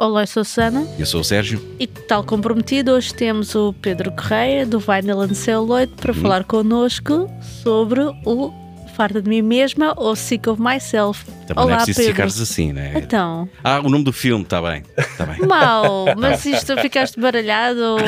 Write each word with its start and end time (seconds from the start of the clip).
Olá, 0.00 0.22
eu 0.22 0.26
sou 0.26 0.40
a 0.40 0.44
Susana. 0.44 0.88
Eu 0.98 1.04
sou 1.04 1.20
o 1.20 1.24
Sérgio. 1.24 1.60
E 1.78 1.86
tal 1.86 2.24
comprometido, 2.24 2.92
hoje 2.92 3.12
temos 3.12 3.54
o 3.54 3.74
Pedro 3.74 4.10
Correia, 4.12 4.64
do 4.64 4.80
Vinyl 4.80 5.20
and 5.20 5.34
Celluloid, 5.34 5.92
para 5.92 6.12
hum. 6.12 6.14
falar 6.14 6.44
connosco 6.44 7.30
sobre 7.62 8.00
o 8.24 8.50
Farta 8.96 9.20
de 9.20 9.28
Mim 9.28 9.42
Mesma 9.42 9.92
ou 9.98 10.16
Sick 10.16 10.48
of 10.48 10.58
Myself. 10.58 11.26
Também 11.46 11.64
Olá, 11.64 11.66
não 11.66 11.72
é 11.72 11.76
preciso 11.76 11.98
Pedro. 11.98 12.12
ficares 12.14 12.40
assim, 12.40 12.72
né? 12.72 12.94
Então. 12.96 13.46
Ah, 13.62 13.80
o 13.80 13.90
nome 13.90 14.02
do 14.02 14.10
filme, 14.10 14.42
está 14.42 14.62
bem. 14.62 14.84
Tá 15.18 15.26
bem. 15.26 15.46
Mal, 15.46 16.06
mas 16.16 16.46
isto 16.46 16.74
ficaste 16.78 17.20
baralhado 17.20 17.98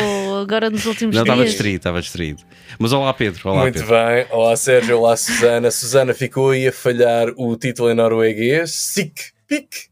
agora 0.40 0.70
nos 0.70 0.86
últimos 0.86 1.14
não, 1.14 1.24
dias? 1.24 1.36
Não, 1.36 1.44
estava 1.44 1.44
distraído, 1.44 1.76
estava 1.76 2.00
distraído. 2.00 2.42
Mas 2.78 2.94
olá, 2.94 3.12
Pedro. 3.12 3.50
Olá, 3.50 3.60
Muito 3.60 3.80
Pedro. 3.80 3.90
bem. 3.90 4.26
Olá, 4.30 4.56
Sérgio. 4.56 4.96
Olá, 4.96 5.14
Susana. 5.14 5.70
Susana 5.70 6.14
ficou 6.14 6.52
aí 6.52 6.68
a 6.68 6.72
falhar 6.72 7.28
o 7.36 7.54
título 7.54 7.90
em 7.90 7.94
norueguês. 7.94 8.70
Sick 8.70 9.24
Pick 9.46 9.91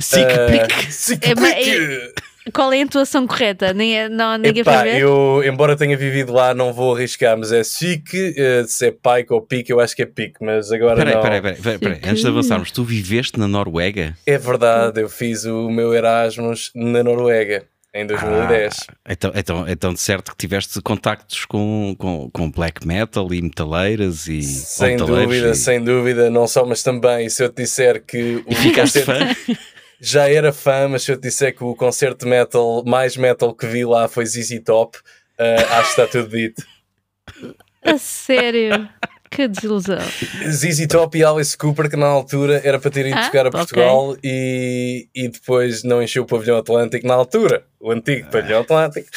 Sick 0.00 0.30
pick. 0.50 0.92
Sick 0.92 1.26
é, 1.26 1.34
pick. 1.34 2.28
Qual 2.52 2.72
é 2.72 2.78
a 2.78 2.80
intuação 2.80 3.26
correta? 3.26 3.72
Nem 3.72 3.98
é, 3.98 4.08
não, 4.08 4.36
ninguém 4.38 4.62
Epá, 4.62 4.82
ver? 4.82 5.00
eu, 5.00 5.42
embora 5.44 5.76
tenha 5.76 5.96
vivido 5.96 6.32
lá, 6.32 6.54
não 6.54 6.72
vou 6.72 6.94
arriscar, 6.94 7.36
mas 7.36 7.52
é 7.52 7.62
sick, 7.62 8.16
uh, 8.16 8.66
se 8.66 8.86
é 8.86 8.90
pike 8.90 9.32
ou 9.32 9.40
pique, 9.40 9.72
eu 9.72 9.80
acho 9.80 9.94
que 9.94 10.02
é 10.02 10.06
pique, 10.06 10.36
mas 10.40 10.72
agora 10.72 10.96
peraí, 10.96 11.14
não. 11.14 11.22
Peraí, 11.22 11.42
peraí, 11.42 11.60
peraí, 11.60 11.78
peraí. 11.78 12.00
antes 12.04 12.22
de 12.22 12.28
avançarmos, 12.28 12.70
tu 12.70 12.84
viveste 12.84 13.38
na 13.38 13.46
Noruega? 13.46 14.16
É 14.26 14.38
verdade, 14.38 15.00
eu 15.00 15.08
fiz 15.08 15.44
o 15.44 15.68
meu 15.68 15.94
Erasmus 15.94 16.70
na 16.74 17.02
Noruega. 17.02 17.64
Em 17.94 18.06
2010. 18.06 18.86
Ah, 18.86 19.12
então, 19.12 19.32
então, 19.34 19.64
então, 19.66 19.94
de 19.94 20.00
certo 20.00 20.32
que 20.32 20.36
tiveste 20.36 20.80
contactos 20.82 21.46
com, 21.46 21.96
com, 21.98 22.30
com 22.30 22.50
black 22.50 22.86
metal 22.86 23.32
e 23.32 23.40
metaleiras 23.40 24.28
e. 24.28 24.42
Sem 24.42 24.98
dúvida, 24.98 25.50
e... 25.50 25.54
sem 25.54 25.82
dúvida, 25.82 26.28
não 26.28 26.46
só, 26.46 26.66
mas 26.66 26.82
também. 26.82 27.30
Se 27.30 27.42
eu 27.42 27.48
te 27.48 27.62
disser 27.62 28.04
que. 28.06 28.44
O 28.46 28.52
e 28.52 28.54
ficaste 28.54 29.00
fã? 29.00 29.18
Já 30.00 30.28
era 30.28 30.52
fã, 30.52 30.88
mas 30.88 31.02
se 31.02 31.12
eu 31.12 31.16
te 31.16 31.22
disser 31.22 31.54
que 31.54 31.64
o 31.64 31.74
concerto 31.74 32.24
de 32.24 32.30
metal 32.30 32.84
mais 32.86 33.16
metal 33.16 33.54
que 33.54 33.66
vi 33.66 33.84
lá 33.84 34.08
foi 34.08 34.24
ZZ 34.24 34.60
Top, 34.64 34.96
uh, 34.96 35.72
acho 35.72 35.94
que 35.94 36.00
está 36.00 36.06
tudo 36.06 36.28
dito. 36.28 36.62
A 37.82 37.98
sério? 37.98 38.88
Que 39.30 39.46
desilusão. 39.46 39.98
ZZ 40.50 40.86
Top 40.86 41.16
e 41.16 41.22
Alice 41.22 41.56
Cooper, 41.56 41.90
que 41.90 41.96
na 41.96 42.06
altura 42.06 42.60
era 42.64 42.78
para 42.78 42.90
terem 42.90 43.12
ido 43.12 43.20
ah, 43.20 43.26
tocar 43.26 43.46
a 43.46 43.50
Portugal 43.50 44.10
okay. 44.10 44.20
e, 44.24 45.08
e 45.14 45.28
depois 45.28 45.82
não 45.84 46.02
encheu 46.02 46.22
o 46.22 46.26
pavilhão 46.26 46.56
Atlântico 46.56 47.06
na 47.06 47.14
altura, 47.14 47.64
o 47.78 47.90
antigo 47.90 48.26
ah. 48.28 48.30
pavilhão 48.30 48.60
Atlântico. 48.62 49.08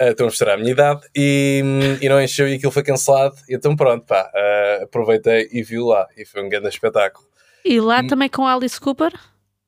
Uh, 0.00 0.10
estou 0.10 0.24
a 0.24 0.28
mostrar 0.28 0.54
a 0.54 0.56
minha 0.56 0.70
idade 0.70 1.00
e, 1.14 1.60
e 2.00 2.08
não 2.08 2.22
encheu 2.22 2.48
e 2.48 2.54
aquilo 2.54 2.72
foi 2.72 2.82
cancelado. 2.82 3.36
Então 3.48 3.76
pronto, 3.76 4.06
pá, 4.06 4.30
uh, 4.32 4.84
aproveitei 4.84 5.48
e 5.52 5.62
vi 5.62 5.78
lá 5.78 6.06
e 6.16 6.24
foi 6.24 6.42
um 6.42 6.48
grande 6.48 6.68
espetáculo. 6.68 7.26
E 7.64 7.80
lá 7.80 8.00
hum. 8.00 8.06
também 8.06 8.28
com 8.28 8.46
Alice 8.46 8.80
Cooper? 8.80 9.12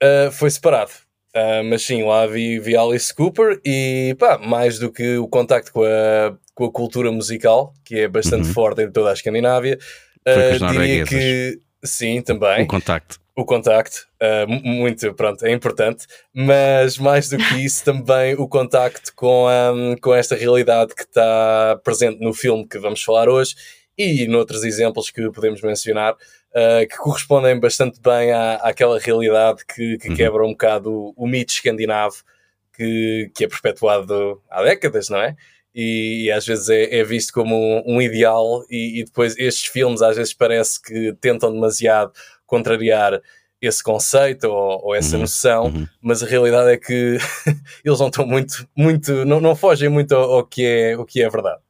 Uh, 0.02 0.30
foi 0.32 0.50
separado. 0.50 0.90
Uh, 1.34 1.62
mas 1.64 1.82
sim, 1.82 2.02
lá 2.02 2.26
vi, 2.26 2.58
vi 2.58 2.76
Alice 2.76 3.14
Cooper 3.14 3.60
e 3.64 4.16
pá, 4.18 4.36
mais 4.38 4.78
do 4.78 4.90
que 4.90 5.16
o 5.16 5.28
contacto 5.28 5.72
com 5.72 5.84
a, 5.84 6.36
com 6.54 6.64
a 6.64 6.72
cultura 6.72 7.12
musical, 7.12 7.72
que 7.84 8.00
é 8.00 8.08
bastante 8.08 8.48
uhum. 8.48 8.54
forte 8.54 8.82
em 8.82 8.90
toda 8.90 9.10
a 9.10 9.12
Escandinávia, 9.12 9.78
uh, 10.26 10.72
diria 10.72 11.04
que 11.04 11.60
sim, 11.84 12.20
também. 12.20 12.64
O 12.64 12.66
contacto. 12.66 13.20
O 13.36 13.44
contacto, 13.44 14.06
muito, 14.48 15.14
pronto, 15.14 15.46
é 15.46 15.52
importante, 15.52 16.06
mas 16.34 16.98
mais 16.98 17.30
do 17.30 17.38
que 17.38 17.64
isso, 17.64 17.82
também 17.82 18.34
o 18.34 18.46
contacto 18.46 19.14
com, 19.14 19.46
um, 19.48 19.96
com 19.96 20.12
esta 20.12 20.34
realidade 20.34 20.94
que 20.94 21.02
está 21.02 21.80
presente 21.82 22.20
no 22.20 22.34
filme 22.34 22.68
que 22.68 22.78
vamos 22.78 23.02
falar 23.02 23.30
hoje 23.30 23.54
e 23.96 24.26
noutros 24.26 24.64
exemplos 24.64 25.10
que 25.10 25.30
podemos 25.30 25.60
mencionar, 25.62 26.16
uh, 26.50 26.86
que 26.88 26.96
correspondem 26.96 27.58
bastante 27.58 28.00
bem 28.00 28.32
à, 28.32 28.54
àquela 28.56 28.98
realidade 28.98 29.64
que, 29.66 29.98
que 29.98 30.08
uhum. 30.08 30.16
quebra 30.16 30.46
um 30.46 30.50
bocado 30.50 30.92
o, 30.92 31.14
o 31.16 31.26
mito 31.26 31.52
escandinavo 31.52 32.16
que, 32.74 33.30
que 33.34 33.44
é 33.44 33.48
perpetuado 33.48 34.40
há 34.50 34.62
décadas, 34.62 35.08
não 35.08 35.20
é? 35.20 35.36
E, 35.74 36.24
e, 36.24 36.30
às 36.33 36.44
vezes 36.44 36.68
é, 36.68 36.98
é, 36.98 37.05
visto 37.05 37.33
como 37.33 37.55
um, 37.55 37.96
um 37.96 38.02
ideal, 38.02 38.64
e, 38.68 39.00
e, 39.00 39.05
depois 39.05 39.36
estes 39.39 39.70
filmes 39.70 40.02
às 40.02 40.16
vezes 40.16 40.34
parece 40.34 40.83
que 40.83 41.12
tentam 41.20 41.52
demasiado 41.52 42.12
contrariar 42.44 43.20
esse 43.60 43.83
conceito 43.83 44.44
ou, 44.44 44.86
ou 44.86 44.94
essa 44.94 45.14
uhum, 45.14 45.22
noção, 45.22 45.64
uhum. 45.66 45.86
mas 46.00 46.22
a 46.22 46.27
realidade 46.27 46.70
é 46.70 46.77
que 46.77 47.18
eles 47.84 48.00
não 48.00 48.08
estão 48.08 48.27
muito, 48.27 48.66
muito 48.74 49.24
não, 49.24 49.40
não 49.40 49.55
fogem 49.55 49.89
muito 49.89 50.14
ao, 50.14 50.33
ao, 50.33 50.44
que 50.44 50.64
é, 50.64 50.96
o 50.96 51.05
que 51.05 51.22
é 51.22 51.28
verdade. 51.28 51.60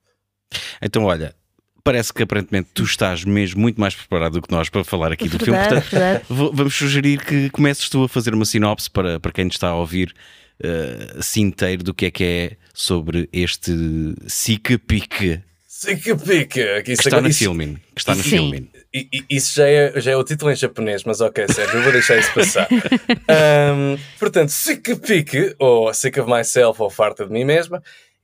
Então, 0.80 1.04
olha, 1.04 1.34
parece 1.82 2.12
que 2.12 2.22
aparentemente 2.22 2.68
tu 2.74 2.84
estás 2.84 3.24
mesmo 3.24 3.60
muito 3.60 3.80
mais 3.80 3.94
preparado 3.94 4.34
do 4.34 4.42
que 4.42 4.52
nós 4.52 4.68
para 4.68 4.84
falar 4.84 5.12
aqui 5.12 5.28
do 5.28 5.38
verdade, 5.38 5.80
filme. 5.82 6.18
Portanto, 6.20 6.52
vamos 6.54 6.74
sugerir 6.74 7.24
que 7.24 7.50
comeces 7.50 7.88
tu 7.88 8.04
a 8.04 8.08
fazer 8.08 8.34
uma 8.34 8.44
sinopse 8.44 8.90
para, 8.90 9.18
para 9.18 9.32
quem 9.32 9.48
está 9.48 9.68
a 9.68 9.74
ouvir 9.74 10.14
uh, 10.62 11.18
assim 11.18 11.42
inteiro 11.42 11.82
do 11.82 11.94
que 11.94 12.06
é 12.06 12.10
que 12.10 12.24
é 12.24 12.56
sobre 12.72 13.28
este 13.32 13.72
Sica 14.26 14.78
Pique. 14.78 15.40
Sica 15.66 16.16
Pique! 16.16 16.82
Que, 16.82 16.92
está 16.92 17.20
no 17.20 17.32
filme. 17.32 17.78
Que 17.94 18.00
está 18.00 18.14
no 18.14 18.22
filme. 18.22 18.70
Isso 19.30 19.54
já 19.54 19.66
é, 19.66 20.00
já 20.00 20.10
é 20.10 20.16
o 20.16 20.24
título 20.24 20.50
em 20.50 20.56
japonês, 20.56 21.04
mas 21.04 21.20
ok, 21.20 21.46
Sérgio, 21.48 21.78
eu 21.78 21.82
vou 21.82 21.92
deixar 21.92 22.18
isso 22.18 22.34
passar. 22.34 22.68
um, 23.72 23.96
portanto, 24.18 24.50
Sick 24.50 24.96
Pique, 24.96 25.54
ou 25.58 25.94
Sick 25.94 26.18
of 26.20 26.30
Myself, 26.30 26.82
ou 26.82 26.90
Farta 26.90 27.24
de 27.24 27.32
Mim 27.32 27.44
Mesma, 27.44 27.82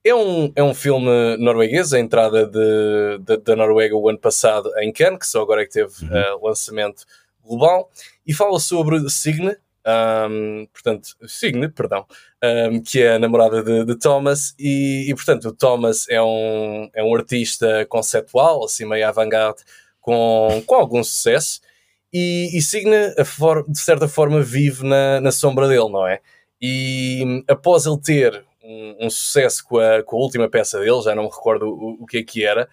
é 0.09 0.15
um, 0.15 0.53
é 0.55 0.63
um 0.63 0.75
filme 0.75 1.37
norueguês, 1.39 1.93
a 1.93 1.99
entrada 1.99 2.47
de, 2.47 3.19
de, 3.21 3.37
da 3.39 3.57
Noruega 3.57 3.97
o 3.97 4.09
ano 4.09 4.19
passado 4.19 4.71
em 4.79 4.93
Cannes, 4.93 5.19
que 5.19 5.27
só 5.27 5.43
agora 5.43 5.63
é 5.63 5.65
que 5.65 5.73
teve 5.73 5.93
uhum. 6.05 6.37
uh, 6.37 6.47
lançamento 6.47 7.05
global, 7.43 7.91
e 8.25 8.33
fala 8.33 8.61
sobre 8.61 9.09
Signe, 9.11 9.57
um, 10.31 10.67
portanto, 10.73 11.09
Signe, 11.27 11.69
perdão, 11.69 12.07
um, 12.71 12.81
que 12.81 13.03
é 13.03 13.15
a 13.15 13.19
namorada 13.19 13.63
de, 13.63 13.85
de 13.85 13.99
Thomas, 13.99 14.55
e, 14.59 15.11
e, 15.11 15.15
portanto 15.15 15.49
o 15.49 15.53
Thomas 15.53 16.09
é 16.09 16.23
um, 16.23 16.89
é 16.95 17.03
um 17.03 17.15
artista 17.15 17.85
conceptual, 17.89 18.65
assim 18.65 18.85
meio 18.85 19.09
avant-garde, 19.09 19.63
com, 20.01 20.63
com 20.67 20.75
algum 20.77 21.03
sucesso, 21.03 21.61
e, 22.13 22.57
e 22.57 22.63
Signe, 22.63 23.13
for, 23.25 23.69
de 23.69 23.79
certa 23.79 24.07
forma, 24.07 24.41
vive 24.41 24.85
na, 24.85 25.21
na 25.21 25.33
sombra 25.33 25.67
dele, 25.67 25.89
não 25.91 26.07
é? 26.07 26.21
E 26.61 27.45
após 27.49 27.85
ele 27.87 28.01
ter 28.01 28.45
um, 28.67 29.07
um, 29.07 29.11
sucesso 29.11 29.65
com 29.65 29.79
a, 29.79 30.03
com 30.03 30.17
a 30.17 30.21
última 30.21 30.49
peça 30.49 30.79
dele, 30.81 31.03
já 31.03 31.15
não 31.15 31.25
me 31.25 31.31
recordo 31.31 31.69
o, 31.69 32.03
o 32.03 32.07
que 32.07 32.19
é 32.19 32.23
que 32.23 32.45
era, 32.45 32.69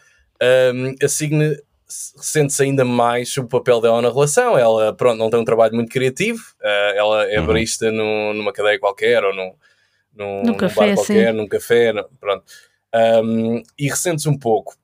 um, 0.73 0.95
a 1.03 1.07
Signe 1.07 1.57
sente-se 1.87 2.63
ainda 2.63 2.83
mais 2.83 3.35
o 3.37 3.47
papel 3.47 3.79
dela 3.79 4.01
na 4.01 4.09
relação. 4.09 4.57
Ela, 4.57 4.93
pronto, 4.93 5.17
não 5.17 5.29
tem 5.29 5.39
um 5.39 5.45
trabalho 5.45 5.75
muito 5.75 5.91
criativo, 5.91 6.41
uh, 6.61 6.97
ela 6.97 7.31
é 7.31 7.39
uhum. 7.39 7.45
barista 7.45 7.91
no, 7.91 8.33
numa 8.33 8.51
cadeia 8.51 8.79
qualquer 8.79 9.23
ou 9.23 9.33
num, 9.33 9.53
num, 10.15 10.43
num 10.43 10.53
café, 10.55 10.87
bar 10.87 10.95
qualquer, 10.95 11.31
sim. 11.31 11.37
num 11.37 11.47
café, 11.47 11.93
pronto. 12.19 12.43
Um, 13.23 13.63
e 13.77 13.89
ressente-se 13.89 14.29
um 14.29 14.37
pouco. 14.37 14.75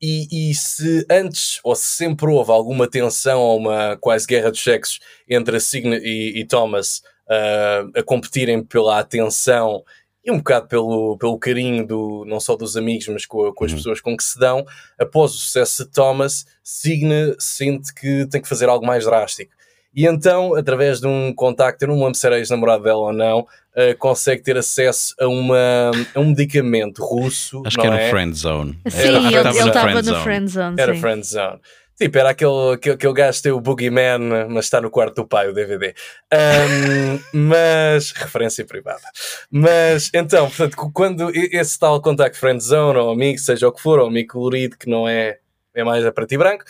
E, 0.00 0.50
e, 0.50 0.54
se 0.54 1.06
antes, 1.10 1.60
ou 1.62 1.74
se 1.74 1.86
sempre 1.86 2.26
houve 2.26 2.50
alguma 2.50 2.86
tensão 2.86 3.40
ou 3.40 3.56
uma 3.56 3.96
quase 3.96 4.26
guerra 4.26 4.50
dos 4.50 4.62
sexos 4.62 5.00
entre 5.26 5.56
a 5.56 5.60
Signe 5.60 5.96
e, 5.96 6.40
e 6.40 6.44
Thomas 6.44 7.02
uh, 7.26 7.98
a 7.98 8.02
competirem 8.02 8.62
pela 8.62 8.98
atenção 8.98 9.82
e 10.24 10.30
um 10.30 10.38
bocado 10.38 10.66
pelo, 10.68 11.18
pelo 11.18 11.38
carinho 11.38 11.86
do, 11.86 12.24
não 12.26 12.40
só 12.40 12.56
dos 12.56 12.76
amigos, 12.76 13.08
mas 13.08 13.26
com, 13.26 13.52
com 13.52 13.64
as 13.64 13.70
uhum. 13.70 13.76
pessoas 13.76 14.00
com 14.00 14.16
que 14.16 14.24
se 14.24 14.38
dão, 14.38 14.64
após 14.98 15.32
o 15.32 15.38
sucesso 15.38 15.84
de 15.84 15.90
Thomas, 15.90 16.46
Signe 16.62 17.34
sente 17.38 17.92
que 17.92 18.26
tem 18.26 18.40
que 18.40 18.48
fazer 18.48 18.68
algo 18.68 18.86
mais 18.86 19.04
drástico. 19.04 19.52
E 19.94 20.06
então, 20.06 20.56
através 20.56 21.00
de 21.00 21.06
um 21.06 21.32
contacto, 21.32 21.84
eu 21.84 21.88
não 21.88 21.94
me 21.94 22.02
lembro 22.02 22.16
se 22.16 22.26
era 22.26 22.38
ex-namorado 22.38 22.82
dela 22.82 22.98
ou 22.98 23.12
não, 23.12 23.40
uh, 23.40 23.96
consegue 23.98 24.42
ter 24.42 24.56
acesso 24.56 25.14
a, 25.20 25.28
uma, 25.28 25.92
a 26.12 26.18
um 26.18 26.30
medicamento 26.30 27.00
russo. 27.00 27.62
Acho 27.64 27.78
que 27.78 27.86
era 27.86 28.00
é? 28.00 28.10
Friend 28.10 28.36
Zone. 28.36 28.76
Sim, 28.88 28.98
ele 29.08 29.68
estava 29.68 30.02
no 30.02 30.20
Friend 30.22 30.50
Zone. 30.50 30.80
Era 30.80 30.94
Friend 30.96 31.24
Zone. 31.24 31.60
Tipo, 31.96 32.18
era 32.18 32.30
aquele, 32.30 32.74
aquele, 32.74 32.94
aquele 32.96 33.12
gajo 33.12 33.36
que 33.36 33.42
tem 33.44 33.52
o 33.52 33.60
Boogeyman, 33.60 34.48
mas 34.48 34.64
está 34.64 34.80
no 34.80 34.90
quarto 34.90 35.14
do 35.14 35.28
pai, 35.28 35.48
o 35.48 35.54
DVD. 35.54 35.94
Um, 36.32 37.20
mas, 37.48 38.10
referência 38.10 38.64
privada. 38.64 39.02
Mas, 39.48 40.10
então, 40.12 40.48
portanto, 40.48 40.90
quando 40.92 41.30
esse 41.32 41.78
tal 41.78 42.02
contact 42.02 42.36
friend 42.36 42.62
zone, 42.62 42.98
ou 42.98 43.12
amigo, 43.12 43.38
seja 43.38 43.68
o 43.68 43.72
que 43.72 43.80
for, 43.80 44.00
ou 44.00 44.08
amigo 44.08 44.32
colorido, 44.32 44.76
que 44.76 44.88
não 44.90 45.06
é, 45.06 45.38
é 45.72 45.84
mais 45.84 46.04
a 46.04 46.10
preto 46.10 46.32
e 46.32 46.38
branco, 46.38 46.64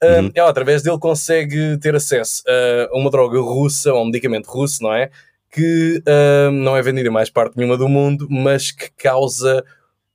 um, 0.00 0.06
uhum. 0.06 0.30
ela, 0.32 0.48
através 0.48 0.80
dele, 0.80 0.98
consegue 0.98 1.76
ter 1.78 1.96
acesso 1.96 2.44
a 2.46 2.96
uma 2.96 3.10
droga 3.10 3.40
russa, 3.40 3.92
ou 3.92 4.02
um 4.02 4.06
medicamento 4.06 4.46
russo, 4.46 4.80
não 4.84 4.94
é? 4.94 5.10
Que 5.50 6.00
um, 6.48 6.52
não 6.52 6.76
é 6.76 6.82
vendido 6.82 7.08
em 7.08 7.12
mais 7.12 7.28
parte 7.28 7.56
nenhuma 7.56 7.76
do 7.76 7.88
mundo, 7.88 8.28
mas 8.30 8.70
que 8.70 8.90
causa 8.92 9.64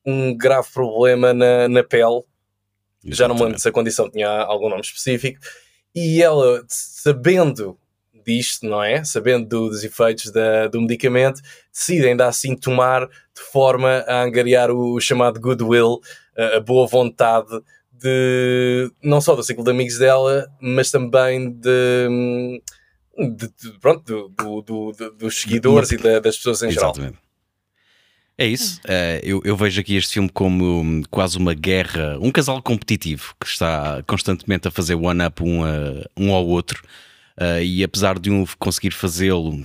um 0.06 0.36
grave 0.38 0.69
problema 0.74 1.33
na, 1.33 1.68
na 1.68 1.83
pele 1.83 2.24
Exatamente. 3.06 3.16
Já 3.16 3.28
não 3.28 3.36
me 3.36 3.42
lembro 3.44 3.60
se 3.60 3.70
a 3.70 3.72
condição 3.72 4.10
tinha 4.10 4.30
algum 4.30 4.70
nome 4.70 4.82
específico. 4.82 5.40
E 5.94 6.22
ela, 6.22 6.64
sabendo 6.68 7.78
disto, 8.26 8.66
não 8.66 8.82
é? 8.82 9.04
Sabendo 9.04 9.48
dos 9.48 9.84
efeitos 9.84 10.32
da, 10.32 10.68
do 10.68 10.82
medicamento, 10.82 11.42
decide 11.72 12.08
ainda 12.08 12.28
assim 12.28 12.56
tomar 12.56 13.08
de 13.08 13.42
forma 13.52 14.04
a 14.08 14.24
angariar 14.24 14.72
o 14.72 15.00
chamado 15.00 15.40
goodwill, 15.40 16.00
a, 16.36 16.60
boa 16.60 16.88
vontade 16.88 17.62
de 17.92 18.92
não 19.02 19.22
só 19.22 19.36
do 19.36 19.44
ciclo 19.44 19.64
de 19.64 19.72
amigos 19.72 19.98
dela, 19.98 20.48
mas 20.60 20.92
também 20.92 21.52
de, 21.52 22.62
de, 23.18 23.48
de, 23.48 23.80
pronto, 23.80 24.30
do, 24.30 24.62
do, 24.62 24.92
do, 24.92 25.12
dos 25.12 25.42
seguidores 25.42 25.92
e 25.92 25.98
da, 25.98 26.20
das 26.20 26.38
pessoas 26.38 26.64
em 26.64 26.70
Exatamente. 26.70 27.14
geral. 27.14 27.24
É 28.38 28.47
isso. 28.47 28.80
Uh, 28.85 29.19
eu, 29.21 29.41
eu, 29.45 29.56
vejo 29.56 29.80
aqui 29.80 29.95
este 29.95 30.13
filme 30.13 30.30
como 30.30 30.81
um, 30.81 31.03
quase 31.09 31.38
uma 31.38 31.53
guerra, 31.53 32.18
um 32.19 32.31
casal 32.31 32.62
competitivo 32.62 33.35
que 33.39 33.47
está 33.47 34.03
constantemente 34.07 34.68
a 34.68 34.71
fazer 34.71 34.95
one-up 34.95 35.44
um, 35.44 35.62
um 36.18 36.33
ao 36.33 36.45
outro. 36.45 36.83
Uh, 37.39 37.62
e 37.63 37.83
apesar 37.83 38.19
de 38.19 38.30
um 38.31 38.45
conseguir 38.59 38.91
fazê-lo, 38.91 39.59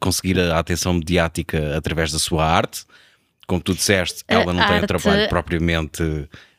conseguir 0.00 0.38
a 0.38 0.58
atenção 0.58 0.94
mediática 0.94 1.76
através 1.76 2.12
da 2.12 2.18
sua 2.18 2.44
arte, 2.44 2.84
como 3.46 3.60
tu 3.60 3.74
disseste, 3.74 4.22
ela 4.26 4.52
não 4.52 4.66
tem 4.66 4.82
um 4.82 4.86
trabalho 4.86 5.28
propriamente 5.28 6.02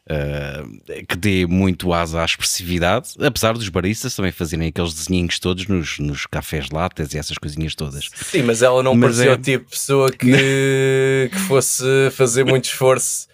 uh, 0.09 1.05
que 1.07 1.15
dê 1.15 1.45
muito 1.45 1.93
asa 1.93 2.21
à 2.21 2.25
expressividade, 2.25 3.13
apesar 3.19 3.53
dos 3.53 3.69
baristas 3.69 4.15
também 4.15 4.31
fazerem 4.31 4.67
aqueles 4.67 4.93
desenhinhos 4.93 5.39
todos 5.39 5.67
nos, 5.67 5.99
nos 5.99 6.25
cafés 6.25 6.69
latas 6.69 7.13
e 7.13 7.17
essas 7.17 7.37
coisinhas 7.37 7.75
todas. 7.75 8.09
Sim, 8.15 8.43
mas 8.43 8.61
ela 8.61 8.81
não 8.83 8.95
mas 8.95 9.15
parecia 9.15 9.31
é... 9.31 9.33
o 9.33 9.37
tipo 9.37 9.65
de 9.65 9.71
pessoa 9.71 10.11
que, 10.11 11.29
que 11.31 11.39
fosse 11.47 11.83
fazer 12.11 12.43
muito 12.43 12.65
esforço. 12.65 13.27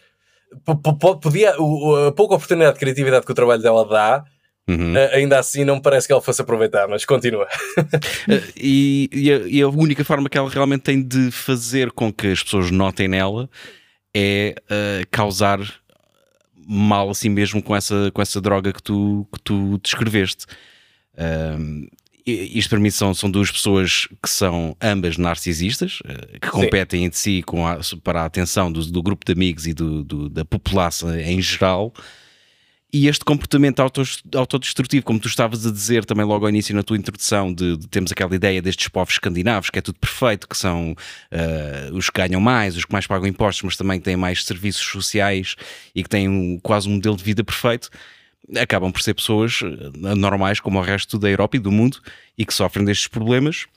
Podia, 1.22 1.52
a 1.52 2.12
pouca 2.12 2.36
oportunidade 2.36 2.74
de 2.74 2.80
criatividade 2.80 3.26
que 3.26 3.32
o 3.32 3.36
trabalho 3.36 3.62
dela 3.62 3.88
dá, 3.88 4.26
Uhum. 4.70 4.94
Uh, 4.94 5.16
ainda 5.16 5.40
assim 5.40 5.66
não 5.66 5.80
parece 5.80 6.08
que 6.08 6.14
ela 6.14 6.22
fosse 6.22 6.42
aproveitar, 6.42 6.88
mas 6.88 7.04
continua. 7.04 7.46
uh, 7.78 8.44
e, 8.56 9.10
e, 9.12 9.32
a, 9.32 9.38
e, 9.40 9.62
a, 9.62 9.68
única 9.68 10.04
forma 10.04 10.30
que 10.30 10.38
ela 10.38 10.50
realmente 10.50 10.82
tem 10.82 11.02
de 11.02 11.32
fazer 11.32 11.92
com 11.92 12.14
que 12.14 12.28
as 12.28 12.44
pessoas 12.44 12.72
notem 12.72 13.08
nela 13.08 13.50
é 14.14 14.56
uh, 14.64 15.08
causar 15.10 15.60
mal 16.72 17.10
assim 17.10 17.28
mesmo 17.28 17.62
com 17.62 17.76
essa, 17.76 18.10
com 18.14 18.22
essa 18.22 18.40
droga 18.40 18.72
que 18.72 18.82
tu, 18.82 19.28
que 19.34 19.42
tu 19.42 19.80
descreveste. 19.84 20.46
Um, 21.60 21.88
isto 22.26 22.70
para 22.70 22.80
mim 22.80 22.90
são, 22.90 23.14
são 23.14 23.30
duas 23.30 23.52
pessoas 23.52 24.08
que 24.22 24.30
são 24.30 24.78
ambas 24.80 25.18
narcisistas, 25.18 26.00
eh, 26.06 26.40
que 26.40 26.50
competem 26.50 27.00
Sim. 27.00 27.06
entre 27.08 27.20
si 27.20 27.42
com 27.42 27.68
a, 27.68 27.80
para 28.04 28.22
a 28.22 28.26
atenção 28.26 28.72
do, 28.72 28.86
do, 28.86 29.02
grupo 29.02 29.26
de 29.26 29.34
amigos 29.34 29.66
e 29.66 29.74
do, 29.74 30.04
do, 30.04 30.30
da 30.30 30.46
população 30.46 31.14
em 31.20 31.42
geral 31.42 31.92
e 32.94 33.08
este 33.08 33.24
comportamento 33.24 33.80
autodestrutivo, 33.80 35.06
como 35.06 35.20
tu 35.20 35.28
estavas 35.28 35.66
a 35.66 35.72
dizer 35.72 36.04
também 36.04 36.26
logo 36.26 36.46
ao 36.46 36.50
início 36.50 36.76
na 36.76 36.84
tua 36.84 36.98
introdução, 36.98 37.54
de, 37.54 37.78
de 37.78 37.88
termos 37.88 38.12
aquela 38.12 38.36
ideia 38.36 38.62
destes 38.62 38.90
povos 38.90 39.14
escandinavos, 39.14 39.70
que 39.70 39.80
é 39.80 39.82
tudo 39.82 39.98
perfeito, 39.98 40.48
que 40.48 40.58
são 40.58 40.92
uh, 40.92 41.96
os 41.96 42.10
que 42.10 42.22
ganham 42.22 42.42
mais, 42.42 42.76
os 42.76 42.84
que 42.84 42.92
mais 42.92 43.08
pagam 43.08 43.28
impostos, 43.28 43.64
mas 43.64 43.78
também 43.78 44.00
têm 44.00 44.18
mais 44.18 44.44
serviços 44.44 44.86
sociais 44.86 45.56
e 45.96 46.04
que 46.04 46.10
têm 46.10 46.28
um, 46.28 46.60
quase 46.60 46.90
um 46.90 46.96
modelo 46.96 47.16
de 47.16 47.24
vida 47.24 47.46
perfeito, 47.46 47.90
acabam 48.60 48.92
por 48.92 49.02
ser 49.02 49.14
pessoas 49.14 49.62
uh, 49.62 50.16
normais 50.18 50.60
como 50.60 50.78
o 50.78 50.82
resto 50.82 51.18
da 51.18 51.30
Europa 51.30 51.56
e 51.56 51.60
do 51.60 51.72
mundo 51.72 51.98
e 52.38 52.46
que 52.46 52.54
sofrem 52.54 52.84
destes 52.84 53.08
problemas, 53.08 53.68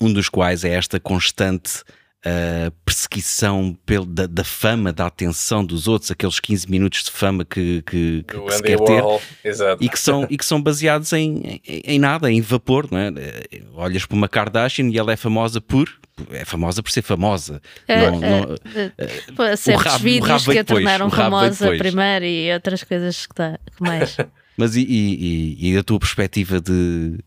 um 0.00 0.12
dos 0.12 0.28
quais 0.28 0.64
é 0.64 0.70
esta 0.70 0.98
constante 0.98 1.84
a 2.24 2.70
perseguição 2.84 3.76
pelo, 3.84 4.06
da, 4.06 4.26
da, 4.26 4.44
fama, 4.44 4.92
da 4.92 5.06
atenção 5.06 5.64
dos 5.64 5.88
outros, 5.88 6.10
aqueles 6.10 6.38
15 6.38 6.70
minutos 6.70 7.04
de 7.04 7.10
fama 7.10 7.44
que, 7.44 7.82
que, 7.82 8.24
que, 8.26 8.40
que 8.40 8.52
se 8.52 8.62
quer 8.62 8.78
ter 8.78 9.02
e 9.80 9.88
que, 9.88 9.98
são, 9.98 10.26
e 10.30 10.38
que 10.38 10.44
são 10.44 10.62
baseados 10.62 11.12
em, 11.12 11.60
em, 11.66 11.82
em, 11.84 11.98
nada, 11.98 12.30
em 12.30 12.40
vapor. 12.40 12.86
Não 12.90 12.98
é? 12.98 13.10
Olhas 13.74 14.06
para 14.06 14.16
uma 14.16 14.28
Kardashian 14.28 14.88
e 14.88 14.98
ela 14.98 15.12
é 15.12 15.16
famosa 15.16 15.60
por. 15.60 15.88
É 16.30 16.44
famosa 16.44 16.82
por 16.82 16.92
ser 16.92 17.02
famosa. 17.02 17.60
É, 17.88 18.10
não, 18.10 18.20
não, 18.20 18.42
uh, 18.42 19.52
uh, 19.52 19.56
certos 19.56 19.86
rabo, 19.86 20.04
vídeos 20.04 20.46
que 20.46 20.58
a 20.58 20.64
tornaram 20.64 21.10
famosa 21.10 21.76
primeiro 21.76 22.24
e 22.24 22.52
outras 22.52 22.84
coisas 22.84 23.26
que, 23.26 23.34
tá, 23.34 23.58
que 23.76 23.82
mais. 23.82 24.16
Mas 24.56 24.76
e, 24.76 24.82
e, 24.82 25.72
e, 25.72 25.78
a 25.78 25.82
tua 25.82 25.98
perspectiva 25.98 26.60
de, 26.60 27.18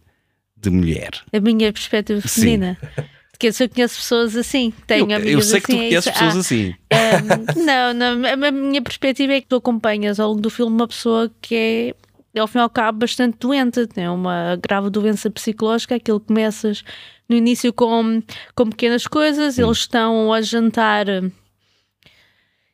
de 0.56 0.69
mulher? 0.69 1.09
A 1.33 1.39
minha 1.39 1.74
perspectiva 1.74 2.21
feminina. 2.21 2.77
Sim. 2.95 3.03
Porque 3.35 3.47
eu 3.47 3.69
conheço 3.69 3.97
pessoas 3.97 4.35
assim, 4.35 4.73
tenho 4.87 5.11
eu, 5.11 5.19
Eu 5.19 5.41
sei 5.41 5.59
que 5.59 5.67
tu 5.67 5.73
assim, 5.73 5.85
é 5.85 5.89
conheces 5.89 6.11
pessoas 6.11 6.35
ah, 6.35 6.39
assim. 6.39 6.75
Um, 6.93 7.65
não, 7.65 7.93
não, 7.93 8.45
a 8.45 8.51
minha 8.51 8.81
perspectiva 8.81 9.33
é 9.33 9.41
que 9.41 9.47
tu 9.47 9.57
acompanhas 9.57 10.19
ao 10.19 10.29
longo 10.29 10.41
do 10.41 10.49
filme 10.49 10.73
uma 10.73 10.87
pessoa 10.87 11.29
que 11.41 11.93
é, 12.33 12.39
ao 12.39 12.47
fim 12.47 12.59
e 12.59 12.61
ao 12.61 12.69
cabo, 12.69 12.99
bastante 12.99 13.37
doente, 13.39 13.85
tem 13.87 14.07
uma 14.07 14.57
grave 14.61 14.89
doença 14.89 15.29
psicológica, 15.29 15.95
aquilo 15.95 16.21
começas 16.21 16.81
no 17.27 17.35
início 17.35 17.73
com, 17.73 18.23
com 18.55 18.69
pequenas 18.69 19.05
coisas, 19.05 19.59
eles 19.59 19.79
estão 19.79 20.31
a 20.31 20.41
jantar 20.41 21.07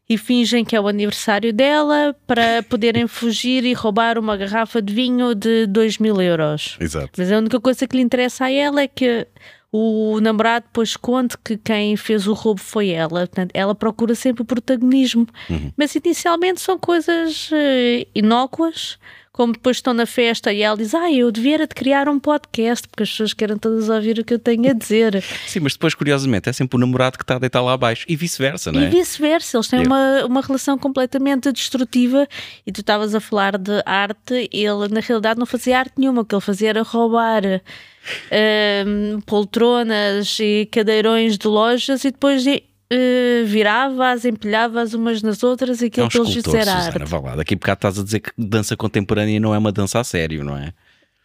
e 0.07 0.17
fingem 0.17 0.63
que 0.63 0.75
é 0.75 0.81
o 0.81 0.87
aniversário 0.87 1.51
dela 1.51 2.15
para 2.27 2.61
poderem 2.63 3.07
fugir 3.07 3.63
e 3.63 3.73
roubar 3.73 4.19
uma 4.19 4.37
garrafa 4.37 4.79
de 4.79 4.93
vinho 4.93 5.33
de 5.33 5.65
2 5.65 5.97
mil 5.97 6.21
euros. 6.21 6.77
Exato. 6.79 7.11
Mas 7.17 7.31
a 7.31 7.37
única 7.37 7.59
coisa 7.59 7.87
que 7.87 7.95
lhe 7.95 8.03
interessa 8.03 8.45
a 8.45 8.51
ela 8.51 8.81
é 8.81 8.87
que 8.87 9.25
o 9.71 10.19
namorado 10.19 10.65
depois 10.65 10.97
conta 10.97 11.37
que 11.43 11.57
quem 11.57 11.95
fez 11.95 12.27
o 12.27 12.33
roubo 12.33 12.59
foi 12.59 12.89
ela. 12.89 13.19
Portanto, 13.21 13.51
ela 13.53 13.73
procura 13.73 14.13
sempre 14.13 14.43
o 14.43 14.45
protagonismo. 14.45 15.25
Uhum. 15.49 15.71
Mas 15.77 15.95
inicialmente 15.95 16.59
são 16.59 16.77
coisas 16.77 17.49
uh, 17.51 18.07
inócuas, 18.13 18.99
como 19.41 19.53
depois 19.53 19.77
estão 19.77 19.91
na 19.91 20.05
festa 20.05 20.53
e 20.53 20.61
ela 20.61 20.77
diz: 20.77 20.93
Ah, 20.93 21.11
eu 21.11 21.31
devia 21.31 21.57
de 21.57 21.73
criar 21.73 22.07
um 22.07 22.19
podcast, 22.19 22.87
porque 22.87 23.01
as 23.01 23.09
pessoas 23.09 23.33
querem 23.33 23.57
todas 23.57 23.89
ouvir 23.89 24.19
o 24.19 24.23
que 24.23 24.35
eu 24.35 24.39
tenho 24.39 24.69
a 24.69 24.73
dizer. 24.73 25.23
Sim, 25.47 25.61
mas 25.61 25.73
depois, 25.73 25.95
curiosamente, 25.95 26.47
é 26.47 26.53
sempre 26.53 26.77
o 26.77 26.79
namorado 26.79 27.17
que 27.17 27.23
está 27.23 27.37
a 27.37 27.39
deitar 27.39 27.59
lá 27.59 27.73
abaixo 27.73 28.05
e 28.07 28.15
vice-versa, 28.15 28.71
não 28.71 28.79
é? 28.79 28.85
E 28.85 28.89
vice-versa, 28.89 29.57
eles 29.57 29.67
têm 29.67 29.87
uma, 29.87 30.25
uma 30.25 30.41
relação 30.41 30.77
completamente 30.77 31.51
destrutiva. 31.51 32.27
E 32.67 32.71
tu 32.71 32.81
estavas 32.81 33.15
a 33.15 33.19
falar 33.19 33.57
de 33.57 33.81
arte, 33.83 34.47
ele 34.53 34.87
na 34.91 34.99
realidade 34.99 35.39
não 35.39 35.47
fazia 35.47 35.79
arte 35.79 35.93
nenhuma, 35.97 36.21
o 36.21 36.25
que 36.25 36.35
ele 36.35 36.41
fazia 36.41 36.69
era 36.69 36.83
roubar 36.83 37.43
uh, 37.43 39.21
poltronas 39.25 40.37
e 40.39 40.69
cadeirões 40.71 41.35
de 41.35 41.47
lojas 41.47 42.05
e 42.05 42.11
depois 42.11 42.45
Uh, 42.91 43.45
virava-as, 43.45 44.25
empilhava-as 44.25 44.93
umas 44.93 45.21
nas 45.21 45.43
outras 45.43 45.81
e 45.81 45.85
aquilo 45.85 46.03
é 46.03 46.07
um 46.07 46.09
que 46.09 46.17
eles 46.17 46.33
disseram 46.33 46.73
arte. 46.73 47.05
Vá 47.05 47.19
lá, 47.19 47.35
daqui 47.37 47.53
a 47.53 47.57
bocado 47.57 47.77
estás 47.77 47.99
a 47.99 48.03
dizer 48.03 48.19
que 48.19 48.31
dança 48.37 48.75
contemporânea 48.75 49.39
não 49.39 49.55
é 49.55 49.57
uma 49.57 49.71
dança 49.71 49.99
a 49.99 50.03
sério, 50.03 50.43
não 50.43 50.57
é? 50.57 50.73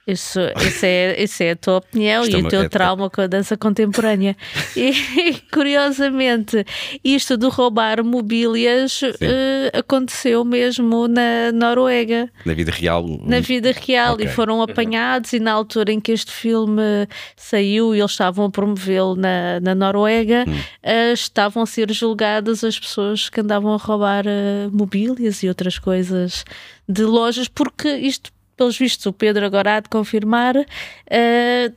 Isso, 0.06 0.38
isso, 0.64 0.86
é, 0.86 1.20
isso 1.20 1.42
é 1.42 1.50
a 1.50 1.56
tua 1.56 1.78
opinião 1.78 2.22
isto 2.22 2.36
e 2.36 2.40
é 2.40 2.44
o 2.44 2.48
teu 2.48 2.60
é, 2.60 2.68
trauma 2.68 3.10
com 3.10 3.22
a 3.22 3.26
dança 3.26 3.56
contemporânea. 3.56 4.36
e, 4.76 5.34
curiosamente, 5.52 6.64
isto 7.02 7.36
de 7.36 7.48
roubar 7.48 8.04
mobílias 8.04 9.02
uh, 9.02 9.76
aconteceu 9.76 10.44
mesmo 10.44 11.08
na 11.08 11.50
Noruega. 11.52 12.30
Na 12.44 12.54
vida 12.54 12.70
real? 12.70 13.04
Na 13.24 13.40
vida 13.40 13.72
real, 13.72 14.14
okay. 14.14 14.26
e 14.26 14.28
foram 14.28 14.62
apanhados. 14.62 15.32
E 15.32 15.40
na 15.40 15.50
altura 15.50 15.92
em 15.92 16.00
que 16.00 16.12
este 16.12 16.30
filme 16.30 17.08
saiu 17.34 17.92
e 17.92 17.98
eles 17.98 18.12
estavam 18.12 18.44
a 18.44 18.50
promovê-lo 18.50 19.16
na, 19.16 19.58
na 19.58 19.74
Noruega, 19.74 20.44
hum. 20.46 20.52
uh, 20.52 21.12
estavam 21.12 21.64
a 21.64 21.66
ser 21.66 21.90
julgadas 21.90 22.62
as 22.62 22.78
pessoas 22.78 23.28
que 23.28 23.40
andavam 23.40 23.74
a 23.74 23.76
roubar 23.76 24.24
uh, 24.24 24.70
mobílias 24.70 25.42
e 25.42 25.48
outras 25.48 25.80
coisas 25.80 26.44
de 26.88 27.02
lojas, 27.02 27.48
porque 27.48 27.88
isto 27.96 28.30
pelos 28.56 28.78
vistos, 28.78 29.06
o 29.06 29.12
Pedro 29.12 29.44
agora 29.44 29.76
há 29.76 29.80
de 29.80 29.88
confirmar. 29.88 30.56
Uh, 30.56 31.74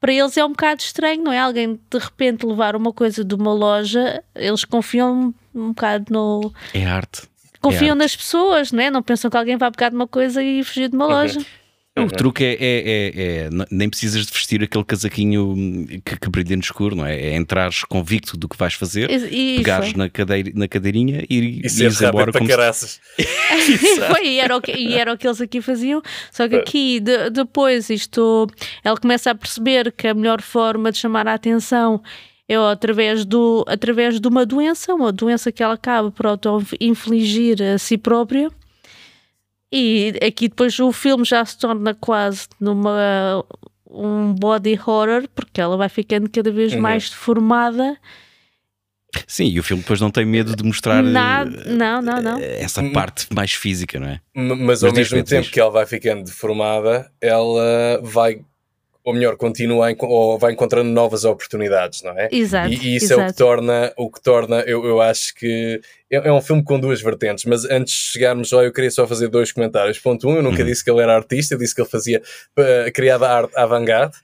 para 0.00 0.12
eles 0.12 0.36
é 0.36 0.44
um 0.44 0.50
bocado 0.50 0.80
estranho, 0.80 1.22
não 1.22 1.32
é? 1.32 1.38
Alguém 1.38 1.74
de 1.74 1.98
repente 1.98 2.46
levar 2.46 2.74
uma 2.74 2.92
coisa 2.92 3.22
de 3.22 3.34
uma 3.34 3.52
loja, 3.52 4.22
eles 4.34 4.64
confiam 4.64 5.34
um 5.54 5.68
bocado 5.68 6.06
no. 6.10 6.52
É 6.72 6.84
arte. 6.86 7.28
Confiam 7.60 7.88
é 7.88 7.90
arte. 7.90 7.98
nas 7.98 8.16
pessoas, 8.16 8.72
não 8.72 8.82
é? 8.82 8.90
Não 8.90 9.02
pensam 9.02 9.30
que 9.30 9.36
alguém 9.36 9.58
vai 9.58 9.70
pegar 9.70 9.90
de 9.90 9.96
uma 9.96 10.08
coisa 10.08 10.42
e 10.42 10.64
fugir 10.64 10.88
de 10.88 10.96
uma 10.96 11.06
loja. 11.06 11.38
O 12.04 12.10
truque 12.10 12.44
é, 12.44 12.52
é, 12.52 12.58
é, 12.60 13.46
é, 13.46 13.50
nem 13.70 13.88
precisas 13.88 14.26
de 14.26 14.32
vestir 14.32 14.62
aquele 14.62 14.84
casaquinho 14.84 15.54
que, 16.04 16.18
que, 16.18 16.30
brilha 16.30 16.56
no 16.56 16.62
escuro, 16.62 16.96
não 16.96 17.06
é? 17.06 17.16
É 17.16 17.36
entrares 17.36 17.84
convicto 17.84 18.36
do 18.36 18.48
que 18.48 18.56
vais 18.56 18.74
fazer, 18.74 19.10
e, 19.10 19.56
pegares 19.58 19.94
na, 19.94 20.08
cadeira, 20.08 20.50
na 20.54 20.68
cadeirinha 20.68 21.24
e, 21.28 21.38
e 21.38 21.66
ires 21.66 22.00
embora 22.00 22.32
como 22.32 22.48
caraças. 22.48 23.00
Foi, 24.08 24.26
e 24.26 24.40
era, 24.40 24.56
o 24.56 24.60
que, 24.60 24.72
e 24.72 24.94
era 24.94 25.12
o 25.12 25.18
que 25.18 25.26
eles 25.26 25.40
aqui 25.40 25.60
faziam, 25.60 26.02
só 26.30 26.48
que 26.48 26.56
aqui 26.56 27.00
de, 27.00 27.30
depois 27.30 27.90
isto, 27.90 28.46
ela 28.82 28.96
começa 28.96 29.30
a 29.30 29.34
perceber 29.34 29.92
que 29.92 30.08
a 30.08 30.14
melhor 30.14 30.40
forma 30.42 30.90
de 30.90 30.98
chamar 30.98 31.26
a 31.28 31.34
atenção 31.34 32.02
é 32.48 32.56
através, 32.56 33.24
do, 33.24 33.64
através 33.68 34.18
de 34.18 34.26
uma 34.26 34.44
doença, 34.44 34.92
uma 34.92 35.12
doença 35.12 35.52
que 35.52 35.62
ela 35.62 35.74
acaba 35.74 36.10
por 36.10 36.26
auto-infligir 36.26 37.62
a 37.62 37.78
si 37.78 37.96
própria 37.96 38.50
e 39.72 40.14
aqui 40.22 40.48
depois 40.48 40.78
o 40.78 40.92
filme 40.92 41.24
já 41.24 41.44
se 41.44 41.58
torna 41.58 41.94
quase 41.94 42.48
numa 42.60 43.44
um 43.90 44.32
body 44.32 44.78
horror, 44.86 45.28
porque 45.34 45.60
ela 45.60 45.76
vai 45.76 45.88
ficando 45.88 46.28
cada 46.30 46.50
vez 46.50 46.72
uhum. 46.72 46.80
mais 46.80 47.10
deformada. 47.10 47.96
Sim, 49.26 49.46
e 49.46 49.58
o 49.58 49.62
filme 49.62 49.82
depois 49.82 50.00
não 50.00 50.10
tem 50.10 50.24
medo 50.24 50.54
de 50.54 50.62
mostrar 50.62 51.02
Nada, 51.02 51.64
não, 51.66 52.00
não, 52.00 52.22
não. 52.22 52.38
Eh, 52.38 52.62
essa 52.62 52.82
parte 52.90 53.26
mais 53.34 53.52
física, 53.52 53.98
não 53.98 54.06
é? 54.06 54.20
Mas, 54.34 54.58
Mas 54.58 54.84
ao 54.84 54.92
mesmo 54.92 55.22
tempo 55.24 55.50
que 55.50 55.58
ela 55.58 55.70
vai 55.70 55.84
ficando 55.84 56.22
deformada, 56.22 57.10
ela 57.20 58.00
vai 58.04 58.44
ou 59.10 59.14
melhor, 59.14 59.36
continua 59.36 59.94
ou 59.98 60.38
vai 60.38 60.52
encontrando 60.52 60.88
novas 60.88 61.24
oportunidades, 61.24 62.02
não 62.02 62.12
é? 62.12 62.28
Exato. 62.30 62.72
E, 62.72 62.76
e 62.76 62.96
isso 62.96 63.06
exato. 63.06 63.20
é 63.20 63.24
o 63.24 63.26
que 63.28 63.36
torna, 63.36 63.92
o 63.96 64.10
que 64.10 64.22
torna 64.22 64.60
eu, 64.60 64.84
eu 64.84 65.00
acho 65.00 65.34
que 65.34 65.80
é, 66.10 66.28
é, 66.28 66.32
um 66.32 66.40
filme 66.40 66.62
com 66.62 66.78
duas 66.78 67.02
vertentes, 67.02 67.44
mas 67.44 67.64
antes 67.64 67.92
de 67.92 68.12
chegarmos 68.12 68.52
lá 68.52 68.62
eu 68.62 68.72
queria 68.72 68.90
só 68.90 69.06
fazer 69.06 69.28
dois 69.28 69.52
comentários. 69.52 69.98
Ponto 69.98 70.28
um, 70.28 70.36
eu 70.36 70.42
nunca 70.42 70.60
uhum. 70.60 70.66
disse 70.66 70.84
que 70.84 70.90
ele 70.90 71.02
era 71.02 71.14
artista, 71.14 71.54
eu 71.54 71.58
disse 71.58 71.74
que 71.74 71.80
ele 71.80 71.88
fazia 71.88 72.22
uh, 72.58 72.92
criada 72.92 73.28
arte 73.28 73.52
avant-garde. 73.56 74.16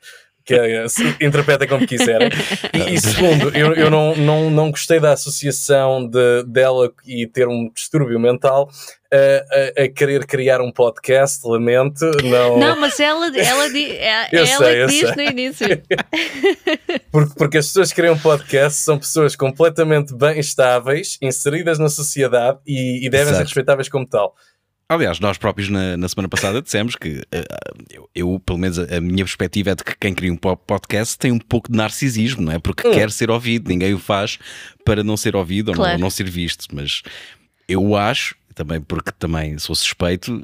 Que 0.47 0.55
é, 0.55 0.87
interpretem 1.21 1.67
como 1.67 1.85
quiserem. 1.85 2.29
E, 2.73 2.95
e 2.95 3.01
segundo, 3.01 3.49
eu, 3.55 3.75
eu 3.75 3.91
não, 3.91 4.15
não, 4.15 4.49
não 4.49 4.71
gostei 4.71 5.01
da 5.01 5.13
associação 5.13 6.09
de, 6.09 6.45
dela 6.45 6.93
e 7.05 7.27
ter 7.27 7.49
um 7.49 7.69
distúrbio 7.75 8.19
mental 8.21 8.71
a, 9.13 9.81
a, 9.81 9.85
a, 9.85 9.89
querer 9.89 10.25
criar 10.25 10.61
um 10.61 10.71
podcast, 10.71 11.47
lamento. 11.47 12.05
Não, 12.23 12.59
não 12.59 12.81
mas 12.81 13.01
ela, 13.01 13.27
ela, 13.37 13.67
é, 13.77 14.29
ela, 14.33 14.71
ela 14.71 14.89
sei, 14.89 15.01
diz 15.01 15.17
no 15.17 15.23
início. 15.23 15.67
porque, 17.11 17.35
porque 17.37 17.59
as 17.59 17.67
pessoas 17.67 17.91
que 17.91 17.97
criam 17.97 18.15
um 18.15 18.19
podcast 18.19 18.81
são 18.81 18.99
pessoas 18.99 19.35
completamente 19.35 20.15
bem 20.15 20.39
estáveis, 20.39 21.19
inseridas 21.21 21.79
na 21.79 21.89
sociedade 21.89 22.59
e, 22.65 23.05
e 23.05 23.11
devem 23.11 23.29
Exato. 23.29 23.39
ser 23.39 23.43
respeitáveis 23.45 23.89
como 23.89 24.07
tal. 24.07 24.35
Aliás, 24.89 25.19
nós 25.19 25.37
próprios 25.37 25.69
na, 25.69 25.97
na 25.97 26.09
semana 26.09 26.29
passada 26.29 26.63
dissemos 26.63 26.95
que 26.95 27.19
uh, 27.19 27.85
eu, 27.91 28.09
eu, 28.15 28.41
pelo 28.45 28.59
menos, 28.59 28.79
a, 28.79 28.97
a, 28.97 29.01
minha 29.01 29.25
perspectiva 29.25 29.71
é 29.71 29.75
de 29.75 29.83
que 29.83 29.97
quem 29.99 30.15
cria 30.15 30.33
um 30.33 30.37
podcast 30.37 31.19
tem 31.19 31.33
um 31.33 31.41
pouco 31.41 31.71
de 31.71 31.77
narcisismo, 31.77 32.43
não 32.43 32.53
é? 32.53 32.59
Porque 32.61 32.87
hum. 32.87 32.93
quer 32.93 33.11
ser 33.11 33.29
ouvido, 33.29 33.69
ninguém 33.69 33.95
o 33.95 33.99
faz 33.99 34.39
para 34.85 35.03
não 35.03 35.17
ser 35.17 35.35
ouvido 35.35 35.73
claro. 35.73 35.93
ou 35.93 35.99
não, 35.99 36.03
não 36.03 36.11
ser 36.11 36.31
visto. 36.31 36.67
Mas 36.73 37.03
eu 37.69 37.97
acho 37.97 38.37
também 38.55 38.81
porque 38.81 39.11
também 39.19 39.59
sou 39.59 39.75
suspeito, 39.75 40.43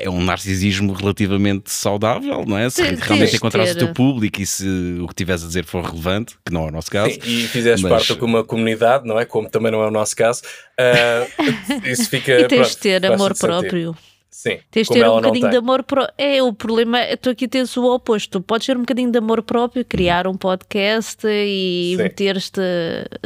é 0.00 0.10
um 0.10 0.22
narcisismo 0.22 0.92
relativamente 0.92 1.70
saudável, 1.70 2.44
não 2.46 2.56
é? 2.56 2.68
Se 2.70 2.84
Sim, 2.84 2.96
realmente 3.00 3.36
encontrares 3.36 3.72
o 3.72 3.78
teu 3.78 3.92
público 3.92 4.40
e 4.40 4.46
se 4.46 4.66
o 5.00 5.06
que 5.06 5.14
tiveres 5.14 5.44
a 5.44 5.46
dizer 5.46 5.64
for 5.64 5.84
relevante, 5.84 6.36
que 6.44 6.52
não 6.52 6.64
é 6.64 6.68
o 6.68 6.70
nosso 6.70 6.90
caso. 6.90 7.14
Sim, 7.14 7.20
e 7.24 7.46
fizeste 7.46 7.82
mas... 7.82 7.92
parte 7.92 8.18
de 8.18 8.24
uma 8.24 8.42
comunidade, 8.42 9.06
não 9.06 9.18
é? 9.18 9.24
Como 9.24 9.48
também 9.48 9.70
não 9.70 9.82
é 9.82 9.88
o 9.88 9.90
nosso 9.90 10.16
caso, 10.16 10.42
uh, 10.80 11.86
isso 11.86 12.08
fica. 12.08 12.32
e 12.40 12.48
tens 12.48 12.70
de 12.70 12.76
ter 12.78 13.04
amor 13.06 13.36
próprio. 13.36 13.94
Sim, 14.40 14.56
tens 14.70 14.88
de 14.88 14.94
ter 14.94 15.06
um 15.06 15.16
bocadinho 15.16 15.50
de 15.50 15.56
amor 15.58 15.82
próprio. 15.82 16.14
É, 16.16 16.42
o 16.42 16.50
problema 16.50 16.98
tu 17.20 17.28
aqui 17.28 17.46
tens 17.46 17.76
o 17.76 17.84
oposto. 17.84 18.40
Podes 18.40 18.66
ter 18.66 18.74
um 18.74 18.80
bocadinho 18.80 19.12
de 19.12 19.18
amor 19.18 19.42
próprio, 19.42 19.84
criar 19.84 20.26
um 20.26 20.34
podcast 20.34 21.26
e 21.28 21.94
meter-te, 21.98 22.58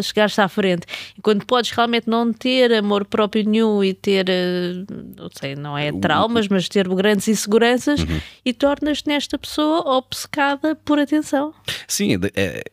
chegar-te 0.03 0.41
à 0.41 0.49
frente. 0.49 0.89
E 1.17 1.23
quando 1.23 1.47
podes 1.47 1.71
realmente 1.71 2.11
não 2.11 2.33
ter 2.33 2.73
amor 2.73 3.05
próprio 3.05 3.49
nenhum 3.49 3.85
e 3.85 3.95
ter, 3.95 4.29
eh, 4.29 4.73
não 5.17 5.31
sei, 5.39 5.55
não 5.55 5.79
é 5.79 5.93
traumas, 5.93 6.49
mas 6.49 6.69
ter 6.69 6.89
grandes 6.89 7.29
inseguranças 7.29 8.01
uhum. 8.01 8.21
e 8.45 8.53
tornas-te 8.53 9.07
nesta 9.07 9.39
pessoa 9.39 9.97
obcecada 9.97 10.75
por 10.75 10.99
atenção. 10.99 11.55
Sim, 11.87 12.19
é, 12.35 12.65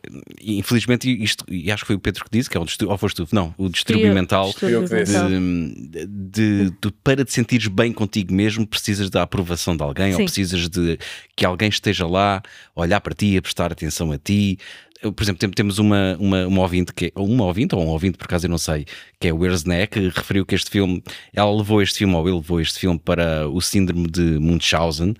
infelizmente 0.42 1.08
isto, 1.08 1.44
e 1.48 1.70
acho 1.70 1.84
que 1.84 1.86
foi 1.86 1.96
o 1.96 2.00
Pedro 2.00 2.24
que 2.24 2.30
disse, 2.36 2.50
que 2.50 2.56
é 2.56 2.60
o 2.60 2.64
distúrbio, 2.64 2.90
ou 2.90 2.98
foste 2.98 3.24
tu, 3.24 3.28
não, 3.30 3.54
o 3.56 3.68
distúrbio 3.68 4.12
mental, 4.12 4.46
distúrbio 4.46 4.84
de, 4.88 6.06
de, 6.06 6.70
de, 6.70 6.90
para 7.04 7.24
te 7.24 7.32
sentires 7.32 7.68
bem 7.68 7.92
contigo 7.92 8.31
mesmo 8.32 8.66
precisas 8.66 9.10
da 9.10 9.22
aprovação 9.22 9.76
de 9.76 9.82
alguém 9.82 10.12
Sim. 10.12 10.18
ou 10.18 10.24
precisas 10.24 10.68
de 10.68 10.98
que 11.36 11.44
alguém 11.44 11.68
esteja 11.68 12.06
lá, 12.06 12.42
olhar 12.74 13.00
para 13.00 13.14
ti, 13.14 13.36
a 13.36 13.42
prestar 13.42 13.72
atenção 13.72 14.12
a 14.12 14.18
ti. 14.18 14.58
Por 15.00 15.22
exemplo, 15.22 15.54
temos 15.54 15.78
uma, 15.78 16.16
uma, 16.20 16.46
uma 16.46 16.62
ouvinte 16.62 16.92
que 16.94 17.06
é, 17.06 17.12
uma 17.16 17.44
ouvinte 17.44 17.74
ou 17.74 17.82
um 17.82 17.88
ouvinte, 17.88 18.16
por 18.16 18.24
acaso 18.24 18.46
eu 18.46 18.50
não 18.50 18.58
sei, 18.58 18.86
que 19.18 19.26
é 19.26 19.32
o 19.32 19.44
Erzné, 19.44 19.86
que 19.86 19.98
referiu 20.08 20.46
que 20.46 20.54
este 20.54 20.70
filme, 20.70 21.02
ela 21.32 21.54
levou 21.54 21.82
este 21.82 21.98
filme 21.98 22.14
ou 22.14 22.28
ele 22.28 22.36
levou 22.36 22.60
este 22.60 22.78
filme 22.78 23.00
para 23.00 23.48
o 23.48 23.60
síndrome 23.60 24.08
de 24.08 24.38
Munchausen, 24.38 25.14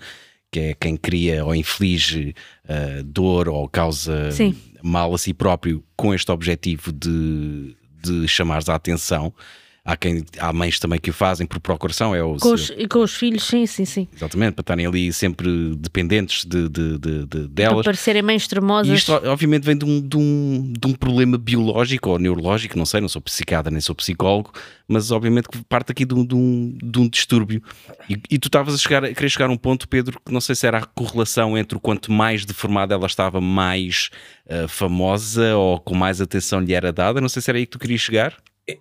que 0.52 0.60
é 0.60 0.74
quem 0.74 0.96
cria 0.96 1.44
ou 1.44 1.54
inflige 1.54 2.34
uh, 2.64 3.02
dor 3.02 3.48
ou 3.48 3.68
causa 3.68 4.30
Sim. 4.30 4.54
mal 4.82 5.12
a 5.12 5.18
si 5.18 5.34
próprio 5.34 5.82
com 5.96 6.14
este 6.14 6.30
objetivo 6.30 6.92
de, 6.92 7.74
de 8.04 8.28
chamares 8.28 8.68
a 8.68 8.74
atenção. 8.74 9.34
Há, 9.84 9.96
quem, 9.96 10.24
há 10.38 10.52
mães 10.52 10.78
também 10.78 11.00
que 11.00 11.10
o 11.10 11.12
fazem 11.12 11.44
por 11.44 11.58
procuração. 11.58 12.14
É 12.14 12.22
o, 12.22 12.36
com, 12.36 12.52
os, 12.52 12.70
com 12.88 13.00
os 13.00 13.16
filhos, 13.16 13.42
sim, 13.42 13.66
sim, 13.66 13.84
sim. 13.84 14.06
Exatamente, 14.14 14.52
para 14.54 14.62
estarem 14.62 14.86
ali 14.86 15.12
sempre 15.12 15.74
dependentes 15.74 16.44
de, 16.44 16.68
de, 16.68 16.98
de, 16.98 17.26
de 17.26 17.48
delas. 17.48 17.74
Para 17.74 17.84
parecerem 17.86 18.22
mães 18.22 18.42
extremosas. 18.42 18.92
E 18.92 18.94
isto, 18.94 19.12
obviamente, 19.12 19.64
vem 19.64 19.76
de 19.76 19.84
um, 19.84 20.00
de, 20.00 20.16
um, 20.16 20.72
de 20.78 20.86
um 20.86 20.92
problema 20.92 21.36
biológico 21.36 22.10
ou 22.10 22.18
neurológico, 22.20 22.78
não 22.78 22.86
sei, 22.86 23.00
não 23.00 23.08
sou 23.08 23.20
psiquiatra 23.20 23.72
nem 23.72 23.80
sou 23.80 23.92
psicólogo, 23.92 24.52
mas 24.86 25.10
obviamente 25.10 25.48
que 25.48 25.58
parte 25.64 25.90
aqui 25.90 26.04
de 26.04 26.14
um, 26.14 26.24
de 26.24 26.36
um, 26.36 26.78
de 26.80 27.00
um 27.00 27.08
distúrbio. 27.08 27.60
E, 28.08 28.16
e 28.30 28.38
tu 28.38 28.46
estavas 28.46 28.76
a 28.76 28.78
chegar, 28.78 29.04
a 29.04 29.12
querer 29.12 29.30
chegar 29.30 29.50
a 29.50 29.52
um 29.52 29.56
ponto, 29.56 29.88
Pedro, 29.88 30.20
que 30.24 30.32
não 30.32 30.40
sei 30.40 30.54
se 30.54 30.64
era 30.64 30.78
a 30.78 30.86
correlação 30.86 31.58
entre 31.58 31.76
o 31.76 31.80
quanto 31.80 32.12
mais 32.12 32.44
deformada 32.44 32.94
ela 32.94 33.06
estava, 33.06 33.40
mais 33.40 34.10
uh, 34.46 34.68
famosa 34.68 35.56
ou 35.56 35.80
com 35.80 35.96
mais 35.96 36.20
atenção 36.20 36.60
lhe 36.60 36.72
era 36.72 36.92
dada. 36.92 37.20
Não 37.20 37.28
sei 37.28 37.42
se 37.42 37.50
era 37.50 37.58
aí 37.58 37.66
que 37.66 37.72
tu 37.72 37.80
querias 37.80 38.00
chegar. 38.00 38.36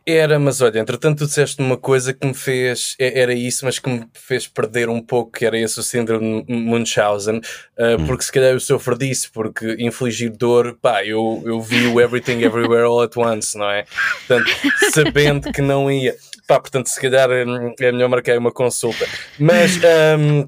Era, 0.06 0.38
mas 0.38 0.62
olha, 0.62 0.78
entretanto 0.78 1.20
tu 1.20 1.26
disseste 1.26 1.60
uma 1.60 1.76
coisa 1.76 2.14
que 2.14 2.26
me 2.26 2.36
fez, 2.36 2.96
era 3.00 3.34
isso, 3.34 3.66
mas 3.66 3.80
que 3.80 3.90
me 3.90 4.08
fez 4.14 4.48
perder 4.48 4.90
um 4.90 5.02
pouco, 5.02 5.32
que 5.32 5.44
era 5.44 5.58
esse 5.58 5.80
o 5.80 5.84
síndrome 5.84 6.46
Munchausen, 6.48 7.38
uh, 7.40 8.00
hum. 8.00 8.06
porque 8.06 8.24
se 8.24 8.32
calhar 8.32 8.52
eu 8.52 8.60
sofro 8.60 8.96
disso, 8.96 9.32
porque 9.34 9.76
infligir 9.80 10.30
dor, 10.30 10.78
pá, 10.80 11.04
eu, 11.04 11.42
eu 11.46 11.60
vi 11.60 11.88
o 11.88 12.00
Everything 12.00 12.44
Everywhere 12.44 12.84
All 12.84 13.02
At 13.02 13.18
Once, 13.18 13.58
não 13.58 13.72
é? 13.72 13.86
Portanto, 14.28 14.52
sabendo 14.94 15.52
que 15.52 15.62
não 15.64 15.90
ia, 15.90 16.16
pá, 16.48 16.60
portanto 16.60 16.86
se 16.88 17.02
calhar 17.02 17.30
hum, 17.32 17.74
é 17.80 17.92
melhor 17.92 18.10
marcar 18.10 18.38
uma 18.38 18.52
consulta. 18.52 19.08
Mas... 19.40 19.80
Um, 20.18 20.48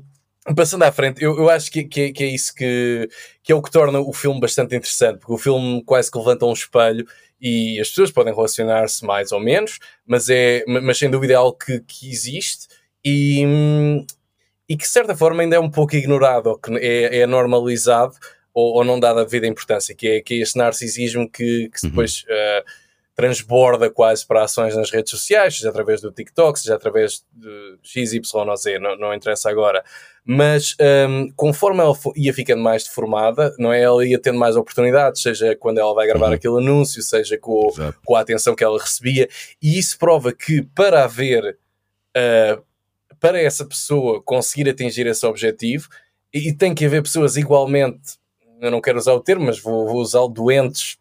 Passando 0.58 0.84
à 0.84 0.92
frente, 0.92 1.24
eu, 1.24 1.38
eu 1.38 1.50
acho 1.50 1.72
que, 1.72 1.86
que, 1.86 2.12
que, 2.12 2.22
é 2.22 2.28
isso 2.28 2.54
que, 2.54 3.08
que 3.42 3.50
é 3.50 3.56
o 3.56 3.62
que 3.62 3.72
torna 3.72 4.02
o 4.02 4.12
filme 4.12 4.42
bastante 4.42 4.75
interessante, 4.75 5.20
porque 5.20 5.32
o 5.32 5.38
filme 5.38 5.82
quase 5.86 6.12
que 6.12 6.18
levanta 6.18 6.46
um 6.46 6.52
espelho 6.52 7.08
e 7.44 7.78
as 7.82 7.90
pessoas 7.90 8.10
podem 8.10 8.34
relacionar-se 8.34 9.06
mais 9.06 9.34
ou 9.34 9.40
menos, 9.42 9.78
mas, 10.08 10.30
é, 10.30 10.64
mas 10.66 10.98
sem 10.98 11.10
dúvida 11.10 11.34
é 11.34 11.36
algo 11.36 11.58
que, 11.58 11.82
que 11.82 12.10
existe 12.10 12.70
e, 13.04 13.44
e 14.70 14.78
que 14.78 14.84
de 14.84 14.88
certa 14.88 15.14
forma 15.14 15.44
ainda 15.44 15.58
é 15.58 15.60
um 15.60 15.70
pouco 15.70 15.94
ignorado, 15.94 16.48
ou 16.48 16.58
que 16.58 16.72
é, 16.78 17.18
é 17.18 17.28
normalizado 17.28 18.16
ou, 18.54 18.76
ou, 18.76 18.86
não 18.86 18.98
dado 18.98 19.20
a 19.20 19.24
devida 19.26 19.46
importância, 19.46 19.94
que 19.94 20.08
é, 20.08 20.22
que 20.22 20.36
é 20.36 20.38
este 20.38 20.58
narcisismo 20.58 21.30
que, 21.30 21.70
que 21.70 21.86
uhum. 21.86 21.90
depois 21.90 22.24
uh, 22.30 22.64
transborda 23.15 23.89
quase 23.89 24.25
para 24.25 24.43
ações 24.43 24.75
nas 24.75 24.89
redes 24.89 25.12
sociais, 25.12 25.58
seja 25.58 25.70
através 25.70 26.01
do 26.01 26.12
TikTok, 26.12 26.60
seja 26.60 26.75
através 26.75 27.24
de 27.32 27.77
XY 27.84 28.22
ou 28.34 28.58
Z, 28.58 28.79
não, 28.79 28.98
não 28.98 29.13
interessa 29.13 29.50
agora 29.50 29.84
mas 30.25 30.75
um, 31.10 31.29
conforme 31.36 31.82
ela 31.82 31.93
ia 32.15 32.34
ficando 32.34 32.63
mais 32.63 32.86
deformada, 32.86 33.53
não 33.60 33.74
é? 33.74 33.82
Ela 33.82 34.05
ia 34.08 34.20
tendo 34.20 34.39
mais 34.39 34.55
oportunidades, 34.55 35.22
seja 35.22 35.55
quando 35.55 35.79
ela 35.79 35.93
vai 35.93 36.08
gravar 36.08 36.27
uhum. 36.27 36.34
aquele 36.34 36.58
anúncio, 36.58 37.01
seja 37.01 37.38
com, 37.38 37.70
com, 38.05 38.15
a 38.15 38.22
atenção 38.22 38.55
que 38.55 38.63
ela 38.63 38.79
recebia, 38.79 39.27
e 39.62 39.77
isso 39.77 39.98
prova 40.00 40.32
que 40.32 40.62
para 40.62 41.03
haver, 41.03 41.58
uh, 42.15 42.63
para 43.20 43.39
essa 43.39 43.65
pessoa 43.65 44.22
conseguir 44.22 44.70
atingir 44.70 45.05
esse 45.08 45.25
objetivo, 45.25 45.89
e, 46.34 46.50
e, 46.50 46.53
tem 46.53 46.74
que 46.74 46.86
haver 46.86 47.03
pessoas 47.03 47.36
igualmente, 47.36 48.17
eu 48.62 48.72
não 48.72 48.79
quero 48.79 48.98
usar 48.98 49.13
o 49.13 49.20
termo, 49.20 49.46
mas 49.46 49.60
vou, 49.60 49.86
vou 49.86 49.98
usar 49.98 50.25
doentes 50.27 50.98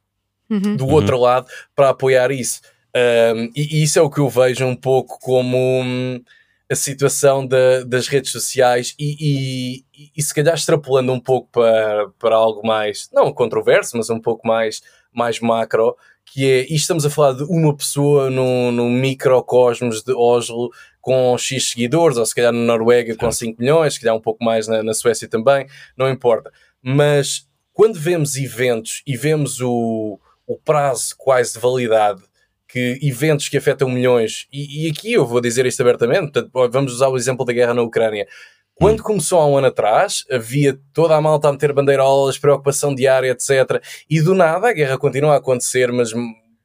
uhum. 0.53 0.77
do 0.77 0.87
outro 0.89 1.17
uhum. 1.17 1.23
lado 1.23 1.47
para 1.75 1.89
apoiar 1.89 2.31
isso. 2.31 2.61
Um, 2.95 3.51
e, 3.57 3.79
e, 3.79 3.83
isso 3.83 3.99
é 3.99 4.03
o 4.03 4.11
que 4.11 4.21
eu 4.21 4.29
vejo 4.29 4.67
um 4.67 4.77
pouco 4.77 5.19
como. 5.21 5.57
Um, 5.57 6.23
a 6.71 6.75
situação 6.75 7.47
da, 7.47 7.85
das 7.85 8.09
redes 8.09 8.33
sociais 8.33 8.95
e, 8.99 9.85
e, 9.95 10.11
e, 10.17 10.23
se 10.23 10.35
calhar 10.35 10.55
extrapolando 10.55 11.13
um 11.13 11.21
pouco 11.21 11.49
para, 11.53 12.09
para 12.19 12.35
algo 12.35 12.67
mais, 12.67 13.11
não 13.13 13.31
controverso, 13.31 13.97
mas 13.97 14.09
um 14.09 14.19
pouco 14.19 14.47
mais, 14.47 14.81
mais 15.13 15.39
macro, 15.39 15.95
que 16.25 16.51
é, 16.51 16.67
e 16.73 16.75
estamos 16.75 17.05
a 17.05 17.11
falar 17.11 17.35
de 17.35 17.43
uma 17.45 17.77
pessoa 17.77 18.31
no, 18.31 18.73
no 18.73 18.89
microcosmos 18.89 20.03
de 20.03 20.15
Oslo 20.15 20.71
com 21.01 21.37
X 21.37 21.71
seguidores, 21.71 22.17
ou 22.17 22.25
se 22.25 22.35
calhar 22.35 22.53
na 22.53 22.61
Noruega 22.61 23.15
com 23.17 23.31
5 23.31 23.61
milhões, 23.61 23.95
se 23.95 24.01
calhar 24.01 24.17
um 24.17 24.21
pouco 24.21 24.43
mais 24.43 24.67
na, 24.67 24.83
na 24.83 24.95
Suécia 24.95 25.29
também, 25.29 25.67
não 25.97 26.09
importa. 26.09 26.51
Mas 26.83 27.47
quando 27.75 27.99
vemos 27.99 28.37
eventos 28.37 29.03
e 29.07 29.17
vemos 29.17 29.61
o, 29.61 30.19
o 30.53 30.59
prazo 30.59 31.15
quase 31.17 31.55
de 31.55 31.59
validade 31.59 32.23
que 32.69 32.99
eventos 33.03 33.49
que 33.49 33.59
afetam 33.59 33.89
milhões, 33.89 34.47
e, 34.51 34.87
e, 34.87 34.91
aqui 34.91 35.13
eu 35.13 35.27
vou 35.27 35.43
dizer 35.43 35.67
isto 35.67 35.83
abertamente, 35.83 36.33
portanto, 36.33 36.73
vamos 36.73 36.95
usar 36.95 37.09
o 37.09 37.17
exemplo 37.17 37.45
da 37.45 37.53
guerra 37.53 37.75
na 37.75 37.83
Ucrânia. 37.83 38.27
Quando 38.75 39.01
hum. 39.01 39.03
começou 39.03 39.41
há 39.41 39.47
um 39.47 39.59
ano 39.59 39.67
atrás, 39.67 40.25
havia 40.31 40.79
toda 40.95 41.15
a 41.15 41.21
malta 41.21 41.49
a 41.49 41.53
meter 41.53 41.73
bandeirolas, 41.73 42.39
preocupação 42.39 42.95
diária, 42.95 43.31
etc. 43.31 43.83
E 44.09 44.23
do 44.23 44.35
nada 44.35 44.71
a 44.71 44.73
guerra 44.73 44.97
continua 44.97 45.35
a 45.35 45.37
acontecer, 45.37 45.93
mas 45.93 46.13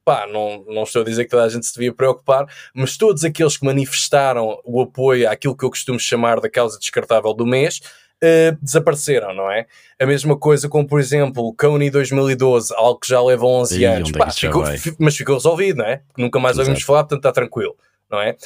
pá, 0.06 0.25
não, 0.25 0.63
não 0.67 0.84
estou 0.84 1.01
a 1.01 1.06
dizer 1.06 1.25
que 1.25 1.32
toda 1.32 1.44
a 1.44 1.50
gente 1.50 1.65
se 1.65 1.74
devia 1.74 1.94
preocupar, 1.94 2.46
mas 2.74 2.96
todos 2.96 3.25
aqueles 3.25 3.58
que 3.58 3.65
manifestaram 3.65 4.58
o 4.63 4.82
apoio 4.82 5.29
àquilo 5.29 5.58
que 5.58 5.65
eu 5.65 5.70
costumo 5.70 6.00
chamar 6.00 6.39
da 6.39 6.50
causa 6.50 6.79
descartável 6.79 7.34
do 7.34 7.46
mês, 7.46 7.82
uh, 8.24 8.58
desapareceram, 8.62 9.34
não 9.34 9.52
é? 9.52 9.66
A 10.00 10.06
mesma 10.06 10.38
coisa 10.38 10.68
com, 10.70 10.86
por 10.86 11.00
exemplo, 11.00 11.44
o 11.44 11.54
Coney 11.54 11.90
2012, 11.90 12.74
algo 12.76 13.00
que 13.00 13.08
já 13.08 13.22
leva 13.22 13.46
11 13.46 13.80
e 13.80 13.86
anos, 13.86 14.10
é 14.10 14.18
Pá, 14.18 14.30
ficou, 14.30 14.64
mas 15.00 15.16
ficou 15.16 15.36
resolvido, 15.36 15.78
não 15.78 15.86
é? 15.86 16.02
Nunca 16.18 16.40
mais 16.40 16.58
ouvimos 16.58 16.82
falar, 16.84 17.04
portanto 17.04 17.20
está 17.20 17.32
tranquilo. 17.32 17.76
Não 18.10 18.22
é? 18.22 18.38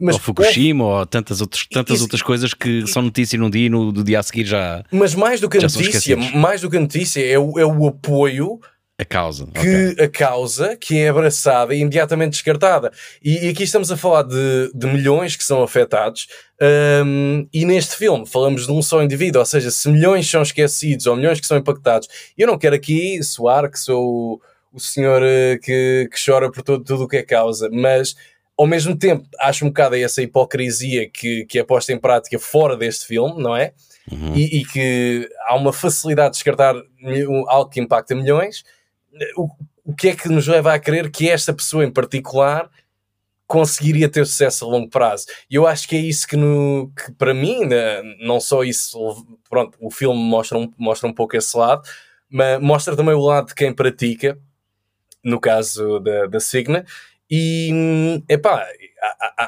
Mas, 0.00 0.14
ou 0.14 0.20
Fukushima, 0.20 0.82
ou 0.82 1.04
tantas, 1.04 1.42
outras, 1.42 1.66
tantas 1.66 1.96
isso, 1.96 2.04
outras 2.04 2.22
coisas 2.22 2.54
que 2.54 2.86
são 2.86 3.02
notícia 3.02 3.38
num 3.38 3.50
dia 3.50 3.66
e 3.66 3.68
no, 3.68 3.92
no 3.92 4.02
dia 4.02 4.18
a 4.18 4.22
seguir 4.22 4.46
já. 4.46 4.82
Mas 4.90 5.14
mais 5.14 5.42
do 5.42 5.48
que 5.48 5.58
a 5.58 5.60
notícia, 5.60 6.16
mais 6.16 6.62
do 6.62 6.70
que 6.70 6.78
a 6.78 6.80
notícia, 6.80 7.20
é 7.20 7.38
o, 7.38 7.58
é 7.58 7.66
o 7.66 7.86
apoio 7.86 8.58
A 9.00 9.04
causa. 9.06 9.46
Que 9.46 9.92
okay. 9.92 10.04
a 10.04 10.08
causa 10.10 10.76
que 10.76 10.98
é 10.98 11.08
abraçada 11.08 11.74
e 11.74 11.80
imediatamente 11.80 12.32
descartada. 12.32 12.92
E, 13.24 13.46
e 13.46 13.48
aqui 13.48 13.62
estamos 13.62 13.90
a 13.90 13.96
falar 13.96 14.24
de, 14.24 14.70
de 14.74 14.86
milhões 14.86 15.36
que 15.36 15.42
são 15.42 15.62
afetados. 15.62 16.28
Um, 16.60 17.48
e 17.50 17.64
neste 17.64 17.96
filme 17.96 18.26
falamos 18.26 18.66
de 18.66 18.72
um 18.72 18.82
só 18.82 19.02
indivíduo, 19.02 19.40
ou 19.40 19.46
seja, 19.46 19.70
se 19.70 19.88
milhões 19.88 20.30
são 20.30 20.42
esquecidos 20.42 21.06
ou 21.06 21.16
milhões 21.16 21.40
que 21.40 21.46
são 21.46 21.56
impactados, 21.56 22.08
eu 22.36 22.46
não 22.46 22.58
quero 22.58 22.76
aqui 22.76 23.22
soar 23.24 23.70
que 23.70 23.78
sou 23.78 24.38
o, 24.70 24.78
senhor 24.78 25.22
uh, 25.22 25.58
que, 25.62 26.06
que, 26.12 26.22
chora 26.22 26.52
por 26.52 26.62
todo, 26.62 26.84
tudo 26.84 27.04
o 27.04 27.08
que 27.08 27.16
é 27.16 27.22
causa, 27.22 27.70
mas 27.72 28.14
ao 28.54 28.66
mesmo 28.66 28.94
tempo 28.94 29.26
acho 29.38 29.64
um 29.64 29.68
bocado 29.68 29.96
essa 29.96 30.20
hipocrisia 30.20 31.08
que, 31.08 31.46
que 31.46 31.58
é 31.58 31.64
posta 31.64 31.90
em 31.94 31.98
prática 31.98 32.38
fora 32.38 32.76
deste 32.76 33.06
filme, 33.06 33.42
não 33.42 33.56
é? 33.56 33.72
Uhum. 34.12 34.34
E, 34.34 34.60
e, 34.60 34.64
que 34.66 35.26
há 35.46 35.56
uma 35.56 35.72
facilidade 35.72 36.32
de 36.32 36.34
descartar 36.34 36.74
algo 37.48 37.70
que 37.70 37.80
impacta 37.80 38.14
milhões 38.14 38.62
o, 39.36 39.48
o 39.84 39.94
que 39.94 40.08
é 40.08 40.16
que 40.16 40.28
nos 40.28 40.46
leva 40.46 40.72
a 40.72 40.78
crer 40.78 41.10
que 41.10 41.28
esta 41.28 41.52
pessoa 41.52 41.84
em 41.84 41.90
particular 41.90 42.70
conseguiria 43.46 44.08
ter 44.08 44.24
sucesso 44.26 44.64
a 44.64 44.68
longo 44.68 44.88
prazo. 44.88 45.26
E 45.50 45.56
eu 45.56 45.66
acho 45.66 45.88
que 45.88 45.96
é 45.96 45.98
isso 45.98 46.26
que, 46.28 46.36
no, 46.36 46.92
que 46.96 47.10
para 47.12 47.34
mim, 47.34 47.62
não 48.20 48.38
só 48.38 48.62
isso, 48.62 49.26
pronto, 49.48 49.76
o 49.80 49.90
filme 49.90 50.16
mostra 50.16 50.56
um, 50.56 50.72
mostra 50.78 51.08
um 51.08 51.12
pouco 51.12 51.36
esse 51.36 51.56
lado, 51.56 51.82
mas 52.28 52.60
mostra 52.60 52.94
também 52.94 53.14
o 53.14 53.20
lado 53.20 53.48
de 53.48 53.56
quem 53.56 53.74
pratica, 53.74 54.38
no 55.24 55.40
caso 55.40 55.98
da, 55.98 56.26
da 56.26 56.38
Signa, 56.38 56.86
e 57.28 58.22
epá, 58.28 58.64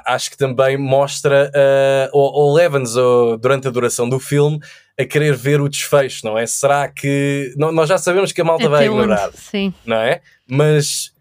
acho 0.05 0.33
que 0.33 0.37
também 0.37 0.77
mostra 0.77 1.51
uh, 1.55 2.11
ou, 2.13 2.33
ou 2.33 2.55
leva-nos 2.55 2.95
durante 3.41 3.69
a 3.69 3.71
duração 3.71 4.09
do 4.09 4.19
filme 4.19 4.59
a 4.99 5.05
querer 5.05 5.35
ver 5.35 5.61
o 5.61 5.69
desfecho, 5.69 6.27
não 6.27 6.39
é? 6.39 6.47
Será 6.47 6.89
que. 6.89 7.53
Nós 7.57 7.89
já 7.89 7.99
sabemos 7.99 8.33
que 8.33 8.41
a 8.41 8.45
malta 8.45 8.65
até 8.65 8.71
vai 8.71 8.87
ignorar, 8.87 9.29
onde? 9.29 9.39
Sim. 9.39 9.75
não 9.85 9.97
é? 9.97 10.21
Mas 10.47 11.13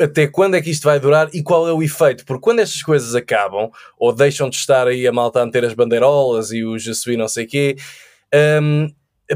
até 0.00 0.26
quando 0.26 0.56
é 0.56 0.62
que 0.62 0.70
isto 0.70 0.84
vai 0.84 0.98
durar 0.98 1.28
e 1.34 1.42
qual 1.42 1.68
é 1.68 1.72
o 1.72 1.82
efeito? 1.82 2.24
Porque 2.24 2.40
quando 2.40 2.60
estas 2.60 2.82
coisas 2.82 3.14
acabam 3.14 3.70
ou 3.98 4.12
deixam 4.14 4.48
de 4.48 4.56
estar 4.56 4.88
aí 4.88 5.06
a 5.06 5.12
malta 5.12 5.42
a 5.42 5.46
meter 5.46 5.64
as 5.64 5.74
bandeirolas 5.74 6.50
e 6.52 6.64
o 6.64 6.78
Jesuí 6.78 7.16
não 7.16 7.28
sei 7.28 7.44
o 7.44 7.48
quê, 7.48 7.76
um, 8.62 8.90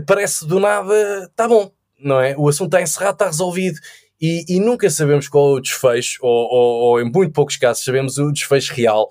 parece 0.07 0.47
do 0.47 0.59
nada, 0.59 1.31
tá 1.37 1.47
bom, 1.47 1.71
não 2.01 2.21
é? 2.21 2.35
O 2.39 2.49
assunto 2.49 2.69
está 2.69 2.83
encerrado, 2.83 3.15
está 3.15 3.27
resolvido. 3.27 3.79
E, 4.21 4.45
e, 4.49 4.61
nunca 4.61 4.89
sabemos 4.89 5.29
qual 5.29 5.51
é 5.51 5.53
o 5.59 5.61
desfecho, 5.61 6.19
ou, 6.23 6.49
ou, 6.49 6.81
ou, 6.83 7.01
em 7.01 7.05
muito 7.05 7.33
poucos 7.33 7.57
casos 7.57 7.85
sabemos 7.85 8.17
o 8.17 8.33
desfecho 8.33 8.73
real 8.73 9.09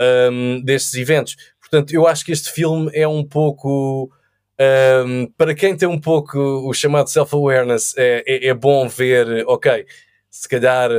um, 0.00 0.60
destes 0.64 0.94
eventos. 0.94 1.36
Portanto, 1.68 1.92
eu 1.92 2.06
acho 2.06 2.24
que 2.24 2.32
este 2.32 2.50
filme 2.50 2.90
é 2.94 3.06
um 3.06 3.24
pouco. 3.24 4.10
Um, 4.58 5.26
para 5.36 5.54
quem 5.54 5.76
tem 5.76 5.86
um 5.86 6.00
pouco 6.00 6.38
o 6.38 6.72
chamado 6.72 7.10
self-awareness, 7.10 7.94
é, 7.98 8.22
é, 8.26 8.46
é, 8.46 8.54
bom 8.54 8.88
ver, 8.88 9.44
ok, 9.46 9.84
se 10.30 10.48
calhar 10.48 10.90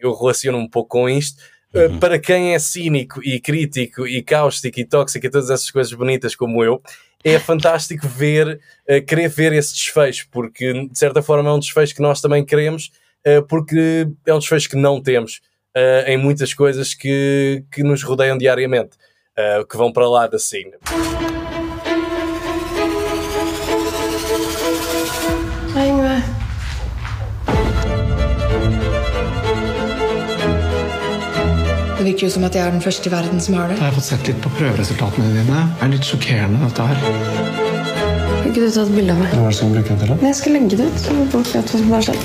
eu 0.00 0.14
relaciono 0.14 0.58
um 0.58 0.68
pouco 0.68 0.88
com 0.90 1.08
isto. 1.08 1.42
Uh, 1.74 1.92
uhum. 1.92 1.98
Para 1.98 2.18
quem 2.18 2.54
é 2.54 2.58
cínico 2.58 3.22
e 3.22 3.40
crítico 3.40 4.06
e 4.06 4.22
cáustico 4.22 4.78
e 4.78 4.84
tóxico 4.84 5.26
e 5.26 5.30
todas 5.30 5.48
essas 5.50 5.70
coisas 5.70 5.92
bonitas 5.92 6.34
como 6.34 6.62
eu, 6.62 6.82
é 7.24 7.38
fantástico 7.40 8.06
ver, 8.06 8.60
uh, 8.88 9.04
querer 9.06 9.28
ver 9.28 9.52
esse 9.52 9.74
desfecho, 9.74 10.28
porque 10.30 10.72
de 10.88 10.98
certa 10.98 11.22
forma 11.22 11.48
é 11.48 11.52
um 11.52 11.58
desfecho 11.58 11.94
que 11.94 12.02
nós 12.02 12.20
também 12.20 12.44
queremos, 12.44 12.90
uh, 13.26 13.42
porque 13.46 14.06
é 14.26 14.34
um 14.34 14.38
desfecho 14.38 14.68
que 14.68 14.76
não 14.76 15.00
temos 15.00 15.40
em 16.06 16.18
muitas 16.18 16.52
coisas 16.52 16.92
que, 16.92 17.64
que 17.72 17.82
nos 17.82 18.02
rodeiam 18.02 18.36
diariamente 18.36 18.98
uh, 19.38 19.66
que 19.66 19.76
vão 19.76 19.92
para 19.92 20.08
lá 20.08 20.26
da 20.26 20.38
cena. 20.38 20.76
Det 31.96 32.08
virker 32.08 32.26
jo 32.26 32.30
som 32.34 32.44
at 32.44 32.54
jeg 32.54 32.66
er 32.66 32.72
den 32.74 32.82
første 32.82 33.08
i 33.08 33.12
verden 33.12 33.40
som 33.40 33.54
har 33.54 33.68
det. 33.70 33.76
Jeg 33.78 33.84
har 33.84 33.94
fått 33.94 34.08
sett 34.08 34.26
litt 34.26 34.40
på 34.42 34.50
prøveresultatene 34.58 35.28
dine. 35.36 35.44
Det 35.78 35.86
er 35.86 35.92
litt 35.92 36.08
sjokkerende, 36.08 36.58
dette 36.66 36.88
her. 36.90 36.98
Kan 38.42 38.50
ikke 38.50 38.64
du 38.66 38.70
ta 38.74 38.82
et 38.82 38.94
bilde 38.96 39.14
av 39.14 39.22
meg? 39.22 39.30
Hva 39.30 39.44
er 39.46 39.54
det 39.54 39.58
som 39.60 39.72
bruker 39.76 40.00
til 40.02 40.10
det? 40.10 40.18
Jeg 40.26 40.40
skal 40.40 40.56
legge 40.58 40.80
det 40.82 40.90
ut, 40.90 40.98
så 40.98 41.16
folk 41.36 41.54
vet 41.54 41.72
hva 41.72 41.82
som 41.84 41.94
har 41.94 42.08
skjedd. 42.10 42.22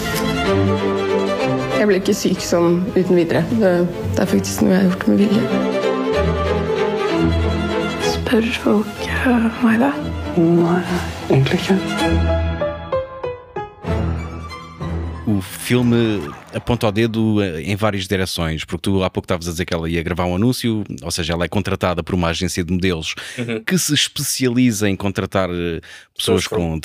Jeg 1.78 1.90
ble 1.92 2.02
ikke 2.02 2.20
syk 2.26 2.42
sånn 2.42 2.82
uten 2.98 3.14
videre. 3.22 3.46
Det, 3.54 3.74
det 4.18 4.26
er 4.26 4.32
faktisk 4.34 4.66
noe 4.66 4.74
jeg 4.74 4.82
har 4.82 4.90
gjort 4.90 5.12
med 5.14 5.28
vilje. 5.28 5.77
Spør 8.28 8.44
folk 8.60 9.06
meg 9.64 9.78
det? 9.80 9.90
Nei, 10.36 10.82
egentlig 11.30 11.62
ikke. 11.62 11.76
O 15.32 15.40
filme 15.40 16.20
aponta 16.54 16.90
o 16.90 16.92
dedo 16.92 17.42
em 17.42 17.78
várias 17.78 18.06
direções, 18.06 18.66
porque 18.66 18.82
tu 18.82 19.02
há 19.02 19.10
pouco 19.10 19.24
estavas 19.24 19.48
a 19.48 19.52
dizer 19.52 19.64
que 19.64 19.74
ela 19.74 19.90
ia 19.90 20.04
gravar 20.04 20.26
um 20.26 20.36
anúncio, 20.36 20.84
ou 21.02 21.10
seja, 21.10 21.32
ela 21.32 21.46
é 21.46 21.48
contratada 21.48 22.04
por 22.04 22.16
uma 22.16 22.28
agência 22.28 22.66
de 22.66 22.74
modelos 22.74 23.16
uhum. 23.38 23.64
que 23.64 23.78
se 23.78 23.94
especializa 23.94 24.90
em 24.90 24.98
contratar 24.98 25.50
eh, 25.50 25.80
pessoas 26.14 26.48
com 26.48 26.78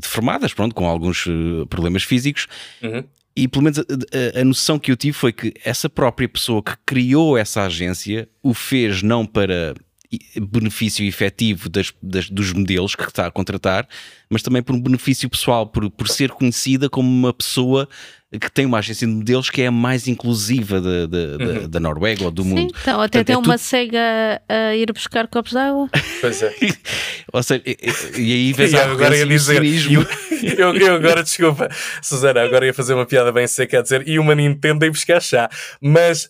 deformadas, 0.00 0.54
pronto, 0.54 0.76
com 0.76 0.86
alguns 0.86 1.26
eh, 1.26 1.66
problemas 1.68 2.04
físicos. 2.04 2.46
Uhum. 2.80 3.02
E 3.34 3.48
pelo 3.48 3.64
menos 3.64 3.80
a, 3.80 3.82
a, 3.82 4.42
a, 4.42 4.44
noção 4.44 4.78
que 4.78 4.92
eu 4.92 4.96
tive 4.96 5.12
foi 5.12 5.32
que 5.32 5.52
essa 5.64 5.90
própria 5.90 6.28
pessoa 6.28 6.62
que 6.62 6.74
criou 6.86 7.36
essa 7.36 7.62
agência 7.62 8.28
o 8.44 8.54
fez 8.54 9.02
não 9.02 9.26
para 9.26 9.74
benefício 10.40 11.06
efetivo 11.06 11.68
das, 11.68 11.92
das, 12.02 12.30
dos 12.30 12.52
modelos 12.52 12.94
que 12.94 13.04
está 13.04 13.26
a 13.26 13.30
contratar, 13.30 13.86
mas 14.30 14.42
também 14.42 14.62
por 14.62 14.74
um 14.74 14.80
benefício 14.80 15.28
pessoal, 15.28 15.66
por, 15.66 15.90
por 15.90 16.08
ser 16.08 16.30
conhecida 16.30 16.88
como 16.88 17.08
uma 17.08 17.32
pessoa 17.32 17.88
que 18.30 18.50
tem 18.50 18.66
uma 18.66 18.78
agência 18.78 19.06
de 19.06 19.12
modelos 19.12 19.48
que 19.48 19.62
é 19.62 19.68
a 19.68 19.70
mais 19.70 20.06
inclusiva 20.06 20.80
de, 20.80 21.06
de, 21.06 21.16
uhum. 21.16 21.60
da, 21.62 21.66
da 21.66 21.80
Noruega 21.80 22.24
ou 22.24 22.30
do 22.30 22.42
Sim, 22.42 22.48
mundo. 22.48 22.74
Então, 22.82 23.00
até 23.00 23.18
Portanto, 23.18 23.26
tem 23.26 23.34
é 23.34 23.38
uma 23.38 23.44
tudo... 23.44 23.58
cega 23.58 24.42
a 24.46 24.76
ir 24.76 24.92
buscar 24.92 25.26
copos 25.28 25.52
de 25.52 25.58
água. 25.58 25.88
Pois 26.20 26.42
é. 26.42 26.54
ou 27.32 27.42
seja, 27.42 27.62
e, 27.64 27.76
e 28.18 28.32
aí 28.32 28.52
vês 28.52 28.74
a 28.74 28.84
agora 28.84 29.16
ia 29.16 29.26
dizer, 29.26 29.62
eu, 29.90 30.06
eu, 30.58 30.74
eu, 30.76 30.94
agora, 30.96 31.22
desculpa, 31.22 31.70
Susana, 32.02 32.42
agora 32.42 32.66
ia 32.66 32.74
fazer 32.74 32.92
uma 32.92 33.06
piada 33.06 33.32
bem 33.32 33.46
seca 33.46 33.78
a 33.78 33.82
dizer 33.82 34.06
e 34.06 34.18
uma 34.18 34.34
Nintendo 34.34 34.84
ir 34.84 34.90
buscar 34.90 35.22
chá. 35.22 35.48
Mas, 35.80 36.28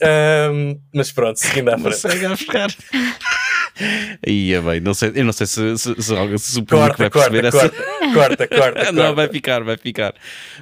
um, 0.53 0.79
mas 0.95 1.11
pronto, 1.11 1.37
seguindo 1.37 1.69
à 1.69 1.79
frente. 1.79 1.85
Uma 1.87 1.93
cega 1.93 2.27
a 2.29 2.31
buscar. 2.31 2.69
Ia 4.27 4.63
bem, 4.63 4.81
não 4.81 4.95
sei, 4.95 5.13
eu 5.15 5.25
não 5.25 5.33
sei 5.33 5.47
se, 5.47 5.79
se, 5.79 5.95
se, 5.95 6.39
se 6.39 6.59
o 6.59 6.65
público 6.65 6.97
corta, 6.97 6.97
vai 6.97 7.11
perceber 7.11 7.51
corta, 7.51 7.67
essa. 7.67 7.99
Corta, 8.15 8.49
corta, 8.49 8.93
Não, 8.93 9.15
vai 9.15 9.29
ficar, 9.29 9.63
vai 9.63 9.77
ficar. 9.77 10.15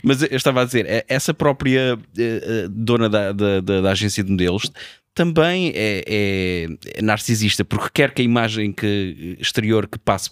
Mas 0.03 0.23
eu 0.23 0.37
estava 0.37 0.63
a 0.63 0.65
dizer, 0.65 0.85
é, 0.87 1.05
essa 1.09 1.33
própria 1.33 1.95
uh, 1.95 2.69
dona 2.69 3.09
da, 3.09 3.33
da, 3.33 3.61
da, 3.61 3.81
da, 3.83 3.91
agência 3.91 4.25
de 4.25 4.31
modelos 4.31 4.73
também 5.15 5.73
é, 5.75 6.05
é, 6.07 6.67
é, 6.97 7.03
narcisista, 7.03 7.65
porque 7.65 7.89
quer 7.95 8.13
que 8.13 8.21
a 8.21 8.25
imagem 8.25 8.71
que, 8.71 9.37
exterior 9.41 9.89
que 9.89 9.99
passe 9.99 10.31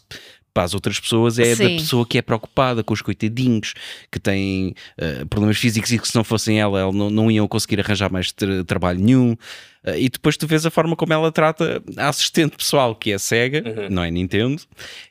para 0.54 0.62
as 0.62 0.72
outras 0.72 1.00
pessoas 1.00 1.38
é 1.38 1.56
Sim. 1.56 1.64
da 1.64 1.68
pessoa 1.70 2.06
que 2.06 2.16
é 2.16 2.22
preocupada 2.22 2.84
com 2.84 2.94
os 2.94 3.02
coitadinhos, 3.02 3.74
que 4.10 4.20
têm 4.20 4.72
uh, 4.96 5.26
problemas 5.26 5.58
físicos 5.58 5.90
e 5.90 5.98
que 5.98 6.06
se 6.06 6.14
não 6.14 6.22
fossem 6.22 6.60
ela, 6.60 6.78
ela 6.78 6.92
não, 6.92 7.10
não 7.10 7.30
iam 7.30 7.48
conseguir 7.48 7.80
arranjar 7.80 8.10
mais 8.10 8.30
tra 8.30 8.62
trabalho 8.64 9.00
nenhum. 9.00 9.32
Uh, 9.84 9.98
e 9.98 10.08
depois 10.08 10.36
tu 10.36 10.46
vês 10.46 10.64
a 10.64 10.70
forma 10.70 10.94
como 10.94 11.12
ela 11.12 11.32
trata 11.32 11.82
a 11.96 12.08
assistente 12.08 12.56
pessoal, 12.56 12.94
que 12.94 13.10
é 13.10 13.18
cega, 13.18 13.64
uhum. 13.66 13.90
não 13.90 14.04
é 14.04 14.10
Nintendo, 14.12 14.62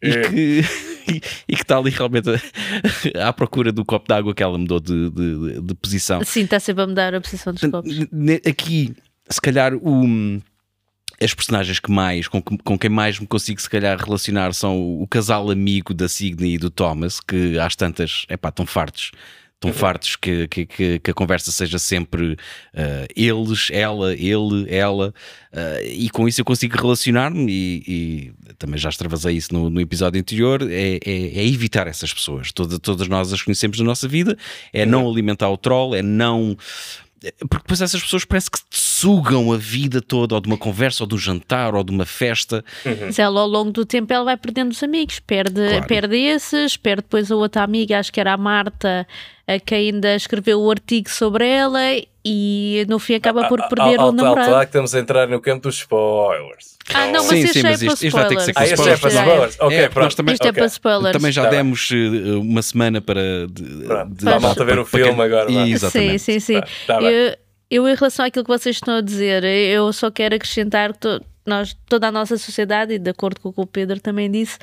é. 0.01 0.09
e 0.09 0.23
que 0.23 0.63
e, 1.11 1.21
e, 1.49 1.55
que 1.57 1.61
está 1.61 1.77
ali 1.77 1.89
realmente 1.89 2.29
à 3.21 3.33
procura 3.33 3.73
do 3.73 3.83
copo 3.83 4.07
de 4.07 4.13
água 4.13 4.33
que 4.33 4.41
ela 4.41 4.57
mudou 4.57 4.79
de, 4.79 5.09
de, 5.09 5.61
de 5.61 5.73
posição. 5.75 6.23
Sim, 6.23 6.45
está 6.45 6.59
sempre 6.59 6.83
a 6.83 6.87
mudar 6.87 7.13
a 7.13 7.19
posição 7.19 7.51
dos 7.51 7.61
copos. 7.69 7.91
Aqui, 8.47 8.95
se 9.29 9.41
calhar, 9.41 9.75
o 9.75 10.41
as 11.21 11.33
personagens 11.33 11.79
que 11.79 11.91
mais, 11.91 12.27
com, 12.27 12.41
com 12.41 12.77
quem 12.77 12.89
mais 12.89 13.19
me 13.19 13.27
consigo 13.27 13.61
se 13.61 13.69
calhar 13.69 13.97
relacionar 13.97 14.53
são 14.53 14.77
o, 14.77 15.03
o 15.03 15.07
casal 15.07 15.49
amigo 15.49 15.93
da 15.93 16.09
Signe 16.09 16.55
e 16.55 16.57
do 16.57 16.69
Thomas, 16.69 17.19
que 17.19 17.57
às 17.59 17.75
tantas, 17.75 18.25
é 18.29 18.37
pá, 18.37 18.49
estão 18.49 18.65
fartos. 18.65 19.11
Estão 19.63 19.71
fartos 19.71 20.17
que, 20.17 20.45
que, 20.49 20.65
que, 20.65 20.99
que, 20.99 21.11
a 21.11 21.13
conversa 21.13 21.49
seja 21.49 21.79
sempre 21.79 22.33
uh, 22.33 23.07
eles, 23.15 23.69
ela, 23.71 24.13
ele, 24.13 24.65
ela, 24.67 25.13
uh, 25.53 25.85
e 25.87 26.09
com 26.09 26.27
isso 26.27 26.41
eu 26.41 26.45
consigo 26.45 26.75
relacionar-me 26.75 27.49
e, 27.49 27.83
e, 27.87 28.53
também 28.55 28.77
já 28.77 28.89
extravasei 28.89 29.37
isso 29.37 29.53
no, 29.53 29.69
no 29.69 29.79
episódio 29.79 30.19
anterior, 30.19 30.61
é, 30.69 30.95
é, 30.95 30.99
é, 31.05 31.47
evitar 31.47 31.87
essas 31.87 32.13
pessoas. 32.13 32.51
Toda, 32.51 32.77
todas 32.77 33.07
nós 33.07 33.31
as 33.31 33.41
conhecemos 33.41 33.79
na 33.79 33.85
nossa 33.85 34.05
vida, 34.05 34.37
é 34.73 34.83
uhum. 34.83 34.89
não 34.89 35.09
alimentar 35.09 35.49
o 35.49 35.55
troll, 35.55 35.95
é 35.95 36.01
não 36.01 36.57
porque 37.49 37.63
depois 37.63 37.81
essas 37.81 38.01
pessoas 38.01 38.25
parece 38.25 38.51
que 38.51 38.59
sugam 38.71 39.51
a 39.51 39.57
vida 39.57 40.01
toda, 40.01 40.35
ou 40.35 40.41
de 40.41 40.47
uma 40.47 40.57
conversa, 40.57 41.03
ou 41.03 41.07
de 41.07 41.15
um 41.15 41.17
jantar, 41.17 41.75
ou 41.75 41.83
de 41.83 41.91
uma 41.91 42.05
festa. 42.05 42.63
Uhum. 42.85 42.97
Mas 43.05 43.19
ela, 43.19 43.41
ao 43.41 43.47
longo 43.47 43.71
do 43.71 43.85
tempo, 43.85 44.11
ela 44.11 44.25
vai 44.25 44.37
perdendo 44.37 44.71
os 44.71 44.83
amigos, 44.83 45.19
perde, 45.19 45.67
claro. 45.69 45.87
perde 45.87 46.17
esses, 46.17 46.77
perde 46.77 47.03
depois 47.03 47.31
a 47.31 47.35
outra 47.35 47.63
amiga, 47.63 47.99
acho 47.99 48.11
que 48.11 48.19
era 48.19 48.33
a 48.33 48.37
Marta, 48.37 49.07
a 49.47 49.59
que 49.59 49.75
ainda 49.75 50.15
escreveu 50.15 50.61
o 50.61 50.69
artigo 50.69 51.09
sobre 51.09 51.47
ela, 51.47 51.79
e 52.25 52.85
no 52.87 52.99
fim 52.99 53.15
acaba 53.15 53.47
por 53.47 53.59
perder 53.67 53.99
o 53.99 54.11
namorado. 54.11 54.47
Claro 54.49 54.59
que 54.61 54.65
estamos 54.69 54.95
a 54.95 54.99
entrar 54.99 55.27
no 55.27 55.41
campo 55.41 55.63
dos 55.63 55.75
spoilers. 55.75 56.77
Ah, 56.93 57.07
não, 57.07 57.13
mas 57.23 57.25
Sim, 57.27 57.47
sim, 57.47 57.59
é 57.59 57.63
mas 57.63 57.79
para 57.83 57.93
isto, 57.93 58.05
isto 58.05 58.15
vai 58.17 58.27
ter 58.27 58.35
que 58.35 58.41
ser 58.43 58.53
com 58.53 58.59
Ah, 58.59 58.63
este 58.63 58.71
é 58.73 58.75
spoilers. 58.75 58.99
para 59.01 59.09
Já 59.09 59.19
é. 59.19 59.23
spoilers? 59.25 59.57
Ok, 59.59 59.77
É, 59.77 59.89
pronto. 59.89 60.15
também- 60.15 60.33
Isto 60.33 60.45
é 60.45 60.49
Ok. 60.49 60.59
para 60.59 60.65
spoilers. 60.67 61.13
Também 61.13 61.31
já 61.31 61.43
Tá 61.43 61.49
bem. 61.49 61.57
demos 61.59 61.89
eh, 61.91 62.31
uma 62.37 62.61
semana 62.61 63.01
para. 63.01 63.21
De, 63.49 63.85
Pronto, 63.85 64.13
de- 64.15 64.25
dá 64.25 64.35
a 64.35 64.39
malta 64.39 64.65
ver 64.65 64.79
o 64.79 64.85
para- 64.85 64.91
para 64.91 65.05
filme 65.05 65.21
agora, 65.23 65.45
vá. 65.51 65.67
Exatamente. 65.67 66.19
Sim, 66.19 66.39
sim, 66.39 66.39
sim. 66.39 66.59
Tá, 66.61 66.67
tá 66.87 66.99
bem. 66.99 67.09
eu, 67.09 67.35
eu, 67.71 67.87
em 67.89 67.95
relação 67.95 68.25
àquilo 68.25 68.43
que 68.45 68.51
vocês 68.51 68.75
estão 68.75 68.97
a 68.97 69.01
dizer, 69.01 69.43
eu 69.43 69.91
só 69.93 70.11
quero 70.11 70.35
acrescentar 70.35 70.91
que 70.93 70.99
to- 70.99 71.21
nós, 71.45 71.75
toda 71.87 72.07
a 72.07 72.11
nossa 72.11 72.37
sociedade, 72.37 72.93
e 72.93 72.99
de 72.99 73.09
acordo 73.09 73.39
com 73.41 73.49
o 73.49 73.53
que 73.53 73.61
o 73.61 73.65
Pedro 73.65 73.99
também 73.99 74.29
disse, 74.29 74.57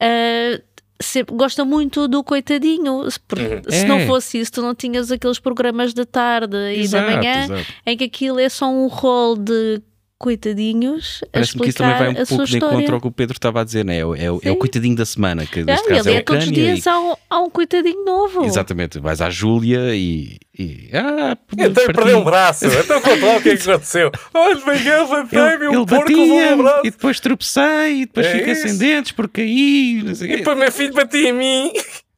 ah, 0.00 0.60
sempre 1.00 1.34
gosta 1.36 1.64
muito 1.64 2.08
do 2.08 2.22
coitadinho. 2.24 3.02
Porque 3.26 3.44
Uhum. 3.44 3.62
se 3.68 3.84
É. 3.84 3.86
não 3.86 4.00
fosse 4.06 4.38
isso, 4.40 4.52
tu 4.52 4.62
não 4.62 4.74
tinhas 4.74 5.10
aqueles 5.12 5.38
programas 5.38 5.94
da 5.94 6.04
tarde 6.04 6.56
e 6.56 6.80
Exato, 6.80 7.06
da 7.10 7.16
manhã 7.16 7.44
exato. 7.44 7.66
em 7.86 7.96
que 7.96 8.04
aquilo 8.04 8.38
é 8.40 8.48
só 8.48 8.68
um 8.68 8.86
rol 8.86 9.36
de 9.36 9.80
coitadinhos 10.18 11.20
a 11.24 11.28
Parece-me 11.32 11.62
que 11.62 11.68
isso 11.68 11.78
também 11.78 11.96
vai 11.98 12.08
um 12.08 12.14
pouco 12.14 12.44
de 12.44 12.54
história. 12.54 12.74
encontro 12.74 12.94
ao 12.96 13.00
que 13.00 13.06
o 13.06 13.10
Pedro 13.12 13.34
estava 13.36 13.60
a 13.60 13.64
dizer, 13.64 13.84
né? 13.84 13.98
é, 13.98 14.04
o- 14.04 14.14
é, 14.14 14.30
o- 14.30 14.40
é 14.42 14.50
o 14.50 14.56
coitadinho 14.56 14.96
da 14.96 15.06
semana, 15.06 15.46
que 15.46 15.60
Ah, 15.60 15.64
neste 15.64 15.88
caso 15.88 16.08
ele 16.08 16.16
é 16.16 16.18
é 16.18 16.20
o 16.20 16.24
todos 16.24 16.44
os 16.44 16.52
dias 16.52 16.86
há 16.86 16.98
um, 17.00 17.14
há 17.30 17.40
um 17.40 17.50
coitadinho 17.50 18.04
novo. 18.04 18.42
e- 18.44 18.46
Exatamente, 18.46 18.98
vais 18.98 19.20
à 19.20 19.30
Júlia 19.30 19.94
e. 19.94 20.38
e 20.58 20.90
ah, 20.92 21.36
Então 21.56 21.86
perdeu 21.86 22.18
um 22.18 22.24
braço. 22.24 22.66
Então 22.66 23.00
conta 23.00 23.24
lá 23.26 23.36
o 23.36 23.42
que 23.42 23.50
é 23.50 23.56
que 23.56 23.70
aconteceu. 23.70 24.10
Olha, 24.34 24.56
Miguel, 24.56 25.02
levantei-me, 25.10 25.66
Ele, 25.66 25.76
um 25.78 25.86
porco 25.86 26.10
levou 26.10 26.26
batia 26.36 26.54
um 26.54 26.62
braço. 26.62 26.80
e 26.86 26.90
depois 26.90 27.20
tropecei 27.20 27.92
e 28.02 28.06
depois 28.06 28.26
É 28.26 28.32
fiquei 28.38 28.52
isso. 28.52 28.68
sem 28.68 28.78
dentes 28.78 29.12
porque 29.12 29.42
caí. 29.42 29.98
E 30.00 30.36
depois 30.38 30.58
meu 30.58 30.72
filho 30.72 30.92
batia 30.94 31.28
em 31.28 31.32
mim. 31.32 31.72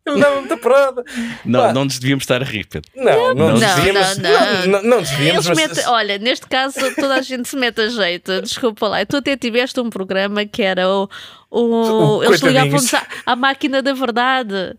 Ele 0.06 0.18
dava 0.20 0.36
muita 0.40 0.56
parada. 0.56 1.04
não, 1.44 1.60
Pá. 1.60 1.72
não 1.72 1.84
nos 1.84 1.98
devíamos 1.98 2.22
estar 2.22 2.40
a 2.40 2.44
rir, 2.44 2.66
Pedro. 2.66 2.90
Não, 2.96 3.34
não 3.34 3.50
nos 3.52 3.60
Não, 3.60 3.74
devíamos. 3.76 4.16
não, 4.18 4.30
Não, 4.30 4.40
não. 4.40 4.66
não, 4.66 4.82
não 4.82 5.00
nos 5.00 5.10
devíamos, 5.10 5.46
mas. 5.46 5.56
metem- 5.58 5.86
olha, 5.88 6.18
neste 6.18 6.46
caso 6.46 6.78
toda 6.94 7.14
a 7.14 7.22
gente 7.22 7.48
se 7.48 7.56
mete 7.56 7.80
a 7.82 7.88
jeito, 7.88 8.40
desculpa 8.42 8.88
lá. 8.88 9.04
Tu 9.04 9.16
até 9.16 9.36
tiveste 9.36 9.78
um 9.78 9.90
programa 9.90 10.44
que 10.46 10.62
era 10.62 10.88
o. 10.88 11.08
o, 11.50 12.16
O 12.18 12.24
eles 12.24 12.40
ligavam-nos 12.40 12.92
à, 12.94 13.06
à 13.26 13.36
máquina 13.36 13.82
da 13.82 13.92
verdade. 13.92 14.74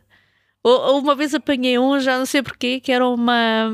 Uma 0.63 1.15
vez 1.15 1.34
apanhei 1.34 1.79
um, 1.79 1.99
já 1.99 2.19
não 2.19 2.25
sei 2.25 2.43
porquê, 2.43 2.79
que 2.79 2.91
era 2.91 3.07
uma, 3.07 3.71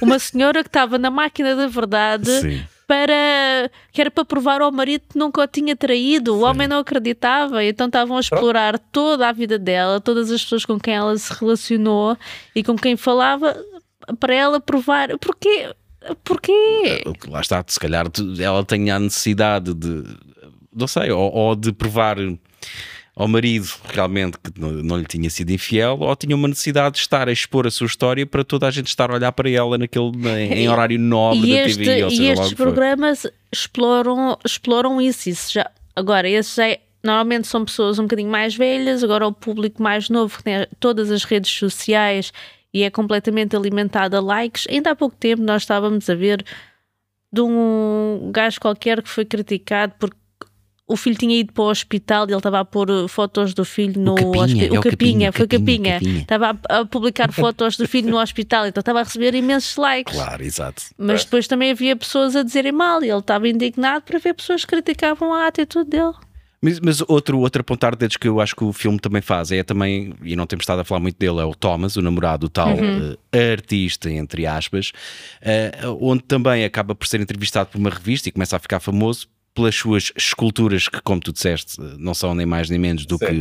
uma 0.00 0.18
senhora 0.20 0.62
que 0.62 0.68
estava 0.68 0.96
na 0.96 1.10
máquina 1.10 1.56
da 1.56 1.66
verdade 1.66 2.30
Sim. 2.40 2.64
Para 2.88 3.70
que 3.92 4.00
era 4.00 4.10
para 4.10 4.24
provar 4.24 4.62
ao 4.62 4.72
marido 4.72 5.02
que 5.10 5.18
nunca 5.18 5.42
o 5.42 5.46
tinha 5.46 5.76
traído. 5.76 6.34
O 6.34 6.40
homem 6.40 6.66
não 6.66 6.78
acreditava, 6.78 7.62
então 7.62 7.86
estavam 7.86 8.16
a 8.16 8.20
explorar 8.20 8.78
toda 8.78 9.28
a 9.28 9.32
vida 9.32 9.58
dela, 9.58 10.00
todas 10.00 10.32
as 10.32 10.42
pessoas 10.42 10.64
com 10.64 10.80
quem 10.80 10.94
ela 10.94 11.16
se 11.18 11.30
relacionou 11.38 12.16
e 12.54 12.64
com 12.64 12.74
quem 12.74 12.96
falava 12.96 13.54
para 14.18 14.34
ela 14.34 14.58
provar. 14.58 15.10
Porquê? 15.18 15.70
Porquê? 16.24 17.02
Lá 17.28 17.42
está, 17.42 17.62
se 17.68 17.78
calhar 17.78 18.06
ela 18.40 18.64
tenha 18.64 18.96
a 18.96 18.98
necessidade 18.98 19.74
de, 19.74 20.04
não 20.74 20.86
sei, 20.86 21.10
ou, 21.10 21.30
ou 21.30 21.54
de 21.54 21.72
provar 21.72 22.16
ao 23.18 23.26
marido 23.26 23.66
realmente 23.92 24.38
que 24.38 24.60
não, 24.60 24.70
não 24.70 24.96
lhe 24.96 25.04
tinha 25.04 25.28
sido 25.28 25.50
infiel, 25.50 25.98
ou 26.00 26.14
tinha 26.14 26.36
uma 26.36 26.46
necessidade 26.46 26.94
de 26.94 27.00
estar 27.00 27.28
a 27.28 27.32
expor 27.32 27.66
a 27.66 27.70
sua 27.70 27.86
história 27.88 28.24
para 28.24 28.44
toda 28.44 28.68
a 28.68 28.70
gente 28.70 28.86
estar 28.86 29.10
a 29.10 29.14
olhar 29.14 29.32
para 29.32 29.50
ela 29.50 29.76
naquele, 29.76 30.12
em, 30.28 30.52
em 30.60 30.68
horário 30.68 30.98
nobre 31.00 31.50
E, 31.50 31.54
da 31.56 31.62
este- 31.68 31.84
TV. 31.84 32.04
ou 32.04 32.10
e 32.10 32.16
seja 32.16 32.28
o 32.28 32.32
estes 32.34 32.54
programas 32.54 33.26
exploram, 33.52 34.38
exploram 34.46 35.00
isso. 35.00 35.28
isso 35.28 35.52
já, 35.52 35.68
agora, 35.96 36.28
esses 36.28 36.54
já 36.54 36.68
é- 36.68 36.80
normalmente 37.02 37.48
são 37.48 37.64
pessoas 37.64 37.98
um 37.98 38.02
bocadinho 38.04 38.30
mais 38.30 38.54
velhas, 38.54 39.02
agora 39.02 39.26
o 39.26 39.32
público 39.32 39.82
mais 39.82 40.08
novo 40.08 40.36
que 40.38 40.44
tem 40.44 40.64
todas 40.78 41.10
as 41.10 41.24
redes 41.24 41.50
sociais 41.50 42.32
e 42.72 42.84
é 42.84 42.90
completamente 42.90 43.56
alimentado 43.56 44.16
a 44.16 44.20
likes. 44.20 44.64
Ainda 44.70 44.90
há 44.92 44.94
pouco 44.96 45.16
tempo 45.16 45.42
nós 45.42 45.62
estávamos 45.62 46.08
a 46.08 46.14
ver 46.14 46.44
de 47.32 47.40
um 47.40 48.30
gajo 48.32 48.60
qualquer 48.60 49.02
que 49.02 49.08
foi 49.08 49.24
criticado 49.24 49.94
porque 49.98 50.16
o 50.88 50.96
filho 50.96 51.16
tinha 51.16 51.38
ido 51.38 51.52
para 51.52 51.64
o 51.64 51.68
hospital 51.68 52.26
e 52.26 52.30
ele 52.30 52.38
estava 52.38 52.60
a 52.60 52.64
pôr 52.64 52.90
uh, 52.90 53.06
fotos 53.06 53.52
do 53.52 53.62
filho 53.62 54.00
no 54.00 54.14
Capinha, 54.14 54.44
hospital. 54.44 54.74
é 54.74 54.78
o 54.78 54.82
Capinha, 54.82 55.32
foi 55.32 55.46
Capinha, 55.46 55.92
Capinha. 55.92 56.00
Capinha. 56.00 56.20
Estava 56.22 56.58
a, 56.68 56.78
a 56.78 56.86
publicar 56.86 57.30
fotos 57.34 57.76
do 57.76 57.86
filho 57.86 58.10
no 58.10 58.18
hospital, 58.18 58.66
então 58.66 58.80
estava 58.80 59.00
a 59.00 59.02
receber 59.02 59.34
imensos 59.34 59.76
likes. 59.76 60.14
Claro, 60.14 60.42
exato. 60.42 60.82
Mas 60.96 61.24
depois 61.24 61.46
também 61.46 61.70
havia 61.70 61.94
pessoas 61.94 62.34
a 62.34 62.42
dizerem 62.42 62.72
mal 62.72 63.04
e 63.04 63.10
ele 63.10 63.18
estava 63.18 63.46
indignado 63.46 64.02
para 64.02 64.18
ver 64.18 64.32
pessoas 64.32 64.64
que 64.64 64.70
criticavam 64.70 65.34
a 65.34 65.46
atitude 65.46 65.90
dele. 65.90 66.14
Mas, 66.60 66.80
mas 66.80 67.00
outro, 67.06 67.38
outro 67.38 67.60
apontar 67.60 67.92
de 67.92 67.98
dedos 67.98 68.16
que 68.16 68.26
eu 68.26 68.40
acho 68.40 68.56
que 68.56 68.64
o 68.64 68.72
filme 68.72 68.98
também 68.98 69.22
faz 69.22 69.52
é 69.52 69.62
também, 69.62 70.12
e 70.24 70.34
não 70.34 70.46
temos 70.46 70.64
estado 70.64 70.80
a 70.80 70.84
falar 70.84 71.00
muito 71.00 71.16
dele, 71.16 71.38
é 71.38 71.44
o 71.44 71.54
Thomas, 71.54 71.96
o 71.96 72.02
namorado 72.02 72.46
do 72.46 72.50
tal 72.50 72.70
eh, 73.32 73.52
artista, 73.52 74.10
entre 74.10 74.44
aspas, 74.44 74.90
eh, 75.40 75.70
onde 76.00 76.24
também 76.24 76.64
acaba 76.64 76.96
por 76.96 77.06
ser 77.06 77.20
entrevistado 77.20 77.70
por 77.70 77.78
uma 77.78 77.90
revista 77.90 78.28
e 78.28 78.32
começa 78.32 78.56
a 78.56 78.58
ficar 78.58 78.80
famoso 78.80 79.28
pelas 79.58 79.74
suas 79.74 80.12
esculturas 80.16 80.86
que, 80.88 81.00
como 81.02 81.20
tu 81.20 81.32
disseste, 81.32 81.80
não 81.98 82.14
são 82.14 82.32
nem 82.32 82.46
mais 82.46 82.70
nem 82.70 82.78
menos 82.78 83.04
do 83.04 83.18
Sim. 83.18 83.26
que 83.26 83.32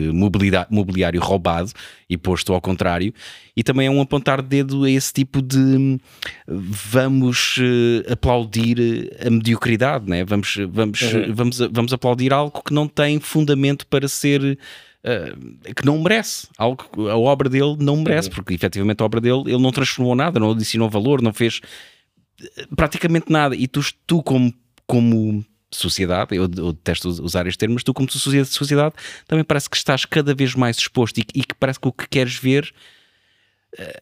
mobiliário 0.72 1.22
roubado 1.22 1.72
e 2.10 2.18
posto 2.18 2.52
ao 2.54 2.60
contrário, 2.60 3.14
e 3.56 3.62
também 3.64 3.86
é 3.86 3.92
um 3.92 4.02
apontar 4.02 4.42
de 4.42 4.48
dedo 4.48 4.84
a 4.84 4.90
esse 4.90 5.14
tipo 5.14 5.42
de 5.44 6.00
vamos 6.48 7.58
eh, 7.60 8.12
aplaudir 8.12 8.80
eh, 8.80 9.28
a 9.28 9.30
mediocridade, 9.30 10.10
né? 10.10 10.26
vamos, 10.26 10.58
vamos, 10.70 11.02
Uhum. 11.02 11.34
vamos, 11.36 11.60
vamos 11.72 11.94
aplaudir 11.94 12.34
algo 12.34 12.64
que 12.64 12.74
não 12.74 12.88
tem 12.88 13.20
fundamento 13.20 13.86
para 13.86 14.08
ser. 14.08 14.58
eh, 15.04 15.34
que 15.76 15.86
não 15.86 16.00
merece, 16.02 16.48
algo 16.58 16.84
que 16.92 17.00
a 17.10 17.16
obra 17.16 17.48
dele 17.48 17.78
não 17.80 17.98
merece, 17.98 18.30
porque 18.30 18.54
efetivamente 18.56 19.02
a 19.02 19.06
obra 19.06 19.22
dele 19.22 19.44
ele 19.46 19.62
não 19.62 19.72
transformou 19.72 20.16
nada, 20.16 20.40
não 20.40 20.52
adicionou 20.52 20.90
valor, 20.90 21.22
não 21.22 21.32
fez 21.32 21.62
praticamente 22.76 23.32
nada. 23.32 23.56
E 23.56 23.68
tu, 23.68 23.82
tu 24.06 24.22
como, 24.24 24.54
como 24.86 25.46
sociedade, 25.72 26.36
eu, 26.36 26.44
eu 26.44 26.72
detesto 26.74 27.10
usar 27.10 27.42
estes 27.46 27.58
termos, 27.58 27.84
tu 27.84 27.94
como 27.94 28.10
sociedade, 28.10 28.50
sociedade 28.50 28.96
também 29.28 29.44
parece 29.44 29.70
que 29.70 29.76
estás 29.78 30.06
cada 30.06 30.34
vez 30.34 30.56
mais 30.56 30.78
exposto 30.78 31.18
e, 31.20 31.24
que- 31.24 31.40
e 31.40 31.44
que 31.44 31.54
parece 31.56 31.80
que 31.80 31.88
o 31.88 31.92
que 31.92 32.08
queres 32.08 32.36
ver 32.36 32.74
eh, 33.78 34.02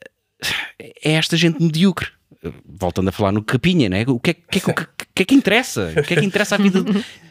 é 1.04 1.12
esta 1.13 1.36
gente 1.36 1.62
medíocre. 1.62 2.10
Voltando 2.63 3.10
a 3.10 3.12
falar 3.12 3.32
no 3.32 3.43
capinha, 3.43 3.89
né? 3.89 4.04
o 4.08 4.19
que 4.19 4.30
é 4.32 4.34
que, 4.36 4.60
que, 4.60 4.69
é 4.69 4.73
que- 4.73 4.88
que- 5.15 5.23
é 5.23 5.25
que 5.25 5.34
interessa? 5.36 5.93
O 5.97 6.04
que 6.04 6.13
é 6.13 6.17
que 6.19 6.25
interessa 6.25 6.56
à 6.56 6.58
vida? 6.60 6.84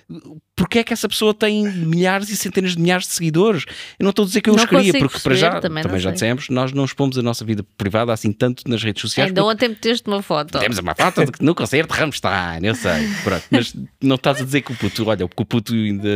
Porquê 0.65 0.79
é 0.79 0.85
que 0.85 0.93
essa 0.95 1.07
pessoa 1.09 1.35
tem 1.35 1.63
milhares 1.71 2.31
e 2.31 2.37
centenas 2.37 2.73
de 2.75 2.81
milhares 2.81 3.07
de 3.07 3.13
seguidores? 3.13 3.65
Eu 3.99 4.05
não 4.05 4.11
estou 4.11 4.23
a 4.25 4.27
dizer 4.27 4.41
que 4.41 4.49
eu 4.49 4.55
Não 4.57 4.65
os 4.65 4.69
queria, 4.69 4.93
porque 4.99 5.19
para 5.19 5.35
já, 5.35 5.51
perceber, 5.51 5.61
também 5.69 5.83
também, 5.83 6.01
já 6.01 6.09
sei. 6.09 6.13
dissemos, 6.15 6.49
nós 6.49 6.73
não 6.73 6.85
expomos 6.85 7.19
a 7.19 7.23
nossa 7.23 7.45
vida 7.45 7.63
privada 7.77 8.13
assim 8.13 8.33
tanto 8.33 8.63
nas 8.69 8.83
redes 8.83 9.03
sociais. 9.03 9.29
Ainda 9.29 9.43
porque 9.43 9.53
ontem 9.55 9.69
meteste 9.69 10.09
uma 10.09 10.23
foto. 10.23 10.59
temos 10.59 10.79
uma 10.79 10.95
foto 10.95 11.25
de 11.27 11.33
que 11.33 11.45
no 11.45 11.55
concerto 11.55 11.93
de 11.93 12.01
Rammstein, 12.01 12.61
eu 12.65 12.75
sei. 12.75 13.09
Pronto, 13.23 13.45
mas 13.51 13.75
não 14.03 14.17
estás 14.17 14.41
a 14.41 14.45
dizer 14.45 14.63
que 14.63 14.73
o 14.73 14.77
puto, 14.77 15.07
olha, 15.09 15.29
que 15.29 15.43
o 15.43 15.45
puto 15.45 15.75
ainda 15.75 16.09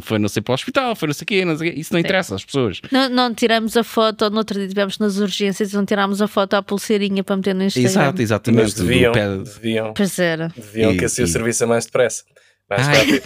foi 0.00 0.18
não 0.18 0.28
sei 0.28 0.42
para 0.42 0.52
o 0.52 0.54
hospital, 0.54 0.96
foi 0.96 1.06
não 1.06 1.14
sei 1.14 1.22
o 1.22 1.26
quê, 1.26 1.44
não 1.44 1.56
sei 1.56 1.70
o 1.70 1.72
quê. 1.72 1.80
Isso 1.80 1.92
não 1.92 2.00
interessa 2.00 2.34
às 2.34 2.44
pessoas. 2.44 2.80
Não, 2.90 3.08
não 3.08 3.32
tiramos 3.32 3.76
a 3.76 3.84
foto, 3.84 4.28
no 4.30 4.38
outro 4.38 4.56
dia 4.56 4.64
estivemos 4.66 4.98
nas 4.98 5.18
urgências 5.18 5.72
e 5.72 5.76
não 5.76 5.84
tirámos 5.86 6.20
a 6.20 6.26
foto 6.26 6.54
à 6.54 6.62
pulseirinha 6.62 7.22
para 7.22 7.36
meter 7.36 7.54
no 7.54 7.62
Instagram. 7.64 7.88
Exato, 7.90 8.22
exatamente. 8.22 8.62
Mas 8.62 8.74
deviam, 8.74 9.12
deviam, 9.12 9.94
Pois 9.94 10.18
era. 10.18 10.48
deviam 10.56 10.92
E- 10.92 10.98
que 10.98 11.04
assim 11.04 11.22
o 11.22 11.24
e- 11.24 11.28
serviço 11.28 11.62
é 11.62 11.66
mais 11.66 11.86
depressa. 11.86 12.24
Mais 12.76 12.88
Ai. 12.88 12.94
rápido. 12.96 13.22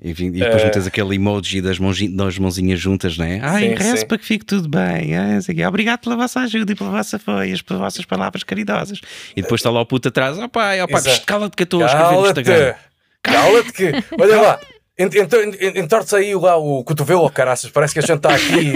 Enfim, 0.00 0.26
e 0.28 0.30
depois 0.30 0.62
Eh. 0.62 0.64
metes 0.66 0.86
aquele 0.86 1.16
emoji 1.16 1.60
das, 1.60 1.78
mãozinhas, 1.78 2.14
das 2.14 2.38
mãozinhas 2.38 2.78
juntas, 2.78 3.18
né? 3.18 3.40
Ai, 3.42 3.70
Sim, 3.70 3.74
rezo 3.74 3.96
sim. 3.98 4.06
para 4.06 4.16
que 4.18 4.24
fique 4.24 4.44
tudo 4.44 4.68
bem. 4.68 5.16
ai. 5.16 5.38
Obrigado 5.66 6.00
pela 6.00 6.14
vossa 6.16 6.40
ajuda 6.40 6.70
e 6.70 6.74
pela 6.76 6.90
vossa 6.90 7.18
foias, 7.18 7.60
pelas 7.62 7.82
vossas 7.82 8.04
palavras 8.04 8.44
caridosas. 8.44 9.00
E 9.36 9.42
depois 9.42 9.58
está 9.60 9.70
lá 9.70 9.80
o 9.80 9.86
puto 9.86 10.06
atrás, 10.08 10.38
ó 10.38 10.46
pai, 10.46 10.80
ó 10.80 10.86
pai, 10.86 11.00
Exato. 11.00 11.26
cala-te 11.26 11.56
que 11.56 11.62
eu 11.62 11.64
estou 11.64 11.82
a 11.82 11.86
escrever 11.86 12.12
no! 12.14 12.26
Instagram. 12.26 12.74
Cala-te 13.22 13.72
que. 13.72 13.92
Olha 14.20 14.40
lá. 14.40 14.60
Ent- 14.98 15.14
ent- 15.14 15.32
ent- 15.34 15.76
Entorce 15.76 16.16
aí 16.16 16.34
lá 16.34 16.56
o 16.56 16.82
cotovelo, 16.84 17.22
ó 17.22 17.28
caraças. 17.28 17.70
Parece 17.70 17.92
que 17.94 18.00
a 18.00 18.02
gente 18.02 18.16
está 18.16 18.34
aqui 18.34 18.72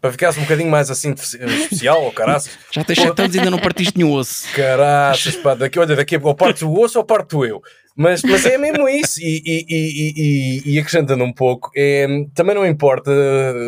para 0.00 0.10
ficares 0.12 0.36
um 0.36 0.42
bocadinho 0.42 0.70
mais 0.70 0.90
assim 0.90 1.12
especial, 1.12 2.04
ó 2.04 2.10
caraças. 2.10 2.50
Já 2.70 2.82
tens 2.84 2.98
7 3.00 3.20
anos 3.22 3.34
e 3.34 3.38
ainda 3.38 3.50
não 3.50 3.58
partiste 3.58 3.96
nenhum 3.96 4.12
osso. 4.12 4.46
Caraças, 4.54 5.36
pá, 5.36 5.54
daqui, 5.54 5.78
olha, 5.78 5.94
daqui 5.96 6.16
a 6.16 6.20
pouco 6.20 6.28
ou 6.30 6.34
partes 6.34 6.62
o 6.62 6.72
osso 6.72 6.98
ou 6.98 7.04
parto 7.04 7.44
eu. 7.44 7.62
Mas, 7.94 8.22
mas 8.22 8.46
é 8.46 8.56
mesmo 8.56 8.88
isso, 8.88 9.20
e, 9.20 9.42
e, 9.44 9.66
e, 9.68 10.62
e, 10.70 10.74
e 10.74 10.78
acrescentando 10.78 11.22
um 11.24 11.32
pouco, 11.32 11.70
é, 11.76 12.06
também 12.34 12.54
não 12.54 12.66
importa, 12.66 13.10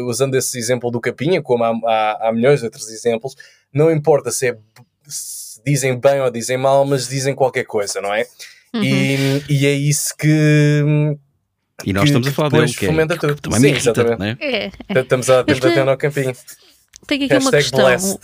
usando 0.07 0.35
esse 0.35 0.59
exemplo 0.59 0.91
do 0.91 0.99
Capinha, 0.99 1.43
como 1.43 1.63
há, 1.63 1.69
há, 1.85 2.29
há 2.29 2.33
milhões 2.33 2.61
de 2.61 2.65
outros 2.65 2.89
exemplos, 2.91 3.35
não 3.71 3.91
importa 3.93 4.31
se, 4.31 4.49
é, 4.49 4.57
se 5.07 5.61
dizem 5.67 6.01
bem 6.01 6.23
ou 6.23 6.31
dizem 6.31 6.57
mal, 6.57 6.87
mas 6.87 7.07
dizem 7.07 7.35
qualquer 7.35 7.65
coisa, 7.65 8.01
não 8.01 8.15
é? 8.15 8.25
E, 8.77 9.43
e 9.47 9.67
é 9.67 9.73
isso 9.73 10.17
que, 10.17 10.83
E 11.85 11.93
nós 11.93 12.03
Que- 12.05 12.09
estamos 12.11 12.27
a 12.29 12.31
que 12.31 12.37
falar 12.37 12.49
dele, 12.51 12.73
que, 12.73 12.85
é, 12.85 12.89
fomenta 12.89 13.15
que 13.15 13.21
tudo. 13.27 13.41
também 13.41 13.59
Sim, 13.61 13.67
me 13.67 13.73
irrita, 13.79 14.17
né? 14.17 14.37
É, 14.41 14.67
é. 14.67 15.01
estamos 15.01 15.29
a, 15.31 15.41
estamos 15.41 15.65
a 15.65 15.69
Este- 15.69 15.75
ter 15.75 15.85
no 15.85 15.97
Campinho. 15.97 16.33
Tenho 17.07 17.25
aqui 17.25 17.35
uma 17.35 17.51
Hashtag 17.51 17.63
questão. 17.63 17.85
blessed. 17.85 18.21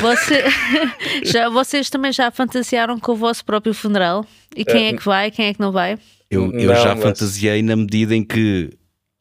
Você, 0.00 0.44
já, 1.24 1.48
vocês 1.48 1.90
também 1.90 2.12
já 2.12 2.30
fantasiaram 2.30 2.98
com 2.98 3.12
o 3.12 3.16
vosso 3.16 3.44
próprio 3.44 3.72
funeral? 3.74 4.24
E 4.56 4.64
quem 4.64 4.88
é 4.88 4.92
que 4.94 5.04
vai, 5.04 5.30
quem 5.30 5.46
é 5.46 5.54
que 5.54 5.60
não 5.60 5.70
vai? 5.72 5.98
Eu, 6.30 6.52
eu 6.52 6.68
Não, 6.68 6.74
já 6.82 6.94
mas- 6.94 7.02
fantasiei 7.04 7.62
na 7.62 7.76
medida 7.76 8.14
em 8.14 8.22
que 8.24 8.70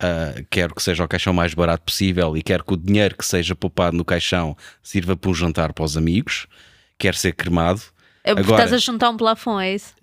ah, 0.01 0.33
quero 0.49 0.73
que 0.75 0.81
seja 0.83 1.03
o 1.03 1.07
caixão 1.07 1.33
mais 1.33 1.53
barato 1.53 1.83
possível 1.83 2.35
e 2.37 2.41
quero 2.41 2.63
que 2.63 2.73
o 2.73 2.77
dinheiro 2.77 3.15
que 3.17 3.25
seja 3.25 3.55
poupado 3.55 3.95
no 3.97 4.03
caixão 4.05 4.55
sirva 4.83 5.15
para 5.15 5.29
um 5.31 5.33
jantar 5.33 5.73
para 5.73 5.83
os 5.85 5.95
amigos, 5.97 6.47
quero 6.97 7.15
ser 7.17 7.33
cremado. 7.33 7.81
É 8.27 8.35
porque 8.35 8.47
Agora, 8.51 8.63
estás 8.65 8.73
a 8.73 8.77
juntar 8.85 9.09
um 9.09 9.15
plafond, 9.15 9.63
é 9.63 9.73
isso? 9.75 9.93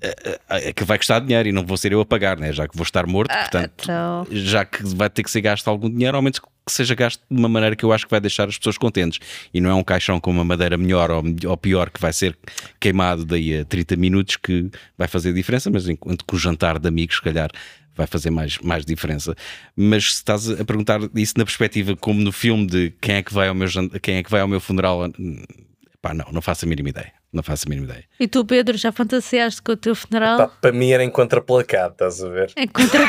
é 0.49 0.73
que 0.73 0.83
vai 0.83 0.97
custar 0.97 1.21
dinheiro 1.21 1.49
e 1.49 1.53
não 1.53 1.65
vou 1.65 1.77
ser 1.77 1.93
eu 1.93 2.01
a 2.01 2.07
pagar, 2.07 2.39
né? 2.39 2.53
já 2.53 2.67
que 2.67 2.75
vou 2.75 2.85
estar 2.85 3.07
morto, 3.07 3.31
Ah, 3.31 3.41
portanto, 3.43 3.83
então. 3.83 4.27
já 4.31 4.65
que 4.65 4.83
vai 4.97 5.11
ter 5.11 5.23
que 5.23 5.31
ser 5.31 5.43
gasto 5.43 5.69
algum 5.69 5.91
dinheiro, 5.91 6.17
ao 6.17 6.23
menos 6.23 6.39
que 6.39 6.47
seja 6.73 6.95
gasto 6.95 7.21
de 7.31 7.39
uma 7.39 7.49
maneira 7.51 7.77
que 7.77 7.85
eu 7.85 7.93
acho 7.93 8.07
que 8.07 8.11
vai 8.11 8.21
deixar 8.21 8.49
as 8.49 8.57
pessoas 8.57 8.79
contentes. 8.79 9.21
E 9.53 9.61
não 9.61 9.69
é 9.69 9.75
um 9.75 9.85
caixão 9.85 10.19
com 10.19 10.31
uma 10.31 10.43
madeira 10.45 10.79
melhor 10.79 11.11
ou, 11.11 11.23
ou 11.47 11.57
pior 11.59 11.91
que 11.91 12.01
vai 12.01 12.13
ser 12.15 12.35
queimado 12.81 13.27
daí 13.27 13.59
a 13.61 13.65
30 13.67 13.97
minutos 13.97 14.37
que 14.37 14.71
vai 14.97 15.07
fazer 15.07 15.35
diferença, 15.35 15.71
mas 15.71 15.87
enquanto 15.87 16.25
que 16.25 16.35
o 16.35 16.39
jantar 16.39 16.79
de 16.79 16.89
amigos, 16.89 17.17
se 17.17 17.23
calhar, 17.23 17.51
vai 17.95 18.07
fazer 18.07 18.31
mais, 18.31 18.57
mais 18.59 18.85
diferença. 18.87 19.35
Mas 19.77 20.05
se 20.05 20.11
estás 20.15 20.49
a 20.51 20.65
perguntar 20.65 21.01
isso 21.15 21.35
na 21.37 21.45
perspectiva 21.45 21.95
como 21.97 22.21
no 22.23 22.33
filme 22.33 22.67
de 22.67 22.91
quem 23.01 23.17
é 23.17 23.23
que 23.23 23.35
vai 23.35 23.49
ao 23.49 23.55
meu, 23.55 23.69
quem 24.01 24.17
é 24.17 24.23
que 24.23 24.31
vai 24.31 24.41
ao 24.41 24.49
meu 24.49 24.59
funeral, 24.61 25.05
hum, 25.19 25.43
pá, 26.01 26.15
não, 26.15 26.27
não 26.33 26.41
faço 26.41 26.65
a 26.65 26.69
mínima 26.69 26.89
ideia. 26.89 27.13
Não 27.35 27.43
faço 27.43 27.67
a 27.67 27.69
mínima 27.69 27.89
ideia. 27.91 28.05
E 28.21 28.29
tu, 28.29 28.45
Pedro, 28.45 28.79
já 28.79 28.93
fantasiaste 28.93 29.61
com 29.61 29.73
o 29.73 29.77
teu 29.77 29.93
funeral? 29.97 30.39
Pá, 30.39 30.47
para 30.47 30.71
mim 30.71 30.93
era 30.93 31.03
em 31.03 31.11
contraplacado, 31.11 31.93
estás 31.93 32.23
a 32.23 32.29
ver? 32.29 32.53
É 32.55 32.65
contra 32.65 33.01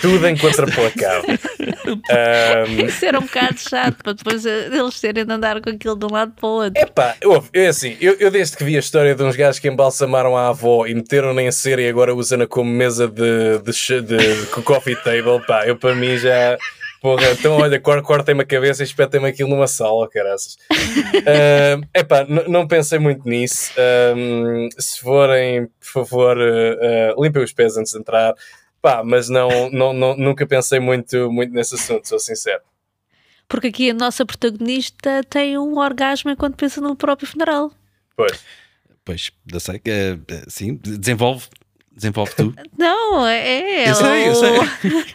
Tudo 0.00 0.26
em 0.26 0.36
contraplacado. 0.36 1.26
Ahm, 2.10 2.86
Isso 2.86 3.04
era 3.04 3.18
um 3.18 3.22
bocado 3.22 3.58
chato 3.58 4.02
para 4.02 4.14
depois 4.14 4.46
eh, 4.46 4.68
eles 4.72 4.98
terem 4.98 5.26
de 5.26 5.32
andar 5.32 5.60
com 5.60 5.68
aquilo 5.68 5.94
de 5.94 6.06
um 6.06 6.10
lado 6.10 6.32
para 6.32 6.46
o 6.46 6.52
outro. 6.52 6.82
Epá, 6.82 7.14
ouve, 7.24 7.50
é 7.52 7.66
assim, 7.66 7.98
eu, 8.00 8.14
eu 8.18 8.30
desde 8.30 8.56
que 8.56 8.64
vi 8.64 8.76
a 8.76 8.80
história 8.80 9.14
de 9.14 9.22
uns 9.22 9.36
gajos 9.36 9.58
que 9.58 9.68
embalsamaram 9.68 10.34
a 10.34 10.48
avó 10.48 10.86
e 10.86 10.94
meteram-na 10.94 11.42
em 11.42 11.52
cera 11.52 11.82
e 11.82 11.88
agora 11.88 12.14
usam-na 12.14 12.46
como 12.46 12.70
mesa 12.70 13.06
de, 13.08 13.58
de, 13.58 14.00
de, 14.00 14.40
de 14.40 14.46
coffee 14.62 14.96
table, 14.96 15.44
pá, 15.46 15.66
eu 15.66 15.76
para 15.76 15.94
mim 15.94 16.16
já. 16.16 16.56
Porra, 17.02 17.32
então 17.32 17.56
olha, 17.56 17.80
cor- 17.80 18.00
cortem-me 18.00 18.42
a 18.42 18.46
cabeça 18.46 18.80
e 18.80 18.86
espetem-me 18.86 19.26
aquilo 19.28 19.48
numa 19.50 19.66
sala, 19.66 20.08
caraças. 20.08 20.56
Ahm, 20.70 21.82
epá, 21.92 22.24
não 22.24 22.64
pensei 22.68 23.00
muito 23.00 23.28
nisso. 23.28 23.72
Ahm, 23.76 24.68
se 24.78 25.00
forem, 25.00 25.66
por 25.66 26.06
favor, 26.06 26.38
uh, 26.38 27.16
uh, 27.18 27.22
limpem 27.22 27.42
os 27.42 27.52
pés 27.52 27.76
antes 27.76 27.92
de 27.92 27.98
entrar. 27.98 28.34
Pá, 28.80 29.02
mas 29.04 29.28
não, 29.28 29.68
não, 29.70 29.92
não, 29.92 30.16
nunca 30.16 30.46
pensei 30.46 30.78
muito, 30.78 31.30
muito 31.32 31.52
nesse 31.52 31.74
assunto, 31.74 32.06
sou 32.08 32.20
sincero. 32.20 32.62
Porque 33.48 33.66
aqui 33.66 33.90
a 33.90 33.94
nossa 33.94 34.24
protagonista 34.24 35.24
tem 35.28 35.58
um 35.58 35.78
orgasmo 35.78 36.30
enquanto 36.30 36.56
pensa 36.56 36.80
no 36.80 36.94
próprio 36.94 37.26
funeral. 37.26 37.72
Pois. 38.16 38.44
Pois, 39.04 39.32
já 39.52 39.58
sei 39.58 39.80
que 39.80 39.90
eh, 39.90 40.18
sim, 40.46 40.76
desenvolve, 40.76 41.48
desenvolve 41.94 42.34
tu. 42.34 42.54
Não, 42.78 43.26
é. 43.26 43.88
Eu 43.90 43.94
sei, 43.94 44.28
eu 44.28 44.34
sei. 44.34 44.50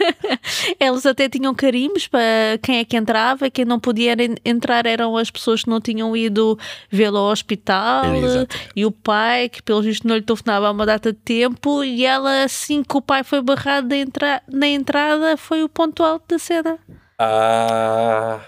Eles 0.80 1.06
até 1.06 1.28
tinham 1.28 1.54
carimbos 1.54 2.08
para 2.08 2.58
quem 2.62 2.78
é 2.80 2.86
que 2.86 2.96
entrava, 2.98 3.50
quem 3.50 3.66
não 3.66 3.80
podia 3.80 4.13
en- 4.13 4.36
entrar 4.46 4.86
eram 4.86 5.18
as 5.18 5.30
pessoas 5.32 5.63
que 5.63 5.70
não 5.70 5.82
tinham 5.82 6.16
ido 6.16 6.58
vê-lo 6.90 7.18
ao 7.18 7.32
hospital 7.32 8.16
Exatamente. 8.16 8.72
e 8.76 8.86
o 8.86 8.92
pai, 8.92 9.50
que 9.50 9.62
pelo 9.62 9.82
visto 9.82 10.08
não 10.08 10.16
lhe 10.16 10.22
telefonava 10.22 10.68
há 10.68 10.72
uma 10.72 10.86
data 10.86 11.12
de 11.12 11.20
tempo, 11.20 11.84
e 11.84 12.06
ela, 12.06 12.44
assim 12.44 12.84
que 12.84 12.96
o 12.98 13.02
pai 13.02 13.24
foi 13.24 13.42
barrado 13.42 13.94
entra- 13.94 14.42
na 14.48 14.68
entrada, 14.68 15.36
foi 15.38 15.63
o 15.63 15.70
ponto 15.70 16.04
alto 16.04 16.24
da 16.30 16.40
cena. 16.40 16.78
Ah. 17.20 18.40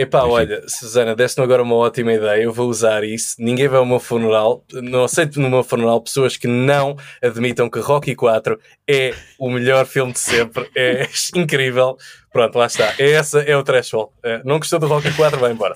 Epá, 0.00 0.20
Enfim. 0.20 0.30
olha, 0.30 0.62
Susana, 0.68 1.16
deste-me 1.16 1.44
agora 1.44 1.60
uma 1.62 1.74
ótima 1.74 2.12
ideia. 2.12 2.42
Eu 2.44 2.52
vou 2.52 2.68
usar 2.68 3.02
isso. 3.02 3.34
Ninguém 3.38 3.66
vai 3.66 3.78
ao 3.80 3.84
meu 3.84 3.98
funeral. 3.98 4.64
Não 4.72 5.02
aceito 5.02 5.40
no 5.40 5.50
meu 5.50 5.64
funeral 5.64 6.00
pessoas 6.00 6.36
que 6.36 6.46
não 6.46 6.96
admitam 7.20 7.68
que 7.68 7.80
Rocky 7.80 8.14
4 8.14 8.60
é 8.88 9.12
o 9.40 9.50
melhor 9.50 9.84
filme 9.86 10.12
de 10.12 10.20
sempre. 10.20 10.70
É 10.76 11.08
incrível. 11.34 11.96
Pronto, 12.32 12.56
lá 12.56 12.66
está. 12.66 12.94
Essa 12.96 13.40
é 13.40 13.56
o 13.56 13.62
threshold. 13.64 14.10
É, 14.22 14.40
não 14.44 14.58
gostou 14.58 14.78
do 14.78 14.86
Rocky 14.86 15.10
4? 15.14 15.36
Vai 15.40 15.50
embora. 15.50 15.74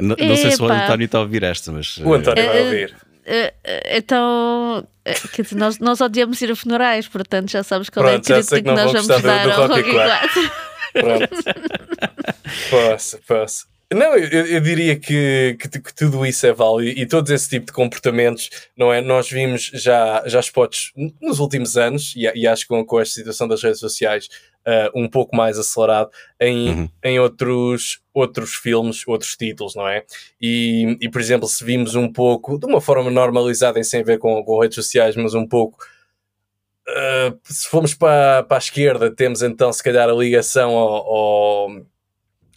N- 0.00 0.16
não 0.18 0.36
sei 0.36 0.50
se 0.50 0.60
o. 0.60 0.66
António 0.66 1.04
está 1.04 1.18
a 1.18 1.20
ouvir 1.20 1.44
esta, 1.44 1.70
mas. 1.70 1.98
O 1.98 2.12
António 2.14 2.44
vai 2.44 2.58
Eh, 2.58 2.64
ouvir. 2.64 2.96
Eh, 3.24 3.54
eh, 3.62 3.96
Então, 3.98 4.84
eh, 5.04 5.14
quer 5.32 5.42
dizer, 5.42 5.54
nós, 5.54 5.78
nós 5.78 6.00
odiamos 6.00 6.40
ir 6.42 6.50
a 6.50 6.56
funerais, 6.56 7.06
portanto 7.06 7.48
já 7.52 7.62
sabes 7.62 7.88
qual 7.88 8.04
é 8.06 8.08
a 8.08 8.12
Pronto, 8.14 8.26
já 8.26 8.42
sei 8.42 8.42
crítica 8.42 8.56
que 8.56 8.62
que 8.62 8.68
não 8.68 8.74
nós 8.74 8.92
vamos 8.92 9.06
gostar 9.06 9.20
do- 9.20 9.26
dar 9.26 9.44
do 9.44 9.62
ao 9.62 9.68
Rocky 9.68 9.80
Rocky 9.82 9.92
4. 9.92 10.28
4. 10.42 10.71
Pronto. 10.92 11.28
Posso, 12.70 13.18
posso. 13.26 13.66
Não, 13.92 14.16
eu, 14.16 14.46
eu 14.46 14.60
diria 14.60 14.98
que, 14.98 15.56
que, 15.60 15.68
que 15.68 15.94
tudo 15.94 16.24
isso 16.24 16.46
é 16.46 16.52
válido 16.52 16.98
e 16.98 17.06
todo 17.06 17.30
esse 17.32 17.48
tipo 17.48 17.66
de 17.66 17.72
comportamentos, 17.72 18.48
não 18.76 18.92
é? 18.92 19.00
Nós 19.00 19.30
vimos 19.30 19.70
já, 19.74 20.22
já 20.26 20.40
spots 20.40 20.92
nos 21.20 21.38
últimos 21.38 21.76
anos 21.76 22.14
e, 22.16 22.30
e 22.34 22.46
acho 22.46 22.62
que 22.62 22.68
com, 22.68 22.84
com 22.84 23.00
esta 23.00 23.14
situação 23.14 23.46
das 23.46 23.62
redes 23.62 23.80
sociais 23.80 24.28
ah, 24.64 24.90
um 24.94 25.08
pouco 25.08 25.36
mais 25.36 25.58
acelerado 25.58 26.10
em, 26.40 26.68
Uhum. 26.70 26.88
em 27.04 27.18
outros, 27.20 28.00
outros 28.14 28.54
filmes, 28.54 29.06
outros 29.06 29.36
títulos, 29.36 29.74
não 29.74 29.86
é? 29.86 30.04
E, 30.40 30.96
e, 31.00 31.08
por 31.10 31.20
exemplo, 31.20 31.46
se 31.48 31.64
vimos 31.64 31.94
um 31.94 32.10
pouco, 32.10 32.58
de 32.58 32.66
uma 32.66 32.80
forma 32.80 33.10
normalizada 33.10 33.78
e 33.78 33.84
sem 33.84 34.02
ver 34.02 34.18
com, 34.18 34.42
com 34.44 34.60
redes 34.60 34.76
sociais, 34.76 35.16
mas 35.16 35.34
um 35.34 35.46
pouco 35.46 35.84
Uh, 36.88 37.38
se 37.44 37.68
formos 37.68 37.94
para, 37.94 38.42
para 38.42 38.56
a 38.56 38.58
esquerda, 38.58 39.14
temos 39.14 39.42
então 39.42 39.72
se 39.72 39.82
calhar 39.82 40.08
a 40.08 40.12
ligação 40.12 40.76
ao, 40.76 41.14
ao, 41.14 41.70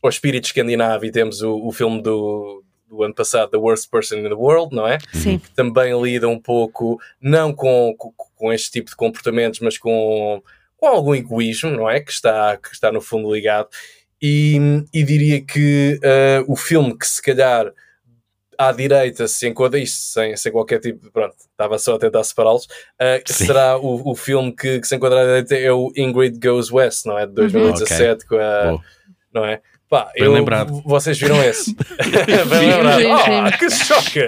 ao 0.02 0.10
espírito 0.10 0.46
escandinavo 0.46 1.06
e 1.06 1.12
temos 1.12 1.42
o, 1.42 1.68
o 1.68 1.72
filme 1.72 2.02
do, 2.02 2.64
do 2.88 3.04
ano 3.04 3.14
passado, 3.14 3.52
The 3.52 3.58
Worst 3.58 3.90
Person 3.90 4.18
in 4.18 4.24
the 4.24 4.34
World, 4.34 4.76
não 4.76 4.88
é? 4.88 4.98
Sim. 5.14 5.38
Que 5.38 5.52
também 5.52 6.00
lida 6.02 6.28
um 6.28 6.40
pouco, 6.40 7.00
não 7.22 7.54
com, 7.54 7.94
com, 7.98 8.12
com 8.36 8.52
este 8.52 8.72
tipo 8.72 8.90
de 8.90 8.96
comportamentos, 8.96 9.60
mas 9.60 9.78
com, 9.78 10.42
com 10.78 10.88
algum 10.88 11.14
egoísmo, 11.14 11.72
não 11.72 11.90
é? 11.90 12.00
Que 12.00 12.12
está, 12.12 12.58
que 12.58 12.70
está 12.70 12.92
no 12.92 13.02
fundo 13.02 13.34
ligado. 13.34 13.70
E, 14.22 14.58
e 14.94 15.04
diria 15.04 15.42
que 15.42 16.00
uh, 16.04 16.52
o 16.52 16.56
filme 16.56 16.98
que 16.98 17.08
se 17.08 17.22
calhar 17.22 17.72
à 18.58 18.72
direita 18.72 19.28
se 19.28 19.48
enquadra 19.48 19.80
isto 19.80 19.98
sem, 19.98 20.36
sem 20.36 20.52
qualquer 20.52 20.80
tipo 20.80 21.06
de. 21.06 21.12
Pronto, 21.12 21.36
estava 21.38 21.78
só 21.80 21.96
a 21.96 22.00
tentar 22.00 22.24
separá-los. 22.24 22.66
Uh, 22.66 23.22
será 23.26 23.78
o, 23.78 24.12
o 24.12 24.16
filme 24.16 24.54
que, 24.56 24.80
que 24.80 24.88
se 24.88 24.96
enquadra 24.96 25.22
à 25.22 25.26
direita 25.26 25.56
é 25.56 25.72
o 25.72 25.92
Ingrid 25.96 26.40
Goes 26.40 26.72
West, 26.72 27.06
não 27.06 27.18
é? 27.18 27.26
De 27.26 27.34
2017, 27.34 28.26
com 28.26 28.36
a. 28.36 28.64
Boa. 28.72 28.82
Não 29.34 29.46
é? 29.46 29.62
Pá, 29.90 30.12
Bem 30.16 30.24
eu, 30.24 30.34
lembrado. 30.34 30.82
vocês 30.86 31.18
viram 31.20 31.44
esse? 31.44 31.76
Bem 32.50 32.70
lembrado. 32.72 33.08
Ah, 33.08 33.24
vimos. 33.26 33.56
que 33.58 33.70
choque! 33.70 34.22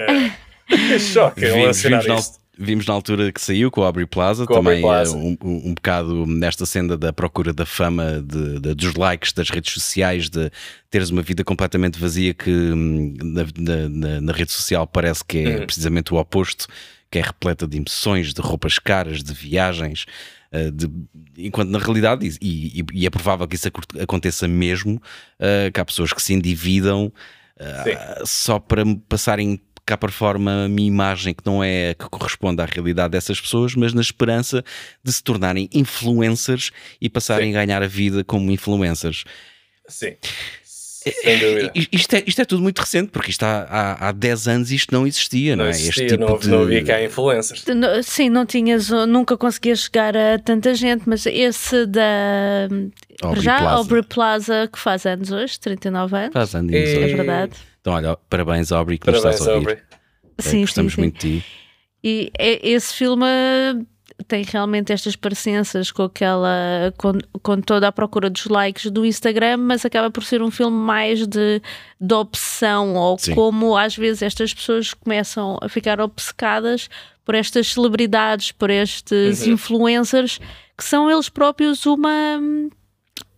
Que 0.68 0.98
choque! 0.98 1.40
Vimos, 1.40 1.84
isto. 1.84 2.38
Vimos 2.58 2.86
na 2.86 2.92
altura 2.94 3.30
que 3.32 3.40
saiu 3.40 3.70
com 3.70 3.80
o 3.80 3.84
Aubrey 3.84 4.06
Plaza, 4.06 4.44
Com 4.46 4.54
também 4.54 4.80
Plaza. 4.80 5.16
eh, 5.16 5.20
Um, 5.20 5.36
um, 5.42 5.68
um 5.70 5.74
bocado 5.74 6.26
nesta 6.26 6.66
senda 6.66 6.96
da 6.98 7.12
procura 7.12 7.52
da 7.52 7.64
fama, 7.64 8.20
de, 8.24 8.58
de- 8.60 8.74
dos 8.74 8.94
likes 8.94 9.32
das 9.32 9.48
redes 9.50 9.72
sociais, 9.72 10.28
de 10.28 10.50
teres 10.90 11.10
uma 11.10 11.22
vida 11.22 11.44
completamente 11.44 11.98
vazia 11.98 12.34
que 12.34 12.50
hum, 12.50 13.14
na, 13.22 13.44
na- 13.88 14.20
na- 14.20 14.32
rede 14.32 14.50
social 14.52 14.86
parece 14.86 15.24
que 15.24 15.38
é 15.38 15.58
Uhum. 15.60 15.66
precisamente 15.66 16.12
o 16.12 16.16
oposto, 16.16 16.66
que 17.10 17.18
é 17.18 17.22
repleta 17.22 17.66
de 17.66 17.76
emoções, 17.78 18.34
de 18.34 18.40
roupas 18.40 18.78
caras, 18.78 19.22
de 19.22 19.32
viagens. 19.32 20.04
eh, 20.50 20.70
de- 20.70 20.90
enquanto 21.36 21.68
na 21.68 21.78
realidade, 21.78 22.26
e, 22.40 22.82
e- 22.94 23.06
é 23.06 23.10
provável 23.10 23.46
que 23.46 23.54
isso 23.54 23.68
aconteça 24.00 24.48
mesmo, 24.48 24.98
eh, 25.38 25.70
que 25.70 25.78
há 25.78 25.84
pessoas 25.84 26.10
que 26.12 26.22
se 26.22 26.32
endividam 26.32 27.12
eh, 27.60 28.22
só 28.24 28.58
para 28.58 28.82
passarem 29.08 29.60
cá 29.88 29.96
para 29.96 30.10
fora 30.12 30.36
uma 30.38 30.68
minha 30.68 30.86
imagem 30.88 31.32
que 31.34 31.44
não 31.44 31.62
é 31.64 31.90
a 31.90 31.94
que 31.94 32.08
corresponde 32.08 32.60
à 32.62 32.64
realidade 32.66 33.12
dessas 33.12 33.40
pessoas, 33.40 33.74
mas 33.74 33.92
na 33.92 34.00
esperança 34.00 34.62
de 35.02 35.12
se 35.12 35.22
tornarem 35.22 35.68
influencers 35.72 36.70
e 37.00 37.08
passarem 37.08 37.50
Sim. 37.52 37.56
a 37.56 37.64
ganhar 37.64 37.82
a 37.82 37.86
vida 37.86 38.22
como 38.24 38.50
influencers. 38.50 39.24
Sim. 39.88 40.14
Sem 41.00 41.38
dúvida. 41.38 41.72
I- 41.74 41.88
Isto 41.92 42.16
é, 42.16 42.24
isto 42.26 42.42
é 42.42 42.44
tudo 42.44 42.62
muito 42.62 42.80
recente, 42.80 43.10
porque 43.10 43.30
isto 43.30 43.42
há, 43.42 43.62
há, 43.62 44.08
há 44.08 44.12
10 44.12 44.48
anos 44.48 44.70
isto 44.72 44.92
não 44.92 45.06
existia, 45.06 45.56
não, 45.56 45.64
Não 45.64 45.70
é? 45.70 45.74
existia, 45.74 46.04
este 46.04 46.16
tipo 46.18 46.28
não, 46.30 46.38
de... 46.38 46.48
não 46.48 46.62
havia 46.62 46.84
cá 46.84 47.02
influencers. 47.02 47.64
Sim, 48.04 48.28
não 48.28 48.44
tinhas, 48.44 48.90
nunca 49.08 49.36
conseguias 49.38 49.80
chegar 49.84 50.14
a 50.14 50.38
tanta 50.38 50.74
gente, 50.74 51.04
mas 51.06 51.24
esse 51.24 51.86
da 51.86 52.68
Aubrey 53.22 53.42
já 53.42 53.58
Plaza. 53.58 53.74
Aubrey 53.76 54.02
Plaza, 54.02 54.68
que 54.70 54.78
faz 54.78 55.06
anos 55.06 55.30
hoje, 55.30 55.58
39 55.58 56.14
anos, 56.16 56.32
Faz 56.34 56.54
anos, 56.54 56.72
É 56.74 56.76
é 56.78 56.94
Aubrey. 56.96 57.14
verdade. 57.14 57.52
Então, 57.88 58.10
olha, 58.10 58.18
parabéns, 58.28 58.70
Aubrey, 58.72 58.98
que 58.98 59.10
nos 59.10 59.20
Parabéns, 59.20 59.40
estás 59.40 59.48
a 59.48 59.58
ouvir. 59.58 59.68
Aubrey. 59.70 59.84
É, 60.38 60.42
Sim, 60.42 60.60
Gostamos 60.62 60.92
sim, 60.92 60.96
sim. 60.96 61.00
muito 61.02 61.14
de 61.26 61.40
ti. 61.40 61.46
E 62.04 62.30
é- 62.38 62.68
esse 62.68 62.94
filme 62.94 63.24
eh, 63.26 63.74
tem 64.28 64.44
realmente 64.44 64.92
estas 64.92 65.16
parecenças 65.16 65.90
com 65.90 66.04
aquela 66.04 66.92
com, 66.96 67.12
com 67.42 67.60
toda 67.60 67.88
a 67.88 67.92
procura 67.92 68.30
dos 68.30 68.46
likes 68.46 68.90
do 68.90 69.04
Instagram, 69.04 69.56
mas 69.58 69.84
acaba 69.84 70.10
por 70.10 70.22
ser 70.24 70.40
um 70.42 70.50
filme 70.50 70.76
mais 70.76 71.26
de, 71.26 71.60
de 72.00 72.14
opção 72.14 72.94
ou 72.94 73.18
Sim. 73.18 73.34
como 73.34 73.76
às 73.76 73.96
vezes 73.96 74.22
estas 74.22 74.54
pessoas 74.54 74.94
começam 74.94 75.58
a 75.60 75.68
ficar 75.68 76.00
obcecadas 76.00 76.88
por 77.24 77.34
estas 77.34 77.72
celebridades, 77.72 78.52
por 78.52 78.70
estes 78.70 79.44
Uhum. 79.46 79.52
influencers 79.54 80.38
que 80.76 80.84
são 80.84 81.10
eles 81.10 81.28
próprios 81.28 81.84
uma 81.84 82.38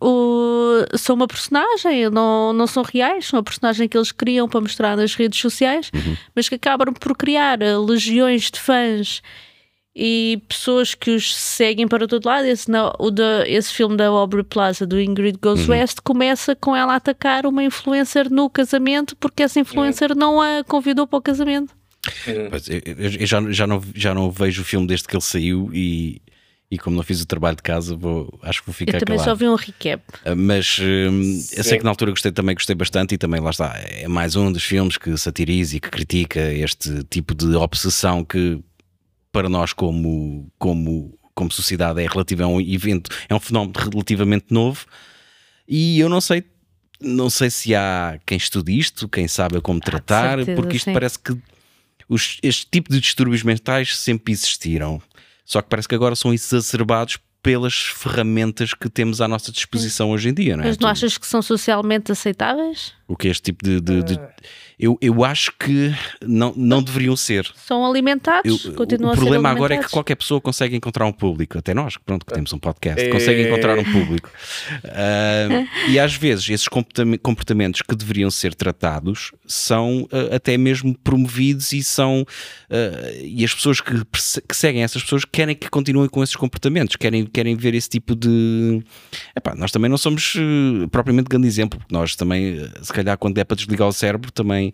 o- 0.00 0.84
são 0.96 1.14
uma 1.16 1.26
personagem, 1.26 2.08
não, 2.10 2.52
não 2.52 2.66
são 2.66 2.82
reais, 2.82 3.26
são 3.26 3.38
a 3.38 3.42
personagem 3.42 3.88
que 3.88 3.96
eles 3.96 4.12
criam 4.12 4.48
para 4.48 4.60
mostrar 4.60 4.96
nas 4.96 5.14
redes 5.14 5.38
sociais, 5.40 5.90
mas 6.34 6.48
que 6.48 6.54
acabam 6.54 6.92
por 6.94 7.16
criar 7.16 7.60
eh, 7.62 7.76
legiões 7.76 8.50
de 8.50 8.58
fãs 8.60 9.20
e 9.94 10.40
pessoas 10.48 10.94
que 10.94 11.10
os 11.10 11.34
seguem 11.34 11.88
para 11.88 12.06
todo 12.06 12.24
lado. 12.24 12.46
Esse, 12.46 12.70
não, 12.70 12.92
o 12.98 13.10
da, 13.10 13.46
esse 13.48 13.72
filme 13.72 13.96
da 13.96 14.06
Aubrey 14.06 14.44
Plaza, 14.44 14.86
do 14.86 15.00
Ingrid 15.00 15.36
Goes 15.42 15.68
West, 15.68 15.98
começa 16.04 16.54
com 16.54 16.74
ela 16.76 16.92
a 16.92 16.96
atacar 16.96 17.44
uma 17.44 17.62
influencer 17.64 18.30
no 18.30 18.48
casamento 18.48 19.16
porque 19.16 19.42
essa 19.42 19.58
influencer 19.60 20.14
não 20.16 20.40
a 20.40 20.62
convidou 20.64 21.06
para 21.06 21.18
o 21.18 21.22
casamento. 21.22 21.74
Uhum. 22.26 22.48
Eu, 22.68 23.10
eu, 23.20 23.26
já, 23.26 23.42
já, 23.50 23.66
não, 23.66 23.82
já 23.94 24.14
não 24.14 24.30
vejo 24.30 24.62
o 24.62 24.64
filme 24.64 24.86
desde 24.86 25.06
que 25.06 25.14
ele 25.14 25.22
saiu 25.22 25.68
e, 25.74 26.22
e 26.70 26.78
como 26.78 26.94
não 26.94 27.02
fiz 27.02 27.20
o 27.20 27.26
trabalho 27.26 27.56
de 27.56 27.62
casa, 27.62 27.96
vou, 27.96 28.38
acho 28.42 28.60
que 28.60 28.66
vou 28.66 28.72
ficar 28.74 28.94
Eu 28.94 29.00
também 29.00 29.18
calado. 29.18 29.30
só 29.30 29.34
vi 29.34 29.48
um 29.48 29.56
recap. 29.56 30.02
Ah, 30.24 30.36
mas 30.36 30.78
hum, 30.78 31.42
eu 31.52 31.64
sei 31.64 31.78
que 31.78 31.84
na 31.84 31.90
altura 31.90 32.12
gostei, 32.12 32.30
também 32.30 32.54
gostei 32.54 32.76
bastante 32.76 33.14
e 33.14 33.18
também 33.18 33.40
lá 33.40 33.50
está, 33.50 33.74
é 33.76 34.06
mais 34.06 34.36
um 34.36 34.52
dos 34.52 34.62
filmes 34.62 34.96
que 34.96 35.16
satiriza 35.16 35.76
e 35.76 35.80
que 35.80 35.90
critica 35.90 36.40
este 36.40 37.02
tipo 37.04 37.34
de 37.34 37.56
obsessão 37.56 38.24
que 38.24 38.60
para 39.32 39.48
nós 39.48 39.72
como, 39.72 40.48
como, 40.58 41.18
como 41.34 41.50
sociedade 41.50 42.00
é 42.00 42.06
relativo 42.06 42.44
a 42.44 42.46
um 42.46 42.60
evento, 42.60 43.10
é 43.28 43.34
um 43.34 43.40
fenómeno 43.40 43.72
relativamente 43.76 44.46
novo 44.50 44.86
e 45.66 45.98
eu 45.98 46.08
não 46.08 46.20
sei 46.20 46.44
não 47.00 47.30
sei 47.30 47.48
se 47.48 47.74
há 47.74 48.20
quem 48.26 48.36
estude 48.36 48.78
isto, 48.78 49.08
quem 49.08 49.26
sabe 49.26 49.60
como 49.60 49.80
tratar, 49.80 50.36
certeza, 50.36 50.60
porque 50.60 50.76
isto 50.76 50.84
sim. 50.84 50.92
parece 50.92 51.18
que 51.18 51.34
os, 52.08 52.38
este 52.42 52.66
tipo 52.70 52.92
de 52.92 53.00
distúrbios 53.00 53.42
mentais 53.42 53.96
sempre 53.96 54.32
existiram. 54.32 55.00
Só 55.50 55.60
que 55.60 55.68
parece 55.68 55.88
que 55.88 55.96
agora 55.96 56.14
são 56.14 56.32
exacerbados 56.32 57.18
pelas 57.42 57.74
ferramentas 57.74 58.72
que 58.72 58.88
temos 58.88 59.20
à 59.20 59.26
nossa 59.26 59.50
disposição 59.50 60.12
hoje 60.12 60.28
em 60.28 60.34
dia, 60.34 60.56
não 60.56 60.62
é? 60.62 60.68
Mas 60.68 60.78
não 60.78 60.88
Tu- 60.88 60.92
achas 60.92 61.18
que 61.18 61.26
são 61.26 61.42
socialmente 61.42 62.12
aceitáveis? 62.12 62.92
O 63.08 63.16
que 63.16 63.26
é 63.26 63.30
este 63.32 63.42
tipo 63.44 63.64
de. 63.64 63.80
de- 63.80 64.02
de- 64.04 64.20
Eu, 64.80 64.96
eu 65.00 65.22
acho 65.24 65.52
que 65.58 65.94
não, 66.26 66.54
não 66.56 66.82
deveriam 66.82 67.14
ser. 67.14 67.46
São 67.54 67.84
alimentados? 67.84 68.64
Eu- 68.64 68.72
Continuam 68.74 69.10
o 69.10 69.12
a 69.12 69.16
ser 69.16 69.20
problema 69.20 69.48
agora 69.50 69.74
é 69.74 69.78
que 69.78 69.90
qualquer 69.90 70.14
pessoa 70.14 70.40
consegue 70.40 70.74
encontrar 70.74 71.04
um 71.06 71.12
público, 71.12 71.58
até 71.58 71.74
nós, 71.74 71.96
que 71.96 72.02
pronto, 72.04 72.24
que 72.24 72.32
temos 72.32 72.52
um 72.52 72.58
podcast, 72.58 73.08
consegue 73.10 73.42
encontrar 73.42 73.78
um 73.78 73.84
público. 73.84 74.30
Ah, 74.84 75.66
e 75.88 75.98
às 75.98 76.14
vezes 76.14 76.48
esses 76.48 76.68
comportam- 76.68 77.16
comportamentos 77.18 77.82
que 77.82 77.94
deveriam 77.94 78.30
ser 78.30 78.54
tratados 78.54 79.32
são 79.46 80.08
ah, 80.12 80.36
até 80.36 80.56
mesmo 80.56 80.96
promovidos 80.98 81.72
e 81.72 81.82
são 81.82 82.24
ah, 82.70 83.10
e 83.22 83.44
as 83.44 83.52
pessoas 83.54 83.80
que, 83.80 83.92
que 84.48 84.56
seguem 84.56 84.82
essas 84.82 85.02
pessoas 85.02 85.24
querem 85.24 85.54
que 85.54 85.68
continuem 85.68 86.08
com 86.08 86.22
esses 86.22 86.36
comportamentos, 86.36 86.96
querem, 86.96 87.26
querem 87.26 87.54
ver 87.56 87.74
esse 87.74 87.88
tipo 87.88 88.14
de. 88.14 88.82
Epá, 89.36 89.54
nós 89.54 89.70
também 89.70 89.90
não 89.90 89.98
somos 89.98 90.34
propriamente 90.90 91.28
grande 91.28 91.46
exemplo, 91.46 91.78
porque 91.78 91.94
nós 91.94 92.16
também, 92.16 92.66
se 92.82 92.92
calhar, 92.92 93.16
quando 93.18 93.36
é 93.38 93.44
para 93.44 93.56
desligar 93.56 93.88
o 93.88 93.92
cérebro, 93.92 94.30
também 94.32 94.69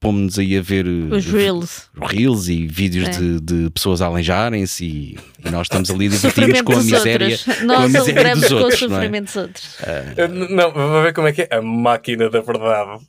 pomos-nos 0.00 0.38
aí 0.38 0.56
a 0.56 0.62
ver 0.62 0.86
eh, 0.86 1.14
Os 1.14 1.26
reels. 1.26 1.90
reels 2.00 2.48
e 2.48 2.66
vídeos 2.66 3.08
É. 3.08 3.10
de, 3.12 3.40
de 3.40 3.70
pessoas 3.70 4.00
a 4.00 4.06
aleijarem-se 4.06 4.84
e, 4.84 5.18
e 5.44 5.50
nós 5.50 5.66
estamos 5.66 5.90
ali 5.90 6.10
Sofrimento 6.10 6.64
com 6.64 6.72
a 6.72 6.82
miséria, 6.82 7.26
outros. 7.28 7.44
com 7.44 7.50
a 7.50 7.64
Nós 7.64 7.92
miséria 7.92 8.34
dos 8.34 8.48
com 8.48 8.54
o 8.54 8.58
outros, 8.62 8.80
não 8.82 8.88
é? 8.88 8.90
sofrimento 8.94 9.24
dos 9.26 9.36
outros. 9.36 9.74
Uh, 9.80 10.54
Não, 10.54 10.72
vou 10.72 11.02
ver 11.02 11.12
como 11.12 11.28
é 11.28 11.32
que 11.32 11.42
é. 11.42 11.48
A 11.50 11.60
máquina 11.60 12.30
da 12.30 12.40
verdade. 12.40 13.00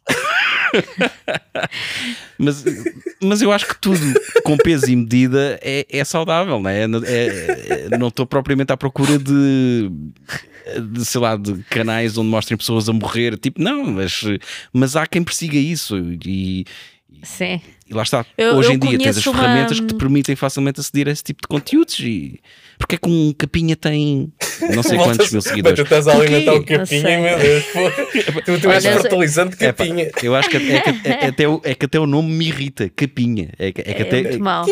Mas, 2.37 2.63
mas 3.21 3.41
eu 3.41 3.51
acho 3.51 3.67
que 3.67 3.75
tudo 3.79 3.99
com 4.43 4.57
peso 4.57 4.89
e 4.89 4.95
medida 4.95 5.59
é, 5.61 5.85
é 5.89 6.03
saudável, 6.03 6.59
não 6.59 6.69
é? 6.69 6.83
É- 6.83 7.87
é- 7.91 7.97
não 7.97 8.07
estou 8.07 8.25
propriamente 8.25 8.71
à 8.73 8.77
procura 8.77 9.19
de, 9.19 9.91
de, 10.91 11.05
sei 11.05 11.21
lá, 11.21 11.35
de 11.35 11.63
canais 11.69 12.17
onde 12.17 12.29
mostrem 12.29 12.57
pessoas 12.57 12.87
a 12.89 12.93
morrer, 12.93 13.37
tipo, 13.37 13.61
não, 13.61 13.83
mas, 13.85 14.21
mas 14.73 14.95
há 14.95 15.05
quem 15.07 15.23
persiga 15.23 15.57
isso 15.57 15.97
e, 16.25 16.65
Sim. 17.23 17.61
e 17.89 17.93
lá 17.93 18.03
está. 18.03 18.25
Eu- 18.37 18.55
Hoje 18.55 18.69
eu 18.69 18.73
em 18.75 18.79
dia 18.79 18.97
tens 18.97 19.17
as 19.17 19.25
uma- 19.27 19.35
ferramentas 19.39 19.79
que 19.79 19.85
te 19.87 19.95
permitem 19.95 20.35
facilmente 20.35 20.79
aceder 20.79 21.07
a 21.07 21.11
esse 21.11 21.23
tipo 21.23 21.41
de 21.41 21.47
conteúdos 21.47 21.99
e 21.99 22.39
porque 22.79 22.95
é 22.95 22.97
que 22.97 23.07
um 23.07 23.31
capinha 23.37 23.75
tem 23.75 24.31
não 24.73 24.81
sei 24.81 24.97
quantos 24.97 25.29
mil 25.31 25.35
Mas 25.37 25.43
seguidores. 25.43 25.75
tu 25.79 25.83
estás 25.83 26.07
a 26.07 26.13
alimentar 26.13 26.53
o 26.55 26.63
capinha, 26.65 27.19
meu 27.19 27.37
Deus. 27.37 27.63
pô. 27.65 28.41
Tu, 28.41 28.59
tu 28.61 28.71
és 28.71 28.85
Olha, 28.85 28.99
fertilizante 29.01 29.55
É 29.63 29.71
pá, 29.71 29.85
capinha. 29.85 30.11
eu 30.23 30.35
acho 30.35 30.49
que, 30.49 30.57
é, 30.57 30.81
que- 30.81 31.07
é- 31.09 31.11
é 31.25 31.27
até, 31.27 31.47
o- 31.47 31.61
é 31.63 31.75
que 31.75 31.85
até 31.85 31.99
o 31.99 32.07
nome 32.07 32.31
me 32.31 32.47
irrita, 32.47 32.89
capinha. 32.95 33.49
É, 33.59 33.71
que- 33.71 33.81
é 33.81 33.93
que 33.93 34.01
É 34.01 34.05
até, 34.07 34.21
muito 34.23 34.39
mau. 34.43 34.65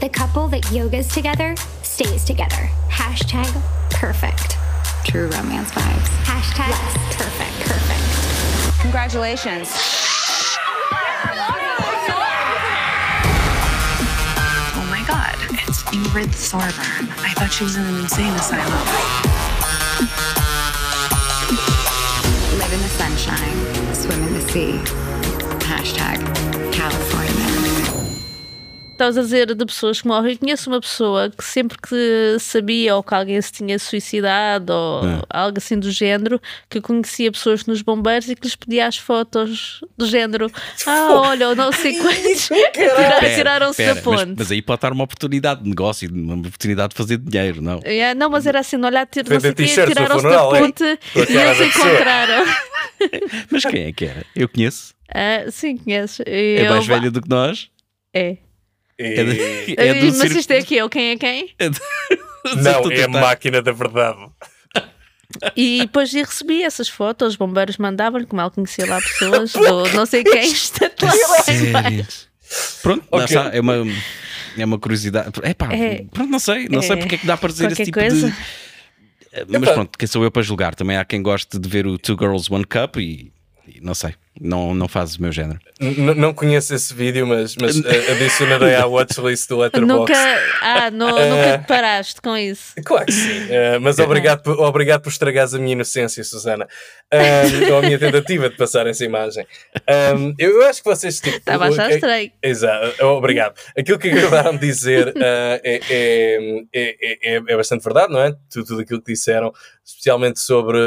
The 0.00 0.08
couple 0.10 0.50
that 0.50 0.70
yogas 0.74 1.06
together 1.08 1.54
stays 1.94 2.24
together. 2.24 2.68
Hashtag 2.90 3.46
perfect. 3.90 4.56
True 5.04 5.28
romance 5.28 5.70
vibes. 5.70 6.08
Hashtag 6.24 6.74
perfect. 7.14 7.54
Perfect. 7.70 8.80
Congratulations. 8.80 9.70
Oh 14.74 14.86
my 14.90 15.04
god, 15.06 15.36
it's 15.68 15.84
Ingrid 15.94 16.34
Thorburn. 16.34 17.08
I 17.22 17.32
thought 17.34 17.52
she 17.52 17.62
was 17.62 17.76
in 17.76 17.82
an 17.82 17.94
insane 18.00 18.32
asylum. 18.32 18.72
Live 22.58 22.72
in 22.72 22.80
the 22.82 22.88
sunshine. 22.88 23.94
Swim 23.94 24.20
in 24.24 24.34
the 24.34 24.40
sea. 24.50 24.93
Estavas 28.94 29.18
a 29.18 29.22
dizer 29.22 29.54
de 29.54 29.66
pessoas 29.66 30.00
que 30.00 30.06
morrem. 30.06 30.32
Eu 30.32 30.38
conheço 30.38 30.70
uma 30.70 30.80
pessoa 30.80 31.28
que 31.28 31.44
sempre 31.44 31.76
que 31.78 32.36
sabia 32.38 32.94
ou 32.94 33.02
que 33.02 33.12
alguém 33.12 33.40
se 33.42 33.50
tinha 33.50 33.76
suicidado 33.76 34.72
ou 34.72 35.02
algo 35.28 35.58
assim 35.58 35.76
do 35.76 35.90
género, 35.90 36.40
que 36.70 36.80
conhecia 36.80 37.32
pessoas 37.32 37.66
nos 37.66 37.82
bombeiros 37.82 38.28
e 38.28 38.36
que 38.36 38.42
lhes 38.46 38.54
pedia 38.54 38.86
as 38.86 38.96
fotos 38.96 39.80
do 39.98 40.06
género. 40.06 40.50
Ah, 40.86 41.08
olha, 41.12 41.54
não 41.54 41.72
sei 41.72 41.98
quantos. 41.98 42.48
Pera, 42.48 43.34
Tiraram-se 43.34 43.84
da 43.84 43.96
ponte. 43.96 44.26
Mas, 44.26 44.38
mas 44.38 44.52
aí 44.52 44.60
pode 44.60 44.76
estar 44.78 44.92
uma 44.92 45.04
oportunidade 45.04 45.62
de 45.62 45.68
negócio, 45.68 46.10
uma 46.12 46.34
oportunidade 46.34 46.90
de 46.90 46.96
fazer 46.96 47.16
dinheiro, 47.18 47.62
não? 47.62 47.80
Yeah, 47.84 48.14
não, 48.14 48.28
mas 48.28 48.46
era 48.46 48.60
assim, 48.60 48.76
olhar, 48.76 49.06
tira, 49.06 49.32
não 49.32 49.40
sei 49.40 49.54
quê, 49.54 49.64
tiraram-se 49.64 50.22
da 50.22 50.56
é? 50.56 50.60
ponte 50.60 50.84
a 50.84 50.92
e 50.92 51.26
pessoa. 51.26 51.66
encontraram. 51.66 52.44
Mas 53.50 53.64
quem 53.64 53.84
é 53.84 53.92
que 53.92 54.04
era? 54.04 54.24
Eu 54.36 54.48
conheço. 54.48 54.94
Ah, 55.08 55.50
sim, 55.50 55.76
conheces. 55.76 56.20
É 56.26 56.68
mais 56.68 56.86
velha 56.86 57.10
do 57.10 57.20
que 57.20 57.28
nós. 57.28 57.68
É. 58.12 58.36
É, 58.98 59.24
de- 59.24 59.74
é 59.76 59.94
do 59.94 60.06
mas 60.16 60.16
circo- 60.18 60.38
isto 60.38 60.50
é 60.52 60.58
aqui, 60.58 60.78
é 60.78 60.84
o 60.84 60.88
quem 60.88 61.10
é 61.10 61.16
quem? 61.16 61.54
é 61.58 61.68
do- 61.70 61.80
Não, 62.62 62.90
é 62.92 63.04
a 63.04 63.08
máquina 63.08 63.62
da 63.62 63.72
verdade. 63.72 64.18
E 65.56 65.80
depois 65.80 66.14
eu 66.14 66.24
recebi 66.24 66.62
essas 66.62 66.88
fotos, 66.88 67.28
os 67.30 67.36
bombeiros 67.36 67.76
mandavam, 67.78 68.22
como 68.24 68.40
ela 68.40 68.50
conhecia 68.50 68.86
lá 68.86 69.00
pessoas, 69.00 69.52
do 69.54 69.88
não 69.94 70.06
sei 70.06 70.22
quem, 70.22 70.44
está 70.52 70.90
lá 71.02 71.12
Sério? 71.42 71.68
embaixo. 71.70 72.28
Pronto, 72.82 73.04
lá 73.10 73.24
Ok. 73.24 73.36
está. 73.36 73.50
É 73.56 73.60
uma, 73.60 73.74
é 74.56 74.64
uma 74.64 74.78
curiosidade. 74.78 75.30
Epá, 75.42 75.72
É. 75.74 76.04
pronto, 76.12 76.30
não 76.30 76.38
sei. 76.38 76.68
Não 76.68 76.82
sei 76.82 76.92
É. 76.92 76.96
porque 76.98 77.14
é 77.16 77.18
que 77.18 77.26
dá 77.26 77.36
para 77.36 77.48
dizer 77.50 77.72
esse 77.72 77.84
tipo 77.84 77.98
coisa. 77.98 78.28
de. 78.30 78.36
Mas 79.48 79.62
Epá. 79.62 79.72
pronto, 79.72 79.98
quem 79.98 80.06
sou 80.06 80.22
eu 80.22 80.30
para 80.30 80.42
julgar? 80.42 80.74
Também 80.76 80.96
há 80.96 81.04
quem 81.04 81.20
goste 81.20 81.58
de 81.58 81.68
ver 81.68 81.86
o 81.86 81.98
Two 81.98 82.16
Girls 82.16 82.52
One 82.52 82.64
Cup 82.64 82.98
e 82.98 83.32
não 83.80 83.94
sei, 83.94 84.14
não, 84.40 84.74
não 84.74 84.86
faz 84.88 85.16
o 85.16 85.22
meu 85.22 85.32
género. 85.32 85.58
N- 85.80 86.14
não 86.14 86.32
conheço 86.34 86.74
esse 86.74 86.92
vídeo, 86.92 87.26
mas, 87.26 87.56
mas 87.56 87.76
eh, 87.84 88.12
adicionarei 88.12 88.74
à 88.74 88.86
watchlist 88.86 89.48
do 89.48 89.58
Letterboxd. 89.58 90.12
Nunca, 90.12 90.38
ah, 90.62 90.90
nu- 90.90 91.06
nunca 91.06 91.58
te 91.58 91.66
paraste 91.66 92.20
com 92.20 92.36
isso. 92.36 92.72
Claro 92.84 93.06
que 93.06 93.12
sim, 93.12 93.46
eh, 93.50 93.78
mas 93.78 93.98
obrigado, 93.98 94.42
por- 94.42 94.58
obrigado 94.60 95.02
por 95.02 95.08
estragares 95.10 95.54
a 95.54 95.58
minha 95.58 95.72
inocência, 95.72 96.22
Susana, 96.24 96.66
um, 97.12 97.72
ou 97.72 97.78
a 97.78 97.82
minha 97.82 97.98
tentativa 97.98 98.48
de 98.50 98.56
passar 98.56 98.86
essa 98.86 99.04
imagem. 99.04 99.46
Um, 100.16 100.34
eu, 100.38 100.60
eu 100.60 100.66
acho 100.68 100.82
que 100.82 100.88
vocês. 100.88 101.20
Tipo, 101.20 101.36
Estava 101.36 101.66
a 101.66 101.68
achar 101.68 101.90
estranho. 101.90 102.30
Exato, 102.42 103.04
obrigado. 103.06 103.54
Aquilo 103.76 103.98
que 103.98 104.10
acabaram 104.10 104.52
de 104.52 104.58
dizer 104.66 105.14
ah, 105.16 105.60
é, 105.64 105.80
é, 105.90 106.64
é, 106.74 106.96
é, 107.34 107.42
é 107.48 107.56
bastante 107.56 107.82
verdade, 107.84 108.12
não 108.12 108.20
é? 108.20 108.32
Tudo, 108.52 108.66
tudo 108.66 108.80
aquilo 108.82 109.00
que 109.02 109.12
disseram, 109.12 109.52
especialmente 109.84 110.38
sobre. 110.40 110.78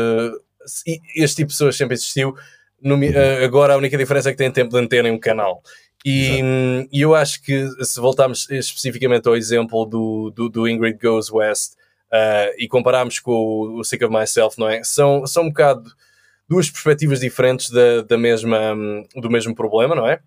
Este 1.15 1.37
tipo 1.37 1.47
de 1.49 1.53
pessoas 1.53 1.75
sempre 1.77 1.95
existiu. 1.95 2.35
No 2.81 2.97
mi- 2.97 3.13
ah, 3.15 3.43
agora 3.43 3.73
a 3.73 3.77
única 3.77 3.97
diferença 3.97 4.29
é 4.29 4.31
que 4.31 4.37
tem 4.37 4.51
tempo 4.51 4.71
de 4.71 4.79
antena 4.79 5.09
em 5.09 5.11
um 5.11 5.19
canal. 5.19 5.61
E, 6.05 6.41
hum, 6.43 6.87
e 6.91 7.01
eu 7.01 7.15
acho 7.15 7.41
que 7.41 7.67
se 7.83 7.99
voltarmos 7.99 8.49
especificamente 8.49 9.27
ao 9.27 9.35
exemplo 9.35 9.85
do, 9.85 10.31
do, 10.31 10.47
do 10.49 10.67
Ingrid 10.67 10.97
Goes 11.01 11.29
West 11.31 11.73
ah, 12.11 12.51
e 12.57 12.67
compararmos 12.67 13.19
com 13.19 13.31
o, 13.31 13.79
o 13.79 13.83
Sick 13.83 14.03
of 14.05 14.13
Myself, 14.13 14.59
não 14.59 14.69
é? 14.69 14.83
São, 14.83 15.25
são 15.25 15.43
um 15.43 15.49
bocado 15.49 15.91
duas 16.47 16.69
perspectivas 16.69 17.19
diferentes 17.19 17.69
da, 17.69 18.01
da 18.03 18.17
mesma, 18.17 18.73
hum, 18.73 19.03
do 19.15 19.29
mesmo 19.29 19.53
problema, 19.55 19.95
não 19.95 20.07
é? 20.07 20.19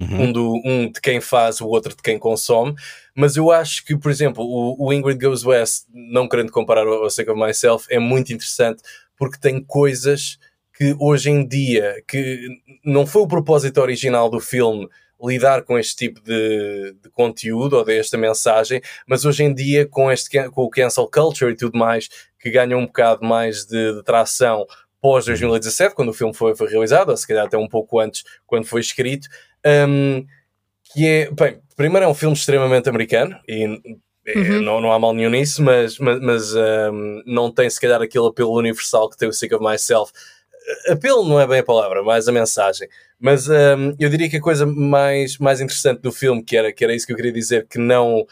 Uhum. 0.00 0.22
um, 0.22 0.32
do, 0.32 0.62
um 0.64 0.92
de 0.92 1.00
quem 1.00 1.20
faz, 1.20 1.60
o 1.60 1.66
outro 1.66 1.90
de 1.94 2.00
quem 2.00 2.18
consome. 2.20 2.72
Mas 3.16 3.36
eu 3.36 3.50
acho 3.50 3.84
que, 3.84 3.96
por 3.96 4.12
exemplo, 4.12 4.44
o, 4.44 4.86
o 4.86 4.92
Ingrid 4.92 5.18
Goes 5.18 5.44
West, 5.44 5.86
não 5.92 6.28
querendo 6.28 6.52
comparar 6.52 6.86
ao 6.86 7.10
Sick 7.10 7.28
of 7.28 7.38
Myself, 7.40 7.86
é 7.90 7.98
muito 7.98 8.32
interessante 8.32 8.80
porque 9.16 9.38
tem 9.40 9.62
coisas 9.62 10.38
que 10.78 10.94
hoje 11.00 11.28
em 11.28 11.44
dia, 11.44 12.00
que 12.06 12.46
não 12.84 13.04
foi 13.04 13.22
o 13.22 13.26
propósito 13.26 13.80
original 13.80 14.30
do 14.30 14.38
filme 14.38 14.88
lidar 15.20 15.62
com 15.64 15.76
este 15.76 15.96
tipo 15.96 16.20
de, 16.20 16.94
de 17.02 17.10
conteúdo 17.10 17.76
ou 17.76 17.84
desta 17.84 18.16
mensagem, 18.16 18.80
mas 19.04 19.24
hoje 19.24 19.42
em 19.42 19.52
dia 19.52 19.88
com, 19.88 20.08
este, 20.08 20.48
com 20.50 20.62
o 20.62 20.70
cancel 20.70 21.10
culture 21.10 21.50
e 21.50 21.56
tudo 21.56 21.76
mais, 21.76 22.08
que 22.38 22.48
ganha 22.48 22.78
um 22.78 22.86
bocado 22.86 23.26
mais 23.26 23.66
de, 23.66 23.94
de 23.94 24.04
tração 24.04 24.64
pós 25.00 25.24
2017, 25.24 25.96
quando 25.96 26.10
o 26.10 26.14
filme 26.14 26.32
foi, 26.32 26.54
foi 26.54 26.68
realizado, 26.68 27.08
ou 27.08 27.16
se 27.16 27.26
calhar 27.26 27.46
até 27.46 27.58
um 27.58 27.68
pouco 27.68 27.98
antes, 27.98 28.22
quando 28.46 28.64
foi 28.64 28.80
escrito, 28.80 29.26
um, 29.66 30.24
que 30.92 31.04
é, 31.04 31.30
bem, 31.32 31.58
primeiro 31.76 32.06
é 32.06 32.08
um 32.08 32.14
filme 32.14 32.36
extremamente 32.36 32.88
americano 32.88 33.36
e 33.48 33.64
é, 33.64 34.38
Uhum. 34.38 34.60
não, 34.60 34.80
não 34.80 34.92
há 34.92 34.98
mal 34.98 35.14
nenhum 35.14 35.30
nisso, 35.30 35.62
mas, 35.62 35.98
mas, 35.98 36.20
mas, 36.20 36.54
um, 36.54 37.22
não 37.24 37.50
tem 37.50 37.68
se 37.70 37.80
calhar 37.80 38.02
aquele 38.02 38.26
apelo 38.26 38.54
universal 38.54 39.08
que 39.08 39.16
tem 39.16 39.26
o 39.26 39.32
Sick 39.32 39.54
of 39.54 39.64
Myself. 39.64 40.12
Apelo 40.88 41.26
não 41.28 41.40
é 41.40 41.46
bem 41.46 41.60
a 41.60 41.64
palavra, 41.64 42.02
mais 42.02 42.28
a 42.28 42.32
mensagem. 42.32 42.88
Mas 43.18 43.48
um, 43.48 43.94
eu 43.98 44.08
diria 44.08 44.28
que 44.28 44.36
a 44.36 44.40
coisa 44.40 44.66
mais, 44.66 45.38
mais 45.38 45.60
interessante 45.60 46.00
do 46.00 46.12
filme, 46.12 46.42
que 46.42 46.56
era, 46.56 46.72
que 46.72 46.84
era 46.84 46.94
isso 46.94 47.06
que 47.06 47.12
eu 47.12 47.16
queria 47.16 47.32
dizer, 47.32 47.66
que 47.66 47.78
não 47.78 48.26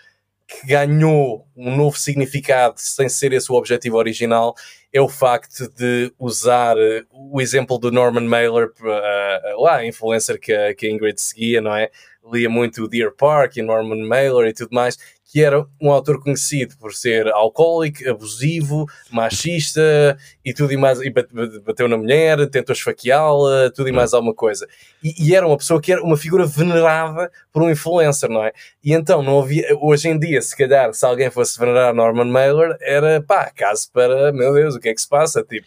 que 0.46 0.66
ganhou 0.66 1.44
um 1.56 1.76
novo 1.76 1.98
significado 1.98 2.74
sem 2.76 3.08
ser 3.08 3.32
esse 3.32 3.50
o 3.50 3.56
objetivo 3.56 3.96
original, 3.96 4.54
é 4.92 5.00
o 5.00 5.08
facto 5.08 5.68
de 5.76 6.12
usar 6.18 6.76
uh, 6.76 7.04
o 7.12 7.40
exemplo 7.40 7.76
do 7.78 7.90
Norman 7.90 8.26
Mailer, 8.26 8.68
uh, 8.80 9.60
lá, 9.60 9.78
a 9.78 9.86
influencer 9.86 10.38
que 10.38 10.52
a, 10.52 10.74
que 10.74 10.86
a 10.86 10.90
Ingrid 10.90 11.20
seguia, 11.20 11.60
não 11.60 11.74
é? 11.74 11.90
Lia 12.32 12.48
muito 12.48 12.84
o 12.84 12.88
Deer 12.88 13.12
Park 13.12 13.56
e 13.56 13.62
Norman 13.62 14.06
Mailer 14.06 14.48
e 14.48 14.52
tudo 14.52 14.70
mais, 14.72 14.96
que 15.26 15.42
era 15.42 15.66
um 15.80 15.90
autor 15.90 16.20
conhecido 16.20 16.76
por 16.78 16.94
ser 16.94 17.28
alcoólico, 17.28 18.08
abusivo, 18.08 18.86
machista 19.10 20.16
e 20.44 20.54
tudo 20.54 20.72
e 20.72 20.76
mais, 20.76 21.00
e 21.00 21.10
bateu 21.10 21.88
na 21.88 21.96
mulher, 21.96 22.48
tentou 22.48 22.72
esfaqueá-la, 22.72 23.70
tudo 23.74 23.88
e 23.88 23.92
mais 23.92 24.14
alguma 24.14 24.32
coisa. 24.32 24.66
E, 25.02 25.28
e, 25.28 25.34
era 25.34 25.46
uma 25.46 25.56
pessoa 25.56 25.80
que 25.80 25.92
era 25.92 26.02
uma 26.02 26.16
figura 26.16 26.46
venerada 26.46 27.30
por 27.52 27.62
um 27.62 27.70
influencer, 27.70 28.30
não 28.30 28.44
é? 28.44 28.52
E 28.82 28.92
então 28.92 29.22
não 29.22 29.40
havia, 29.40 29.66
hoje 29.80 30.08
em 30.08 30.18
dia, 30.18 30.40
se 30.40 30.56
calhar, 30.56 30.94
se 30.94 31.04
alguém 31.04 31.30
fosse 31.30 31.58
venerar 31.58 31.92
Norman 31.92 32.30
Mailer, 32.30 32.76
era 32.80 33.20
pá, 33.20 33.50
caso 33.54 33.90
para, 33.92 34.32
meu 34.32 34.54
Deus, 34.54 34.76
o 34.76 34.80
que 34.80 34.88
é 34.88 34.94
que 34.94 35.00
se 35.00 35.08
passa? 35.08 35.42
Tipo, 35.42 35.66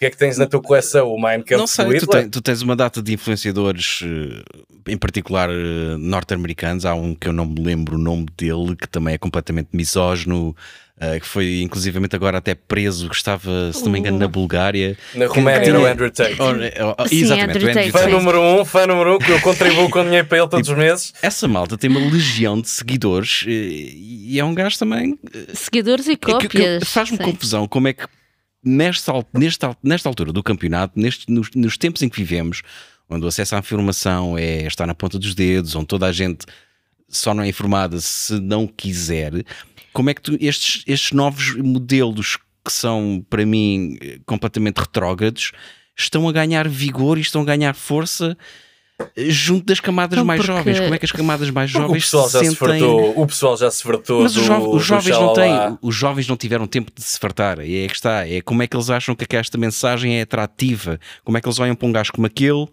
que 0.00 0.06
é 0.06 0.10
que 0.10 0.16
tens 0.16 0.38
na 0.38 0.46
tua 0.46 0.62
coleção? 0.62 1.12
O 1.12 1.20
Kampf 1.20 1.50
Não 1.50 1.66
sei, 1.66 1.98
tu, 1.98 2.06
tens, 2.06 2.28
tu 2.30 2.40
tens 2.40 2.62
uma 2.62 2.74
data 2.74 3.02
de 3.02 3.12
influenciadores, 3.12 4.00
eh, 4.02 4.92
em 4.92 4.96
particular 4.96 5.50
eh, 5.50 5.98
norte-americanos. 5.98 6.86
Há 6.86 6.94
um 6.94 7.14
que 7.14 7.28
eu 7.28 7.34
não 7.34 7.44
me 7.44 7.62
lembro 7.62 7.96
o 7.96 7.98
nome 7.98 8.26
dele, 8.34 8.74
que 8.74 8.88
também 8.88 9.14
é 9.14 9.18
completamente 9.18 9.68
misógino. 9.74 10.56
Uh, 11.02 11.18
que 11.18 11.26
foi 11.26 11.62
inclusivamente 11.62 12.14
agora 12.14 12.36
até 12.36 12.54
preso, 12.54 13.08
que 13.08 13.16
estava, 13.16 13.72
se 13.72 13.82
não 13.84 13.90
me 13.90 14.00
engano, 14.00 14.18
na 14.18 14.28
Bulgária. 14.28 14.98
Na 15.14 15.28
Roménia, 15.28 15.72
no 15.72 15.86
Andrew 15.86 16.10
Tate. 16.10 16.36
Oh, 16.38 16.94
oh, 16.98 17.08
Sim, 17.08 17.22
exatamente, 17.22 17.56
Andrew 17.56 17.72
Tate. 17.72 17.90
Fã 17.90 18.06
número 18.06 18.38
um, 18.38 18.64
fã 18.66 18.86
número 18.86 19.14
um, 19.14 19.18
que 19.18 19.32
eu 19.32 19.40
contribuo 19.40 19.88
com 19.88 20.04
dinheiro 20.04 20.26
para 20.26 20.36
ele 20.36 20.48
todos 20.48 20.68
tipo, 20.68 20.78
os 20.78 20.84
meses. 20.84 21.14
Essa 21.22 21.48
malta 21.48 21.78
tem 21.78 21.88
uma 21.88 22.00
legião 22.00 22.60
de 22.60 22.68
seguidores 22.68 23.46
e 23.46 24.38
é 24.38 24.44
um 24.44 24.54
gajo 24.54 24.78
também. 24.78 25.18
Seguidores 25.54 26.06
e 26.06 26.18
cópias. 26.18 26.84
Faz-me 26.84 27.16
confusão 27.16 27.66
como 27.66 27.88
é 27.88 27.94
que 27.94 28.04
nesta, 28.62 29.12
nesta, 29.32 29.76
nesta 29.82 30.08
altura 30.08 30.32
do 30.32 30.42
campeonato, 30.42 30.98
neste, 30.98 31.30
nos, 31.30 31.50
nos, 31.54 31.76
tempos 31.76 32.02
em 32.02 32.08
que 32.08 32.16
vivemos, 32.16 32.62
onde 33.08 33.24
o 33.24 33.28
acesso 33.28 33.56
à 33.56 33.58
informação 33.58 34.36
é, 34.36 34.66
está 34.66 34.86
na 34.86 34.94
ponta 34.94 35.18
dos 35.18 35.34
dedos, 35.34 35.74
onde 35.74 35.86
toda 35.86 36.06
a 36.06 36.12
gente 36.12 36.46
só 37.08 37.34
não 37.34 37.42
é 37.42 37.48
informada 37.48 38.00
se 38.00 38.38
não 38.40 38.66
quiser, 38.66 39.32
como 39.92 40.10
é 40.10 40.14
que 40.14 40.22
tu, 40.22 40.36
estes, 40.40 40.84
estes 40.86 41.12
novos 41.12 41.56
modelos 41.56 42.38
que 42.64 42.72
são, 42.72 43.24
para 43.28 43.44
mim, 43.44 43.98
completamente 44.26 44.78
retrógrados, 44.78 45.52
estão 45.96 46.28
a 46.28 46.32
ganhar 46.32 46.68
vigor 46.68 47.18
e 47.18 47.20
estão 47.20 47.42
a 47.42 47.44
ganhar 47.44 47.74
força 47.74 48.36
junto 49.16 49.66
das 49.66 49.80
camadas 49.80 50.18
não, 50.18 50.24
mais 50.24 50.40
porque... 50.40 50.52
jovens. 50.52 50.80
Como 50.80 50.94
é 50.94 50.98
que 50.98 51.04
as 51.04 51.12
camadas 51.12 51.50
mais 51.50 51.70
jovens 51.70 51.90
o 51.90 51.94
pessoal 51.94 52.24
se 52.24 52.32
sentem... 52.32 52.50
Se 52.50 52.56
fartou, 52.56 53.22
o 53.22 53.26
pessoal 53.26 53.56
já 53.56 53.70
se 53.70 53.82
fartou 53.82 54.22
Mas 54.22 54.34
do, 54.34 54.40
os, 54.40 54.46
jo 54.46 54.70
os 54.70 54.84
jovens 54.84 55.18
não 55.18 55.32
têm, 55.32 55.78
os 55.82 55.94
jovens 55.94 56.28
não 56.28 56.36
tiveram 56.36 56.66
tempo 56.66 56.90
de 56.94 57.02
se 57.02 57.18
fartar. 57.18 57.60
E 57.60 57.84
é 57.84 57.88
que 57.88 57.94
está. 57.94 58.26
É 58.26 58.40
como 58.40 58.62
é 58.62 58.66
que 58.66 58.76
eles 58.76 58.90
acham 58.90 59.14
que 59.14 59.36
esta 59.36 59.56
mensagem 59.58 60.18
é 60.18 60.22
atrativa. 60.22 60.98
Como 61.24 61.36
é 61.38 61.40
que 61.40 61.48
eles 61.48 61.58
olham 61.58 61.74
para 61.74 61.88
um 61.88 61.92
gajo 61.92 62.12
como 62.12 62.26
aquele 62.26 62.66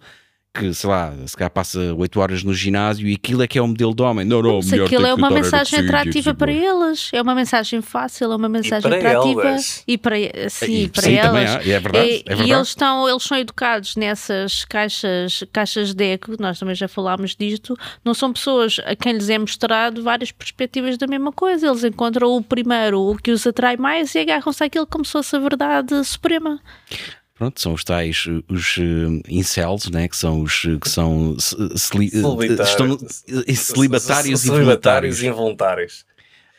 que, 0.54 0.74
sei 0.74 0.90
lá, 0.90 1.14
se 1.26 1.38
calhar 1.38 1.52
passa 1.52 1.94
8 1.94 2.20
horas 2.20 2.44
no 2.44 2.54
ginásio 2.54 3.08
e 3.08 3.14
aquilo 3.14 3.44
é 3.44 3.48
que 3.48 3.60
é 3.60 3.62
o 3.62 3.68
modelo 3.68 3.94
de 3.94 4.02
homem. 4.02 4.26
Não, 4.26 4.42
não, 4.42 4.62
Se 4.62 4.80
aquilo 4.80 5.06
é 5.06 5.14
uma 5.14 5.30
mensagem 5.30 5.80
atrativa 5.80 6.34
para 6.34 6.52
eles, 6.52 7.12
é 7.14 7.22
uma 7.22 7.36
mensagem 7.36 7.82
fácil, 7.82 8.32
é 8.32 8.36
uma 8.36 8.50
mensagem 8.50 8.92
e 8.92 8.96
atrativa 8.96 9.48
elas. 9.48 9.84
e 9.88 9.98
para, 9.98 10.16
sim, 10.50 10.84
e, 10.84 10.90
para 10.90 11.02
sim, 11.04 11.14
elas. 11.16 11.36
É, 11.36 11.46
verdade, 11.46 11.68
e, 11.68 11.72
é 11.72 11.80
verdade. 11.80 12.50
e 12.50 12.52
eles, 12.52 12.68
estão, 12.70 13.08
eles 13.08 13.24
são 13.24 13.38
educados 13.38 13.96
nessas 13.96 14.66
caixas, 14.66 15.44
caixas 15.54 15.94
de 15.94 16.14
eco, 16.14 16.34
nós 16.40 16.58
também 16.60 16.76
já 16.76 16.88
falámos 16.88 17.36
disto, 17.36 17.78
não 18.04 18.14
são 18.14 18.34
pessoas 18.34 18.78
a 18.86 18.96
quem 18.96 19.14
lhes 19.14 19.30
é 19.30 19.38
mostrado 19.38 20.02
várias 20.02 20.32
perspectivas 20.32 20.98
da 20.98 21.06
mesma 21.06 21.32
coisa. 21.32 21.68
Eles 21.68 21.84
encontram 21.84 22.36
o 22.36 22.42
primeiro, 22.42 23.00
o 23.00 23.16
que 23.16 23.32
os 23.32 23.46
atrai 23.46 23.78
mais 23.78 24.16
e 24.16 24.20
agarram-se 24.20 24.64
àquilo 24.64 24.88
como 24.88 25.06
se 25.06 25.12
fosse 25.12 25.36
a 25.36 25.40
verdade 25.40 26.04
suprema. 26.04 26.60
Pronto, 27.38 27.62
são 27.62 27.74
os 27.74 27.84
tais, 27.84 28.26
os 28.50 28.78
uh, 28.78 29.22
incels, 29.30 29.92
né? 29.92 30.08
que 30.08 30.18
são 30.18 30.42
os 30.42 30.62
que 30.82 30.90
são 30.90 31.38
celi 31.76 32.08
estão, 32.08 32.98
celibatários, 33.56 34.42
celibatários 34.42 35.22
involuntários. 35.22 36.04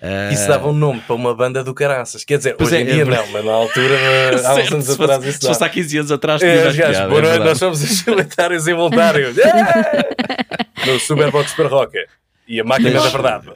Uh... 0.01 0.33
Isso 0.33 0.47
dava 0.47 0.69
um 0.69 0.73
nome 0.73 1.01
para 1.01 1.17
uma 1.17 1.35
banda 1.35 1.65
do 1.65 1.75
caraças. 1.75 2.25
Quer 2.25 2.39
dizer, 2.39 2.55
pois 2.57 2.69
hoje 2.69 2.77
é, 2.77 2.83
em 2.83 2.85
dia 2.87 3.03
é 3.03 3.05
não, 3.05 3.27
mas 3.27 3.45
na 3.45 3.53
altura, 3.53 3.95
há 4.47 4.55
uns 4.55 4.73
anos 4.73 4.91
atrás, 4.91 5.25
isso 5.25 5.41
Se 5.41 5.47
fosse 5.49 5.65
há 5.65 5.69
15 5.69 5.99
anos 5.99 6.13
atrás, 6.13 6.43
é, 6.43 7.09
boa 7.09 7.27
é 7.27 7.39
nós 7.41 7.59
somos 7.59 7.83
os 7.83 7.91
celibatários 7.99 8.69
involuntários. 8.69 9.35
no 10.87 11.01
Superbox 11.01 11.55
para 11.55 11.69
Roca. 11.69 12.07
E 12.47 12.61
a 12.61 12.65
máquina 12.65 12.93
da 12.93 13.09
verdade. 13.09 13.49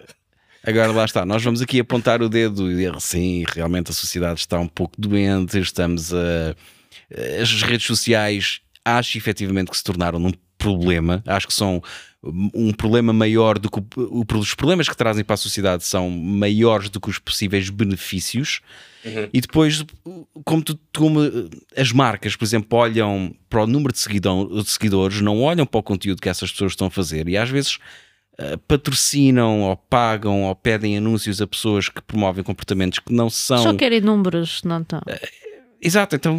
Agora 0.65 0.91
lá 0.93 1.05
está, 1.05 1.25
nós 1.25 1.43
vamos 1.43 1.63
aqui 1.63 1.81
apontar 1.81 2.21
o 2.23 2.29
dedo 2.29 2.71
e 2.71 2.75
dizer 2.75 3.01
sim, 3.01 3.45
realmente 3.53 3.91
a 3.91 3.95
sociedade 3.95 4.41
está 4.41 4.59
um 4.59 4.69
pouco 4.69 4.95
doente, 5.01 5.59
estamos 5.59 6.13
a 6.13 6.55
as 7.41 7.63
redes 7.63 7.87
sociais 7.87 8.61
acho 8.85 9.17
efetivamente 9.17 9.71
que 9.71 9.77
se 9.77 9.85
tornaram 9.85 10.19
um 10.19 10.33
problema, 10.59 11.23
acho 11.27 11.47
que 11.47 11.55
são 11.55 11.83
um 12.25 12.73
problema 12.73 13.13
maior 13.13 13.59
do 13.59 13.69
que 13.69 13.83
os 13.97 14.55
problemas 14.55 14.89
que 14.89 14.97
trazem 14.97 15.25
para 15.25 15.35
a 15.35 15.37
sociedade 15.37 15.85
são 15.85 16.09
maiores 16.09 16.89
do 16.89 17.01
que 17.01 17.11
os 17.11 17.19
possíveis 17.19 17.69
benefícios. 17.69 18.61
Uhum. 19.05 19.29
E 19.33 19.41
depois, 19.41 19.85
como, 20.45 20.63
tu, 20.63 20.79
como, 20.97 21.21
as 21.77 21.91
marcas, 21.91 22.37
por 22.37 22.45
exemplo, 22.45 22.79
olham 22.79 23.35
para 23.51 23.65
o 23.65 23.67
número 23.67 23.93
de, 23.93 23.99
seguidão, 23.99 24.47
de 24.47 24.71
seguidores, 24.71 25.21
não 25.21 25.43
olham 25.43 25.67
para 25.67 25.81
o 25.81 25.83
conteúdo 25.83 26.23
que 26.23 26.29
essas 26.29 26.53
pessoas 26.53 26.73
estão 26.73 26.87
a 26.87 26.91
fazer 26.91 27.29
e 27.29 27.37
às 27.37 27.51
vezes 27.51 27.79
uh, 28.39 28.57
patrocinam 28.69 29.63
ou 29.63 29.77
pagam 29.77 30.45
ou 30.45 30.55
pedem 30.55 30.97
anúncios 30.97 31.43
a 31.43 31.47
pessoas 31.49 31.89
que 31.89 32.01
promovem 32.03 32.45
comportamentos 32.45 33.01
que 33.01 33.13
não 33.13 33.29
são. 33.29 33.65
Só 33.65 33.75
querem 33.75 34.01
números, 34.01 34.63
não 34.63 34.81
estão. 34.81 35.01
Uh, 35.01 35.42
Exato, 35.85 36.15
então 36.15 36.39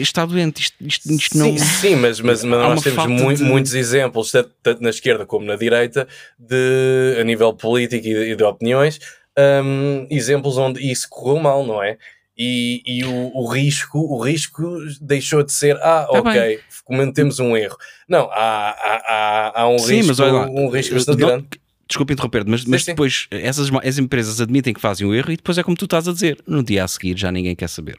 está 0.00 0.24
doente. 0.24 0.62
Isto, 0.62 0.76
isto, 0.80 1.12
isto 1.12 1.36
não. 1.36 1.46
Sim, 1.46 1.58
sim 1.58 1.96
mas, 1.96 2.20
mas, 2.20 2.42
mas 2.42 2.58
nós 2.58 2.82
temos 2.82 3.38
de... 3.38 3.44
muitos 3.44 3.74
exemplos, 3.74 4.32
tanto 4.62 4.82
na 4.82 4.88
esquerda 4.88 5.26
como 5.26 5.44
na 5.44 5.56
direita, 5.56 6.08
de, 6.38 7.18
a 7.20 7.24
nível 7.24 7.52
político 7.52 8.06
e 8.06 8.14
de, 8.14 8.32
e 8.32 8.36
de 8.36 8.42
opiniões, 8.42 8.98
um, 9.38 10.06
exemplos 10.10 10.56
onde 10.56 10.90
isso 10.90 11.06
correu 11.10 11.38
mal, 11.38 11.66
não 11.66 11.82
é? 11.82 11.98
E, 12.36 12.82
e 12.86 13.04
o, 13.04 13.36
o, 13.36 13.46
risco 13.46 13.98
o 13.98 14.22
risco 14.22 14.78
deixou 15.02 15.42
de 15.42 15.52
ser 15.52 15.76
ah, 15.78 16.06
tá 16.10 16.20
ok, 16.20 16.32
bem. 16.32 16.58
cometemos 16.84 17.40
um 17.40 17.54
erro. 17.56 17.76
Não, 18.08 18.30
há, 18.30 18.70
há, 18.70 19.02
há, 19.06 19.62
há 19.62 19.68
um 19.68 19.78
sim, 19.78 19.96
risco, 19.96 20.08
mas 20.08 20.20
olha 20.20 20.32
lá, 20.32 20.46
um 20.48 20.70
risco 20.70 20.94
bastante 20.94 21.18
grande. 21.18 21.46
Desculpe 21.86 22.12
interromper, 22.12 22.44
mas, 22.46 22.64
mas 22.64 22.84
depois 22.84 23.26
essas 23.30 23.70
as 23.82 23.98
empresas 23.98 24.40
admitem 24.40 24.72
que 24.72 24.80
fazem 24.80 25.06
o 25.06 25.14
erro 25.14 25.32
e 25.32 25.36
depois 25.36 25.58
é 25.58 25.62
como 25.62 25.76
tu 25.76 25.84
estás 25.84 26.06
a 26.06 26.12
dizer, 26.12 26.38
no 26.46 26.62
dia 26.62 26.84
a 26.84 26.88
seguir 26.88 27.18
já 27.18 27.32
ninguém 27.32 27.56
quer 27.56 27.68
saber. 27.68 27.98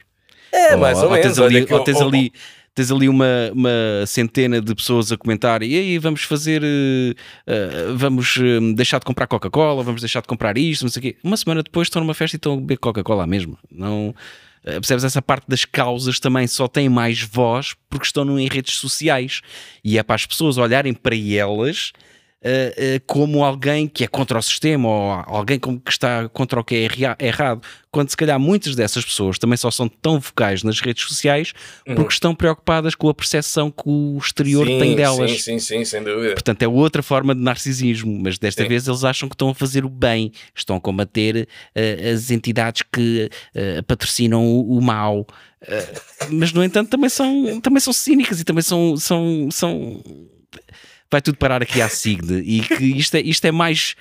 É, 0.69 0.75
ou, 0.75 0.81
mais 0.81 0.97
ou, 0.97 1.05
ou 1.05 1.11
menos. 1.11 1.25
Tens 1.25 1.39
ali, 1.39 1.67
ou 1.69 1.79
tens 1.83 2.01
ali, 2.01 2.33
tens 2.75 2.91
ali 2.91 3.09
uma, 3.09 3.51
uma 3.53 4.05
centena 4.07 4.61
de 4.61 4.73
pessoas 4.73 5.11
a 5.11 5.17
comentar 5.17 5.61
e 5.63 5.75
aí 5.75 5.97
vamos 5.97 6.23
fazer, 6.23 6.63
uh, 6.63 7.95
vamos 7.95 8.37
uh, 8.37 8.73
deixar 8.73 8.99
de 8.99 9.05
comprar 9.05 9.27
Coca-Cola, 9.27 9.83
vamos 9.83 10.01
deixar 10.01 10.21
de 10.21 10.27
comprar 10.27 10.57
isto, 10.57 10.83
não 10.83 10.89
sei 10.89 10.99
o 10.99 11.03
quê. 11.03 11.17
Uma 11.23 11.37
semana 11.37 11.63
depois 11.63 11.87
estão 11.87 12.01
numa 12.01 12.13
festa 12.13 12.35
e 12.35 12.37
estão 12.37 12.53
a 12.53 12.57
beber 12.57 12.77
Coca-Cola 12.77 13.27
mesmo. 13.27 13.57
Não... 13.71 14.15
Uh, 14.61 14.73
percebes? 14.73 15.05
Essa 15.05 15.21
parte 15.21 15.45
das 15.47 15.63
causas 15.63 16.19
também 16.19 16.45
só 16.45 16.67
tem 16.67 16.89
mais 16.89 17.21
voz 17.21 17.75
porque 17.89 18.05
estão 18.05 18.37
em 18.37 18.47
redes 18.47 18.75
sociais 18.75 19.41
e 19.83 19.97
é 19.97 20.03
para 20.03 20.15
as 20.15 20.25
pessoas 20.25 20.57
olharem 20.57 20.93
para 20.93 21.15
elas 21.15 21.93
Uh, 22.41 22.95
uh, 22.95 23.01
como 23.05 23.43
alguém 23.43 23.85
que 23.85 24.05
é 24.05 24.07
contra 24.07 24.39
o 24.39 24.41
sistema 24.41 24.87
ou 24.87 25.11
alguém 25.27 25.59
que 25.59 25.69
está 25.89 26.29
contra 26.29 26.57
o 26.57 26.63
que 26.63 26.73
é 26.73 26.87
errado, 27.19 27.61
quando 27.91 28.09
se 28.09 28.15
calhar 28.15 28.39
muitas 28.39 28.77
dessas 28.77 29.03
pessoas 29.03 29.37
também 29.37 29.57
só 29.57 29.69
são 29.69 29.89
tão 29.89 30.21
vocais 30.21 30.63
nas 30.63 30.79
redes 30.79 31.03
sociais 31.03 31.51
uhum. 31.85 31.95
porque 31.95 32.13
estão 32.13 32.33
preocupadas 32.33 32.95
com 32.95 33.09
a 33.09 33.13
percepção 33.13 33.69
que 33.69 33.83
o 33.85 34.17
exterior 34.17 34.65
sim, 34.65 34.79
tem 34.79 34.95
delas. 34.95 35.31
Sim, 35.31 35.37
sim, 35.37 35.59
sim, 35.59 35.83
sem 35.83 36.01
dúvida. 36.01 36.33
Portanto, 36.33 36.63
é 36.63 36.67
outra 36.69 37.03
forma 37.03 37.35
de 37.35 37.41
narcisismo, 37.41 38.17
mas 38.23 38.37
desta 38.37 38.63
sim. 38.63 38.69
vez 38.69 38.87
eles 38.87 39.03
acham 39.03 39.27
que 39.27 39.35
estão 39.35 39.49
a 39.49 39.55
fazer 39.55 39.83
o 39.83 39.89
bem, 39.89 40.31
estão 40.55 40.77
a 40.77 40.79
combater 40.81 41.45
uh, 41.75 42.13
as 42.13 42.31
entidades 42.31 42.83
que 42.89 43.29
patrocinam 43.85 44.45
o, 44.45 44.77
o 44.77 44.81
mal. 44.81 45.27
mas 46.29 46.53
no 46.53 46.63
entanto 46.63 46.89
também 46.89 47.09
são, 47.09 47.59
também 47.59 47.81
são 47.81 47.91
cínicas 47.91 48.39
e 48.39 48.45
também 48.45 48.61
são, 48.61 48.95
são, 48.95 49.49
são 49.51 50.01
vai 51.11 51.21
tudo 51.21 51.37
parar 51.37 51.61
aqui 51.61 51.81
à 51.81 51.89
SIGNE 51.89 52.39
e 52.39 52.61
que 52.61 52.83
isto 52.83 53.15
é, 53.15 53.21
isto 53.21 53.45
é 53.45 53.51
mais 53.51 53.95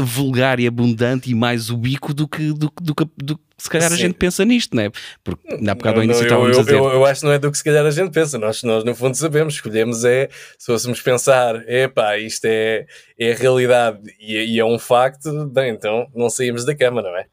vulgar 0.00 0.58
e 0.60 0.66
abundante 0.66 1.30
e 1.30 1.34
mais 1.34 1.70
ubíquo 1.70 2.14
do 2.14 2.26
que, 2.26 2.52
do, 2.52 2.72
do, 2.80 2.94
do, 2.94 3.10
do 3.16 3.40
se 3.58 3.68
calhar 3.68 3.88
Sim. 3.88 3.94
a 3.94 3.98
gente 3.98 4.14
pensa 4.14 4.44
nisto, 4.44 4.74
não 4.74 4.84
é? 4.84 4.90
Porque 5.22 5.56
na 5.60 5.74
bocado 5.74 6.02
início 6.02 6.22
estávamos 6.22 6.56
eu, 6.56 6.60
a 6.60 6.64
dizer. 6.64 6.76
Eu, 6.76 6.90
eu, 6.90 7.04
acho 7.04 7.20
que 7.20 7.26
não 7.26 7.32
é 7.32 7.38
do 7.38 7.50
que 7.50 7.58
se 7.58 7.64
calhar 7.64 7.84
a 7.84 7.90
gente 7.90 8.12
pensa, 8.12 8.38
nós, 8.38 8.62
nós 8.62 8.84
no 8.84 8.94
fundo 8.94 9.16
sabemos, 9.16 9.54
escolhemos 9.54 10.04
é, 10.04 10.28
se 10.56 10.66
fôssemos 10.66 11.02
pensar, 11.02 11.68
epá, 11.68 12.16
isto 12.18 12.44
é, 12.44 12.86
é 13.18 13.32
a 13.32 13.34
realidade 13.34 13.98
e, 14.20 14.54
e 14.54 14.58
é 14.60 14.64
um 14.64 14.78
facto, 14.78 15.46
bem, 15.48 15.72
então 15.72 16.06
não 16.14 16.30
saímos 16.30 16.64
da 16.64 16.74
cama, 16.74 17.02
não 17.02 17.16
é? 17.16 17.26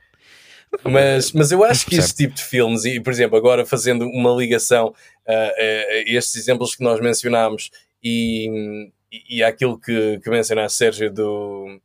Mas, 0.84 1.32
mas 1.32 1.52
eu 1.52 1.64
acho 1.64 1.86
que 1.86 1.96
este 1.96 2.16
tipo 2.16 2.36
de 2.36 2.44
filmes, 2.44 2.84
e 2.86 3.00
por 3.00 3.14
exemplo, 3.14 3.38
agora 3.38 3.66
fazendo 3.66 4.06
uma 4.08 4.32
ligação 4.32 4.94
a, 5.28 5.34
a 5.34 6.04
estes 6.06 6.36
exemplos 6.36 6.76
que 6.76 6.84
nós 6.84 7.00
mencionámos 7.00 7.70
e, 8.06 8.92
e, 9.30 9.44
àquilo 9.44 9.80
que, 9.80 10.20
que 10.20 10.30
mencionaste, 10.30 10.78
Sérgio, 10.78 11.12
do, 11.12 11.82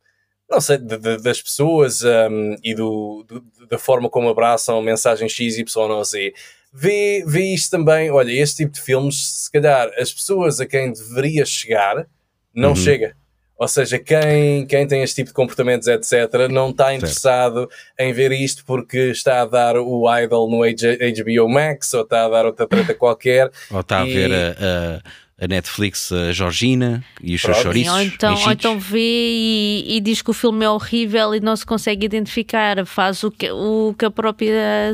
não 0.47 0.61
sei, 0.61 0.77
de, 0.77 0.97
de, 0.97 1.17
das 1.17 1.41
pessoas 1.41 2.03
um, 2.03 2.55
e 2.63 2.75
do, 2.75 3.25
do, 3.27 3.43
da 3.67 3.79
forma 3.79 4.07
como 4.09 4.29
abraçam 4.29 4.77
a 4.77 4.83
mensagem 4.83 5.27
X, 5.27 5.57
Y 5.57 5.91
ou 5.91 6.03
Z. 6.03 6.33
Vê, 6.71 7.23
vê 7.25 7.53
isto 7.53 7.71
também, 7.71 8.11
olha, 8.11 8.31
este 8.31 8.57
tipo 8.57 8.73
de 8.73 8.81
filmes, 8.81 9.43
se 9.43 9.51
calhar 9.51 9.89
as 9.97 10.13
pessoas 10.13 10.59
a 10.59 10.65
quem 10.65 10.93
deveria 10.93 11.45
chegar, 11.45 12.05
não 12.53 12.69
uhum. 12.69 12.75
chega. 12.75 13.15
Ou 13.57 13.67
seja, 13.67 13.99
quem, 13.99 14.65
quem 14.65 14.87
tem 14.87 15.03
este 15.03 15.17
tipo 15.17 15.27
de 15.27 15.35
comportamentos, 15.35 15.87
etc., 15.87 16.49
não 16.49 16.71
está 16.71 16.95
interessado 16.95 17.69
certo. 17.69 17.73
em 17.99 18.11
ver 18.11 18.31
isto 18.31 18.65
porque 18.65 19.11
está 19.11 19.41
a 19.41 19.45
dar 19.45 19.77
o 19.77 20.05
Idol 20.17 20.49
no 20.49 20.61
HBO 20.61 21.47
Max 21.47 21.93
ou 21.93 22.01
está 22.01 22.25
a 22.25 22.29
dar 22.29 22.45
outra 22.47 22.65
treta 22.67 22.95
qualquer. 22.95 23.51
Ou 23.69 23.81
está 23.81 23.99
e... 23.99 24.01
a 24.01 24.05
ver 24.05 24.33
a, 24.33 24.55
a, 24.97 25.01
a, 25.41 25.47
Netflix, 25.47 26.11
a 26.11 26.31
Georgina 26.31 27.03
e 27.21 27.33
os 27.33 27.41
seus 27.41 27.57
chouriços. 27.57 27.93
Ou 27.93 28.01
então, 28.01 28.35
ou 28.35 28.51
então 28.51 28.79
vê 28.79 28.99
e, 28.99 29.97
e, 29.97 29.99
diz 29.99 30.21
que 30.21 30.29
o 30.29 30.33
filme 30.33 30.63
é 30.63 30.69
horrível 30.69 31.33
e 31.33 31.39
não 31.39 31.55
se 31.55 31.65
consegue 31.65 32.05
identificar, 32.05 32.85
faz 32.85 33.23
o 33.23 33.31
que, 33.31 33.49
o 33.51 33.95
que 33.97 34.05
a 34.05 34.11
própria 34.11 34.93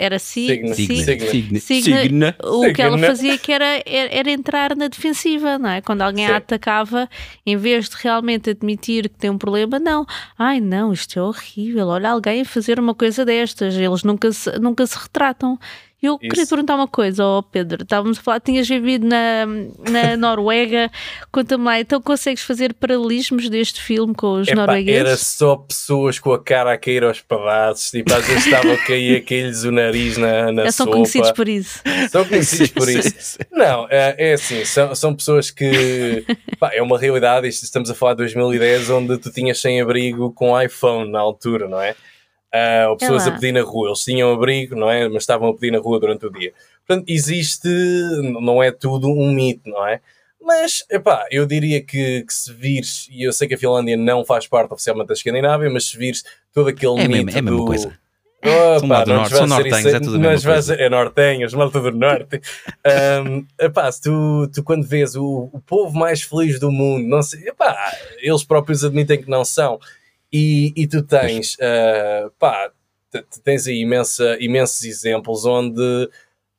era 0.00 0.20
signa, 0.20 0.74
signa, 0.74 1.04
signa, 1.04 1.58
signa, 1.58 2.02
signa, 2.02 2.36
O 2.44 2.72
que 2.72 2.80
ela 2.80 2.96
fazia 2.98 3.36
que 3.36 3.50
era, 3.50 3.82
era, 3.84 4.30
entrar 4.30 4.76
na 4.76 4.86
defensiva, 4.86 5.58
não 5.58 5.68
é? 5.68 5.80
Quando 5.80 6.02
alguém 6.02 6.24
Sim. 6.24 6.32
a 6.32 6.36
atacava, 6.36 7.08
em 7.44 7.56
vez 7.56 7.88
de 7.88 7.96
realmente 7.96 8.50
admitir 8.50 9.08
que 9.08 9.18
tem 9.18 9.28
um 9.28 9.36
problema, 9.36 9.80
não. 9.80 10.06
Ai, 10.38 10.60
não, 10.60 10.92
isto 10.92 11.18
é 11.18 11.22
horrível. 11.22 11.88
Olha, 11.88 12.10
alguém 12.10 12.42
a 12.42 12.44
fazer 12.44 12.78
uma 12.78 12.94
coisa 12.94 13.24
destas. 13.24 13.74
Eles 13.74 14.04
nunca 14.04 14.30
se, 14.30 14.56
nunca 14.60 14.86
se 14.86 14.96
retratam. 14.96 15.58
Eu 16.00 16.14
Isso. 16.14 16.30
queria 16.30 16.46
perguntar 16.46 16.76
uma 16.76 16.86
coisa, 16.86 17.24
oh 17.24 17.42
Pedro. 17.42 17.82
Estávamos 17.82 18.18
a 18.18 18.22
falar, 18.22 18.40
tinhas 18.40 18.68
vivido 18.68 19.04
na, 19.04 19.44
na 19.90 20.16
Noruega. 20.18 20.88
Conta-me 21.32 21.64
lá, 21.64 21.80
então 21.80 22.00
consegues 22.00 22.44
fazer 22.44 22.72
paralelismos 22.74 23.48
deste 23.48 23.82
filme 23.82 24.14
com 24.14 24.34
os 24.34 24.46
Epa, 24.46 24.60
noruegueses? 24.60 25.00
Era 25.00 25.16
só 25.16 25.56
pessoas 25.56 26.20
com 26.20 26.32
a 26.32 26.42
cara 26.42 26.72
a 26.72 26.78
cair 26.78 27.02
aos 27.02 27.20
pedaços. 27.20 27.90
Tipo, 27.90 28.14
às 28.14 28.24
vezes 28.24 28.46
estava 28.46 28.72
a 28.72 28.78
cair 28.78 29.16
a 29.16 29.20
cair-lhes 29.20 29.64
o 29.64 29.72
nariz 29.72 30.16
na, 30.16 30.52
na 30.52 30.62
é, 30.66 30.70
São 30.70 30.86
conhecidos 30.86 31.32
por 31.32 31.48
isso. 31.48 31.82
São 32.10 32.24
conhecidos 32.24 32.70
por 32.70 32.86
isso. 32.88 33.38
Não, 33.50 33.88
é, 33.90 34.14
é 34.18 34.32
assim, 34.34 34.64
são, 34.64 34.94
são 34.94 35.14
pessoas 35.16 35.50
que. 35.50 36.24
Pá, 36.60 36.70
é 36.72 36.80
uma 36.80 36.96
realidade. 36.96 37.48
Isto, 37.48 37.64
estamos 37.64 37.90
a 37.90 37.94
falar 37.94 38.12
de 38.12 38.18
2010, 38.18 38.90
onde 38.90 39.18
tu 39.18 39.32
tinhas 39.32 39.60
sem 39.60 39.80
abrigo 39.80 40.32
com 40.32 40.60
iPhone 40.60 41.10
na 41.10 41.18
altura, 41.18 41.68
não 41.68 41.80
é? 41.80 41.96
Uh, 42.54 42.90
ou 42.90 42.96
pessoas 42.96 43.26
é 43.26 43.30
a 43.30 43.32
pedir 43.32 43.52
na 43.52 43.62
rua. 43.62 43.88
Eles 43.88 44.04
tinham 44.04 44.32
abrigo, 44.32 44.74
não 44.74 44.90
é? 44.90 45.08
Mas 45.08 45.22
estavam 45.22 45.48
a 45.48 45.54
pedir 45.54 45.70
na 45.70 45.78
rua 45.78 46.00
durante 46.00 46.26
o 46.26 46.30
dia. 46.30 46.52
Portanto, 46.86 47.08
existe, 47.08 47.68
não 48.40 48.62
é 48.62 48.70
tudo 48.70 49.08
um 49.08 49.32
mito, 49.32 49.68
não 49.68 49.86
é? 49.86 50.00
Mas, 50.40 50.84
epá, 50.90 51.26
eu 51.30 51.44
diria 51.44 51.82
que, 51.82 52.22
que, 52.22 52.32
se 52.32 52.52
vires, 52.52 53.06
e 53.10 53.22
eu 53.22 53.32
sei 53.32 53.46
que 53.46 53.54
a 53.54 53.58
Finlândia 53.58 53.96
não 53.96 54.24
faz 54.24 54.46
parte 54.46 54.72
oficialmente 54.72 55.08
da 55.08 55.14
Escandinávia, 55.14 55.68
mas 55.68 55.90
se 55.90 55.98
vires 55.98 56.24
todo 56.54 56.68
aquele 56.68 57.00
é 57.00 57.08
mito 57.08 57.26
mesmo, 57.26 57.30
é 57.30 57.38
a 57.38 57.42
mesma 57.42 57.58
do... 57.58 57.66
coisa. 57.66 57.98
Opa, 58.40 58.78
são, 58.78 58.80
do 58.80 58.86
norte, 58.86 59.36
são 59.36 59.46
nortenhos, 59.48 59.86
é 59.86 60.00
tudo 60.00 60.16
a 60.16 60.18
mesma 60.18 60.52
coisa. 60.52 60.74
é 60.74 60.88
nortenhos, 60.88 61.54
malta 61.54 61.80
do 61.80 61.90
norte. 61.90 62.40
um, 63.26 63.44
epá, 63.58 63.90
se 63.90 64.02
tu, 64.02 64.48
tu 64.54 64.62
quando 64.62 64.86
vês 64.86 65.16
o, 65.16 65.50
o 65.52 65.60
povo 65.60 65.98
mais 65.98 66.22
feliz 66.22 66.60
do 66.60 66.70
mundo, 66.70 67.06
não 67.06 67.20
sei, 67.20 67.48
epá, 67.48 67.76
eles 68.18 68.44
próprios 68.44 68.84
admitem 68.84 69.20
que 69.20 69.28
não 69.28 69.44
são. 69.44 69.80
E, 70.32 70.72
e 70.76 70.86
tu 70.86 71.02
tens, 71.02 71.54
uh, 71.54 72.30
pá, 72.38 72.70
tens 73.42 73.66
aí 73.66 73.80
imensa, 73.80 74.36
imensos 74.40 74.84
exemplos 74.84 75.44
onde 75.46 76.10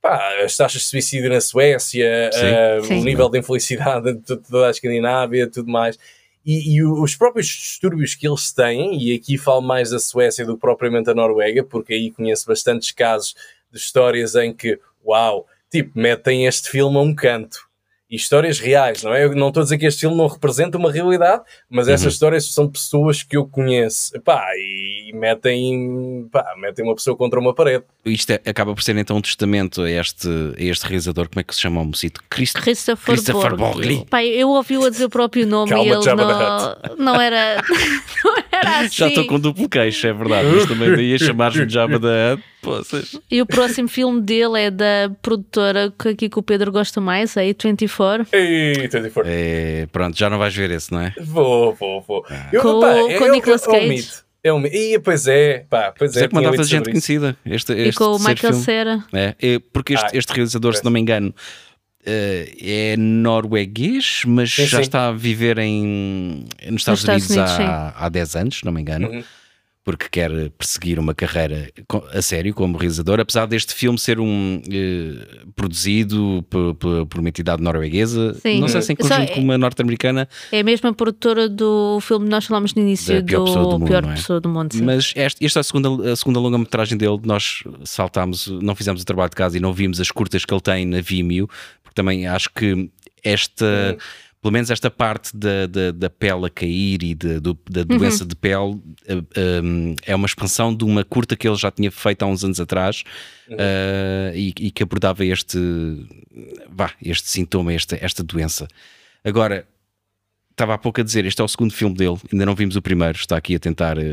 pá, 0.02 0.44
as 0.44 0.58
taxas 0.58 0.82
de 0.82 0.88
suicídio 0.88 1.30
na 1.30 1.40
Suécia, 1.40 2.32
sim, 2.32 2.40
uh, 2.40 2.86
sim. 2.86 3.02
o 3.02 3.04
nível 3.04 3.30
de 3.30 3.40
infelicidade 3.40 4.14
de 4.14 4.38
toda 4.38 4.68
a 4.68 4.72
Escandinávia, 4.72 5.50
tudo 5.50 5.70
mais. 5.72 5.98
E, 6.46 6.78
e, 6.78 6.84
os 6.84 7.16
próprios 7.16 7.48
distúrbios 7.48 8.16
que 8.16 8.28
eles 8.28 8.52
têm, 8.52 8.98
e 9.00 9.14
aqui 9.14 9.38
falo 9.38 9.62
mais 9.62 9.92
da 9.92 10.00
Suécia 10.00 10.46
do 10.46 10.56
que 10.56 10.62
propriamente 10.62 11.10
a 11.10 11.14
Noruega, 11.14 11.64
porque 11.64 11.94
aí 11.94 12.12
conheço 12.12 12.48
bastantes 12.48 12.92
casos 12.92 13.36
de 13.72 13.78
histórias 13.78 14.36
em 14.36 14.54
que, 14.54 14.80
uau, 15.06 15.46
tipo, 15.70 15.92
metem 16.00 16.48
este 16.48 16.70
filme 16.70 16.98
a 16.98 17.02
um 17.02 17.14
canto 17.14 17.69
e 18.10 18.16
histórias 18.16 18.60
reais, 18.60 19.04
não 19.04 19.14
é? 19.14 19.24
Eu 19.24 19.36
não 19.36 19.50
estou 19.50 19.62
a 19.62 19.64
dizer 19.64 19.78
que 19.78 19.86
este 19.86 20.02
filme 20.02 20.18
não 20.18 20.28
representa 20.28 20.78
uma 20.78 20.92
realidade, 20.92 21.44
mas 21.70 21.88
uhum. 21.88 21.94
essas 21.94 22.14
histórias 22.14 22.52
são 22.52 22.68
pessoas 22.68 23.22
que 23.22 23.38
eu 23.38 23.46
conheço, 23.46 24.20
pá, 24.22 24.44
e 24.58 25.12
metem, 25.14 26.28
pá, 26.32 26.56
metem 26.58 26.84
uma 26.84 26.96
pessoa 26.96 27.16
contra 27.16 27.40
uma 27.40 27.54
parede. 27.54 27.84
Isto 28.04 28.32
é, 28.32 28.42
acaba 28.46 28.74
por 28.74 28.82
ser 28.82 28.98
então 28.98 29.18
um 29.18 29.22
testamento 29.22 29.84
a 29.84 29.92
este, 29.92 30.28
a 30.28 30.64
este 30.64 30.88
realizador, 30.88 31.30
como 31.30 31.40
é 31.40 31.44
que 31.44 31.54
se 31.54 31.62
chama 31.62 31.82
o 31.82 31.86
mocito? 31.86 32.24
Christ... 32.30 32.56
Christopher, 32.56 33.16
Christopher 33.16 33.56
Borgli. 33.56 34.06
Pai, 34.10 34.28
eu 34.28 34.50
ouvi-o 34.50 34.86
a 34.86 34.90
dizer 34.90 35.06
o 35.06 35.10
próprio 35.10 35.46
nome 35.46 35.70
Calma, 35.70 35.86
e 35.86 35.90
ele 35.90 36.06
não, 36.06 36.16
não 36.98 37.22
era, 37.22 37.62
não 38.24 38.38
era 38.60 38.80
assim. 38.80 38.96
Já 38.98 39.08
estou 39.08 39.26
com 39.26 39.40
duplo 39.40 39.68
queixo, 39.68 40.08
é 40.08 40.14
verdade, 40.14 40.48
mas 40.48 40.66
também 40.66 40.96
daí 40.96 41.14
a 41.14 41.18
chamar-me 41.20 41.70
Jabba 41.70 42.00
da 42.00 42.36
Hutt. 42.36 43.20
E 43.32 43.42
o 43.42 43.46
próximo 43.46 43.88
filme 43.88 44.22
dele 44.22 44.62
é 44.62 44.72
da 44.72 45.12
produtora 45.22 45.94
que 45.98 46.10
aqui 46.10 46.30
que 46.30 46.40
o 46.40 46.44
Pedro 46.44 46.72
gosta 46.72 47.00
mais, 47.00 47.38
a 47.38 47.42
A24. 47.42 48.28
A24. 48.32 49.24
É, 49.26 49.88
pronto, 49.92 50.18
já 50.18 50.30
não 50.30 50.38
vais 50.38 50.56
ver 50.56 50.72
esse, 50.72 50.92
não 50.92 51.02
é? 51.02 51.14
Vou, 51.22 51.74
vou, 51.74 52.02
vou. 52.02 52.26
Ah. 52.30 52.50
Eu, 52.52 52.62
com, 52.62 52.80
pá, 52.80 52.94
com 53.18 53.26
é, 53.26 53.32
Nicolas 53.32 53.68
é, 53.68 53.72
Cage. 53.72 54.30
É 54.42 54.54
um, 54.54 54.66
e 54.66 54.98
pois 55.00 55.28
é, 55.28 55.66
pá, 55.70 55.94
pois 55.98 56.16
é. 56.16 56.26
é 56.26 56.30
uma 56.32 56.42
data 56.42 56.64
de 56.64 56.70
gente 56.70 56.90
conhecida. 56.90 57.36
Este, 57.46 57.74
este 57.74 57.90
e 57.90 57.94
com 57.94 58.16
o 58.16 58.20
Michael 58.20 58.54
Cera. 58.54 59.04
É, 59.12 59.36
é, 59.38 59.60
porque 59.74 59.94
este, 59.94 60.06
ah, 60.06 60.12
este 60.14 60.34
realizador, 60.34 60.76
se 60.76 60.84
não 60.84 60.92
me 60.92 61.00
engano, 61.00 61.34
é 62.62 62.98
norueguês, 62.98 64.24
mas 64.26 64.54
sim, 64.54 64.66
já 64.66 64.82
está 64.82 65.10
a 65.10 65.12
viver 65.12 65.58
em, 65.58 66.46
nos 66.70 66.82
Estados, 66.82 67.04
nos 67.04 67.30
Unidos, 67.30 67.30
Unidos 67.30 67.52
há, 67.60 67.94
há 67.98 68.10
10 68.10 68.36
anos, 68.36 68.60
se 68.60 68.66
não 68.66 68.72
me 68.72 68.82
engano. 68.82 69.10
Uhum 69.10 69.24
porque 69.90 70.08
quer 70.08 70.30
perseguir 70.52 71.00
uma 71.00 71.16
carreira 71.16 71.72
a 72.14 72.22
sério 72.22 72.54
como 72.54 72.78
realizador, 72.78 73.20
apesar 73.20 73.48
deste 73.48 73.74
filme 73.74 73.98
ser 73.98 74.20
um 74.20 74.62
eh, 74.72 75.48
produzido 75.56 76.46
por, 76.48 76.76
por, 76.76 77.08
por, 77.08 77.20
uma 77.20 77.30
entidade 77.30 77.64
norueguesa, 77.64 78.36
Sim. 78.36 78.60
não 78.60 78.68
sei 78.68 78.84
se 78.84 78.94
em 78.94 78.96
conjunto 78.96 79.32
com 79.32 79.42
uma 79.42 79.58
norte-americana. 79.58 80.30
É 80.52 80.60
a 80.60 80.64
mesma 80.64 80.94
produtora 80.94 81.50
do 81.50 82.00
filme 82.02 82.26
que 82.26 82.32
nós 82.32 82.46
falámos 82.46 82.76
no 82.76 82.84
início 82.84 83.24
pior 83.24 83.40
do 83.40 83.46
pessoa 83.46 83.66
do 83.66 83.80
mundo, 83.80 83.88
Pior 83.88 84.04
é? 84.04 84.14
Pessoa 84.14 84.40
do 84.40 84.50
Mundo. 84.50 84.74
Sim. 84.74 84.84
Mas 84.84 85.14
este, 85.16 85.44
esta 85.44 85.60
é 85.60 85.62
a 85.62 85.64
segunda, 85.64 86.12
a 86.12 86.16
segunda 86.16 86.40
longa-metragem 86.40 86.96
dele, 86.96 87.20
nós 87.24 87.64
saltámos, 87.84 88.48
não 88.62 88.76
fizemos 88.76 89.02
o 89.02 89.06
trabalho 89.06 89.32
de 89.32 89.36
casa 89.36 89.58
e 89.58 89.60
não 89.60 89.74
vimos 89.74 90.00
as 90.00 90.12
curtas 90.12 90.46
que 90.46 90.54
ele 90.54 90.62
tem 90.62 90.86
na 90.86 91.02
Vimeo, 91.02 91.50
porque 91.90 91.96
também 91.96 92.28
acho 92.28 92.50
que 92.54 92.90
esta 93.24 93.98
pelo 94.42 94.54
menos 94.54 94.70
esta 94.70 94.90
parte 94.90 95.36
da, 95.36 95.68
da, 95.68 95.92
da 95.92 96.10
pele 96.10 96.46
a 96.46 96.50
cair 96.50 97.04
e 97.04 97.14
de, 97.14 97.42
do, 97.42 97.60
da 97.70 97.84
doença 97.84 98.24
uhum. 98.24 98.28
de 98.30 98.36
pele 98.38 98.72
uh, 98.72 99.28
eh, 99.36 99.62
um, 99.62 99.96
é 100.06 100.16
uma 100.16 100.26
expansão 100.26 100.74
de 100.74 100.86
uma 100.86 101.04
curta 101.04 101.36
que 101.36 101.46
ele 101.46 101.58
já 101.58 101.70
tinha 101.70 101.92
feito 101.92 102.24
há 102.24 102.26
uns 102.26 102.46
anos 102.46 102.58
atrás 102.58 103.04
uhum. 103.50 103.56
uh, 103.56 104.34
e, 104.34 104.54
e, 104.58 104.72
que 104.72 104.82
abordava 104.82 105.26
este, 105.26 105.60
vá, 106.70 106.92
este 107.04 107.30
sintoma, 107.30 107.74
esta, 107.74 107.98
esta 108.00 108.24
doença. 108.24 108.66
Agora, 109.26 109.68
estava 110.60 110.74
há 110.74 110.78
pouco 110.78 111.00
a 111.00 111.04
dizer, 111.04 111.26
este 111.26 111.42
é 111.42 111.44
o 111.44 111.48
segundo 111.48 111.74
filme 111.74 111.96
dele, 111.96 112.18
ainda 112.32 112.46
não 112.46 112.54
vimos 112.54 112.76
o 112.76 112.82
primeiro, 112.82 113.18
está 113.18 113.38
aqui 113.38 113.56
a 113.56 113.60
tentar 113.60 113.98
uh, 113.98 114.04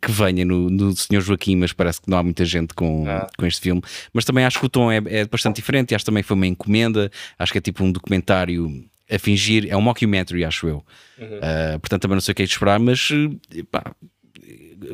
que 0.00 0.10
venha 0.10 0.44
no, 0.44 0.70
no 0.70 0.96
Senhor 0.96 1.20
Joaquim, 1.20 1.56
mas 1.56 1.72
parece 1.72 2.00
que 2.00 2.08
não 2.08 2.18
há 2.18 2.22
muita 2.22 2.44
gente 2.44 2.74
com, 2.74 3.04
ah. 3.08 3.26
com 3.36 3.44
este 3.44 3.60
filme. 3.60 3.82
Mas 4.12 4.24
também 4.24 4.44
acho 4.44 4.60
que 4.60 4.66
o 4.66 4.68
tom 4.68 4.90
é, 4.90 5.02
é 5.06 5.26
bastante 5.26 5.56
diferente, 5.56 5.94
acho 5.94 6.04
que 6.04 6.10
também 6.10 6.22
foi 6.22 6.36
uma 6.36 6.46
encomenda, 6.46 7.10
acho 7.38 7.50
que 7.50 7.58
é 7.58 7.60
tipo 7.60 7.82
um 7.82 7.90
documentário 7.90 8.84
a 9.10 9.18
fingir, 9.18 9.66
é 9.68 9.76
um 9.76 9.80
mockumentary, 9.80 10.44
acho 10.44 10.68
eu. 10.68 10.84
Uhum. 11.18 11.26
Uh, 11.26 11.80
portanto, 11.80 12.02
também 12.02 12.14
não 12.14 12.20
sei 12.20 12.32
o 12.32 12.34
que 12.36 12.42
é 12.42 12.46
de 12.46 12.52
esperar, 12.52 12.78
mas 12.78 13.08
eh, 13.56 13.64
pá, 13.68 13.92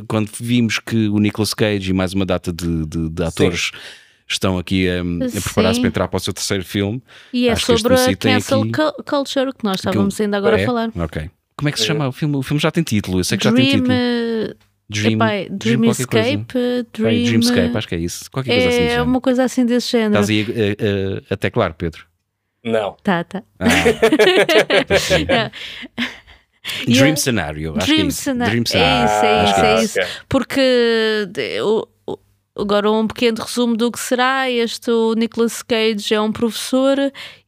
quando 0.09 0.31
vimos 0.41 0.79
que 0.79 1.09
o 1.09 1.19
Nicolas 1.19 1.53
Cage 1.53 1.91
e 1.91 1.93
mais 1.93 2.15
uma 2.15 2.25
data 2.25 2.51
de, 2.53 2.87
de, 2.87 3.11
de 3.11 3.23
atores. 3.23 3.71
Sim 3.73 4.06
estão 4.29 4.59
aqui 4.59 4.89
a, 4.89 5.01
a 5.01 5.41
preparar-se 5.43 5.81
para 5.81 5.89
entrar 5.89 6.09
para 6.09 6.17
o 6.17 6.21
seu 6.21 6.33
terceiro 6.33 6.65
filme. 6.65 7.03
E 7.33 7.49
é 7.49 7.57
sobre 7.57 7.95
a 7.95 8.17
cancel 8.17 8.63
aqui... 8.63 9.03
culture 9.05 9.53
que 9.53 9.65
nós 9.65 9.77
estávamos 9.77 10.21
ainda 10.21 10.37
agora 10.37 10.61
é? 10.61 10.63
a 10.63 10.67
falar. 10.67 10.91
Ok. 10.97 11.31
Como 11.57 11.69
é 11.69 11.73
que 11.73 11.79
se 11.79 11.85
é. 11.85 11.89
chama 11.89 12.09
o 12.09 12.13
filme? 12.13 12.37
O 12.37 12.43
filme 12.43 12.61
já 12.61 12.71
tem 12.71 12.83
título, 12.83 13.21
eu 13.21 13.25
sei 13.25 13.39
que 13.39 13.49
Dream, 13.49 13.57
já 13.57 13.63
tem 13.63 13.71
título. 13.81 13.93
Eh, 13.93 14.55
Dream, 14.89 15.13
Epá, 15.15 15.27
Dream, 15.51 15.81
Dream 15.81 15.91
Escape, 15.91 16.87
Dream... 16.93 17.25
Dreamscape, 17.25 17.77
acho 17.77 17.89
que 17.89 17.95
é 17.95 17.99
isso. 17.99 18.31
Qualquer 18.31 18.53
é, 18.53 18.63
coisa 18.63 18.69
assim. 18.69 18.89
É 18.89 19.03
uma 19.03 19.21
coisa 19.21 19.45
assim 19.45 19.67
desse 19.67 19.91
género. 19.91 20.21
Estás 20.21 20.31
aí 20.31 20.43
uh, 20.43 20.47
uh, 20.47 21.27
até 21.31 21.51
claro, 21.51 21.75
Pedro. 21.75 22.05
Não. 22.63 22.97
Tá, 23.03 23.25
tá. 23.25 23.43
Ah. 23.59 25.51
Dream 26.87 27.17
Scenario. 27.17 27.75
Acho 27.77 27.87
Dream, 27.87 28.03
que 28.03 28.07
é 28.07 28.11
Scenario. 28.11 28.53
Dream 28.53 28.67
Scenario. 28.67 29.03
É 29.03 29.05
isso, 29.05 29.25
é 29.25 29.45
isso, 29.45 29.61
é 29.61 29.85
isso. 29.85 29.99
Okay. 29.99 30.13
Porque 30.29 31.29
agora 32.57 32.91
um 32.91 33.07
pequeno 33.07 33.43
resumo 33.43 33.77
do 33.77 33.91
que 33.93 33.99
será. 33.99 34.51
Este 34.51 34.91
o 34.91 35.15
Nicolas 35.15 35.63
Cage 35.63 36.15
é 36.15 36.21
um 36.21 36.33
professor 36.33 36.97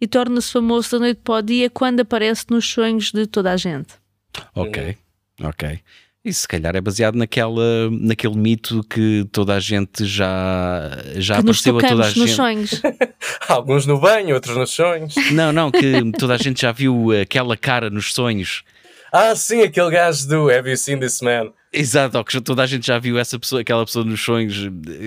e 0.01 0.07
torna-se 0.07 0.53
famoso 0.53 0.93
da 0.93 0.99
noite 0.99 1.21
para 1.25 1.35
o 1.35 1.43
dia 1.43 1.71
quando 1.71 2.01
aparece 2.01 2.45
nos 2.51 2.69
sonhos 2.69 3.11
de 3.11 3.27
toda 3.27 3.53
a 3.53 3.57
gente. 3.57 3.95
Ok, 4.55 4.97
ok. 5.43 5.81
Isso 6.25 6.43
se 6.43 6.49
calhar 6.49 6.77
é 6.77 6.81
baseado 6.81 7.15
naquela, 7.15 7.91
naquele 7.91 8.37
mito 8.37 8.85
que 8.85 9.27
toda 9.33 9.55
a 9.55 9.61
gente 9.61 10.05
já, 10.05 10.91
já 11.15 11.37
que 11.37 11.45
nos 11.45 11.67
apareceu 11.67 11.79
a 11.79 11.91
toda 11.91 12.05
a 12.05 12.09
gente. 12.09 12.19
nos 12.19 12.31
sonhos. 12.33 12.83
Alguns 13.49 13.87
no 13.87 13.99
banho, 13.99 14.35
outros 14.35 14.57
nos 14.57 14.71
sonhos. 14.71 15.15
Não, 15.33 15.53
não, 15.53 15.71
que 15.71 16.13
toda 16.19 16.35
a 16.35 16.39
gente 16.39 16.61
já 16.61 16.73
viu 16.73 17.13
aquela 17.23 17.57
cara 17.57 17.89
nos 17.89 18.13
sonhos. 18.13 18.63
Ah, 19.13 19.35
sim, 19.35 19.63
aquele 19.63 19.91
gajo 19.91 20.29
do 20.29 20.51
Have 20.51 20.69
You 20.69 20.77
Seen 20.77 20.99
This 20.99 21.23
Man? 21.23 21.53
Exato, 21.73 22.17
ou 22.19 22.25
que 22.25 22.41
toda 22.41 22.63
a 22.63 22.67
gente 22.67 22.87
já 22.87 22.99
viu 22.99 23.19
essa 23.19 23.39
pessoa, 23.39 23.61
aquela 23.61 23.85
pessoa 23.85 24.05
nos 24.05 24.21
sonhos. 24.23 24.57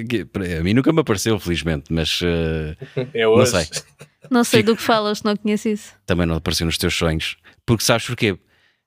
que 0.07 0.27
A 0.59 0.63
mim 0.63 0.73
nunca 0.73 0.93
me 0.93 0.99
apareceu, 1.01 1.39
felizmente, 1.39 1.85
mas 1.91 2.19
eh, 2.23 2.75
É 3.13 3.23
não 3.23 3.31
hoje. 3.31 3.51
sei. 3.51 3.65
Não 4.29 4.43
sei 4.43 4.61
do 4.63 4.75
que 4.75 4.81
falas, 4.83 5.23
não 5.23 5.35
conheço 5.35 5.67
isso. 5.69 5.93
Também 6.05 6.25
não 6.27 6.35
apareceu 6.35 6.65
nos 6.65 6.77
teus 6.77 6.93
sonhos. 6.95 7.37
Porque 7.65 7.83
sabes 7.83 8.05
porquê? 8.05 8.37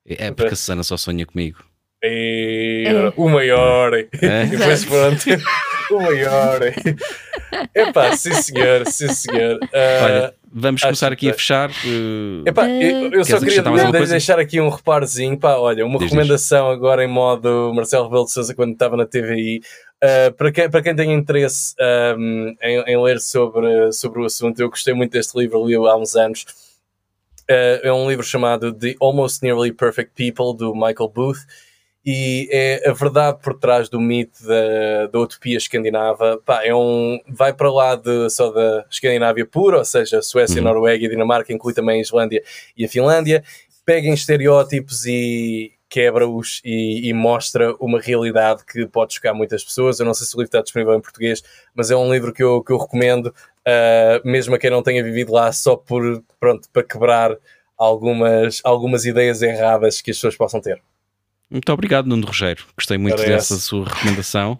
É 0.06 0.30
porque 0.30 0.52
a 0.54 0.56
Susana 0.56 0.82
só 0.84 0.96
sonha 0.96 1.26
comigo. 1.26 1.58
E, 2.04 2.84
É. 2.86 3.12
o 3.16 3.28
maior. 3.28 3.94
É? 3.94 4.06
E 4.44 4.56
depois 4.56 4.84
pronto. 4.84 5.24
o 5.90 6.00
maior. 6.00 6.60
Epá, 7.74 8.16
sim 8.16 8.32
senhor, 8.34 8.86
sim 8.86 9.08
senhor. 9.08 9.58
Ah, 9.72 10.04
Olha, 10.04 10.34
vamos 10.52 10.82
começar 10.82 11.12
aqui 11.12 11.28
a 11.28 11.32
que- 11.32 11.38
fechar. 11.38 11.70
eh, 11.70 12.48
Epá, 12.48 12.68
eu, 12.68 13.12
eu 13.12 13.24
só 13.24 13.38
queria 13.38 13.62
de- 13.62 14.06
deixar 14.08 14.38
aqui 14.38 14.60
um 14.60 14.68
reparozinho. 14.68 15.38
Pá, 15.38 15.56
olha, 15.56 15.84
uma 15.86 15.98
Diz, 15.98 16.10
recomendação 16.10 16.70
agora 16.70 17.04
em 17.04 17.08
modo 17.08 17.72
Marcelo 17.74 18.04
Rebelo 18.04 18.24
de 18.24 18.32
Sousa 18.32 18.54
quando 18.54 18.72
estava 18.72 18.96
na 18.96 19.06
TVI. 19.06 19.60
Uh, 20.02 20.32
para, 20.34 20.52
quem, 20.52 20.68
para 20.70 20.82
quem 20.82 20.94
tem 20.94 21.12
interesse 21.14 21.74
um, 22.18 22.54
em, 22.62 22.80
em 22.88 23.02
ler 23.02 23.18
sobre, 23.20 23.90
sobre 23.92 24.20
o 24.20 24.24
assunto, 24.26 24.60
eu 24.60 24.68
gostei 24.68 24.92
muito 24.92 25.12
deste 25.12 25.38
livro, 25.38 25.64
li 25.66 25.74
há 25.74 25.96
uns 25.96 26.14
anos. 26.14 26.44
Uh, 27.50 27.80
é 27.82 27.92
um 27.92 28.08
livro 28.08 28.24
chamado 28.24 28.72
The 28.72 28.94
Almost 29.00 29.42
Nearly 29.42 29.72
Perfect 29.72 30.12
People, 30.14 30.56
do 30.56 30.74
Michael 30.74 31.08
Booth, 31.14 31.38
e 32.04 32.48
é 32.52 32.88
a 32.88 32.92
verdade 32.92 33.38
por 33.42 33.54
trás 33.54 33.88
do 33.88 33.98
mito 34.00 34.46
da, 34.46 35.06
da 35.06 35.18
utopia 35.18 35.56
escandinava. 35.56 36.38
Pá, 36.44 36.62
é 36.64 36.74
um, 36.74 37.18
vai 37.28 37.52
para 37.54 37.72
lá 37.72 37.96
de, 37.96 38.28
só 38.28 38.50
da 38.50 38.84
Escandinávia 38.90 39.46
pura, 39.46 39.78
ou 39.78 39.84
seja, 39.84 40.20
Suécia, 40.20 40.58
Uhum. 40.58 40.64
Noruega 40.68 41.04
e 41.04 41.08
Dinamarca, 41.08 41.52
inclui 41.52 41.72
também 41.72 41.98
a 41.98 42.02
Islândia 42.02 42.42
e 42.76 42.84
a 42.84 42.88
Finlândia. 42.88 43.42
Pega 43.86 44.06
em 44.06 44.14
estereótipos 44.14 45.06
e 45.06 45.72
quebra-os 45.88 46.60
e, 46.64 47.08
e 47.08 47.12
mostra 47.12 47.74
uma 47.78 48.00
realidade 48.00 48.64
que 48.66 48.86
pode 48.86 49.14
chocar 49.14 49.34
muitas 49.34 49.62
pessoas. 49.64 49.98
Eu 49.98 50.06
não 50.06 50.12
sei 50.12 50.26
se 50.26 50.34
o 50.34 50.38
livro 50.38 50.48
está 50.48 50.60
disponível 50.60 50.94
em 50.94 51.00
português, 51.00 51.42
mas 51.74 51.90
é 51.90 51.96
um 51.96 52.12
livro 52.12 52.32
que 52.32 52.42
eu, 52.42 52.62
que 52.62 52.72
eu 52.72 52.78
recomendo, 52.78 53.26
uh, 53.28 54.28
mesmo 54.28 54.54
a 54.54 54.58
quem 54.58 54.70
não 54.70 54.82
tenha 54.82 55.02
vivido 55.04 55.32
lá, 55.32 55.52
só 55.52 55.76
por, 55.76 56.22
pronto, 56.40 56.68
para 56.72 56.82
quebrar 56.82 57.36
algumas, 57.78 58.60
algumas 58.64 59.04
ideias 59.04 59.40
erradas 59.40 60.00
que 60.00 60.10
as 60.10 60.16
pessoas 60.16 60.36
possam 60.36 60.60
ter. 60.60 60.82
Muito 61.50 61.70
obrigado, 61.72 62.06
Nuno 62.06 62.26
Rogério. 62.26 62.64
Gostei 62.76 62.98
muito 62.98 63.16
dessa 63.16 63.54
essa. 63.54 63.56
sua 63.58 63.84
recomendação. 63.88 64.58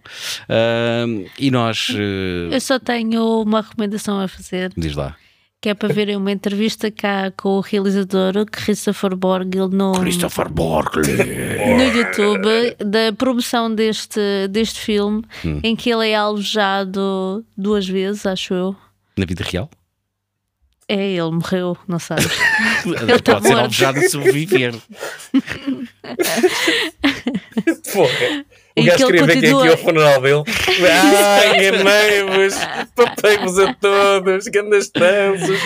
Ah, 0.48 1.04
e 1.38 1.50
nós. 1.50 1.88
eh, 1.94 2.54
Eu 2.54 2.60
só 2.60 2.78
tenho 2.78 3.42
uma 3.42 3.62
recomendação 3.62 4.20
a 4.20 4.28
fazer, 4.28 4.72
diz 4.76 4.94
lá. 4.94 5.16
que 5.60 5.70
é 5.70 5.74
para 5.74 5.92
verem 5.92 6.14
uma 6.14 6.30
entrevista 6.30 6.90
cá 6.90 7.32
com 7.36 7.56
o 7.56 7.60
realizador 7.60 8.44
Christopher 8.52 9.16
Borgil 9.16 9.68
no, 9.68 9.92
Christopher 9.98 10.48
Borgley. 10.52 11.16
no 11.16 11.82
YouTube 11.96 12.76
da 12.84 13.12
promoção 13.16 13.74
deste, 13.74 14.20
deste 14.50 14.78
filme, 14.78 15.24
Hum. 15.44 15.60
em 15.64 15.74
que 15.74 15.90
ele 15.90 16.08
é 16.10 16.14
alvejado 16.14 17.44
duas 17.56 17.88
vezes, 17.88 18.26
acho 18.26 18.52
eu. 18.54 18.76
Na 19.16 19.24
vida 19.24 19.42
real? 19.42 19.70
É, 20.88 21.12
ele 21.12 21.30
morreu, 21.30 21.76
não 21.88 21.98
sabes? 21.98 22.26
Pode 22.84 23.22
tá 23.22 23.40
ser 23.40 23.48
morto. 23.48 23.58
alvejado 23.62 23.98
e 24.00 24.08
sobreviver. 24.08 24.74
Porra! 27.92 28.44
O 28.76 28.80
E 28.80 28.84
gajo 28.84 29.06
que 29.06 29.12
ele 29.12 29.18
queria 29.18 29.26
vir 29.26 29.32
aqui 29.38 29.50
continua- 29.52 29.70
ao 29.70 29.76
funeral 29.78 30.20
dele. 30.20 30.42
Ai, 30.90 31.68
enganei-vos! 31.68 32.54
Papei-vos 32.94 33.58
a 33.58 33.72
todos! 33.74 34.46
Grandes 34.48 34.90
tranços! 34.90 35.60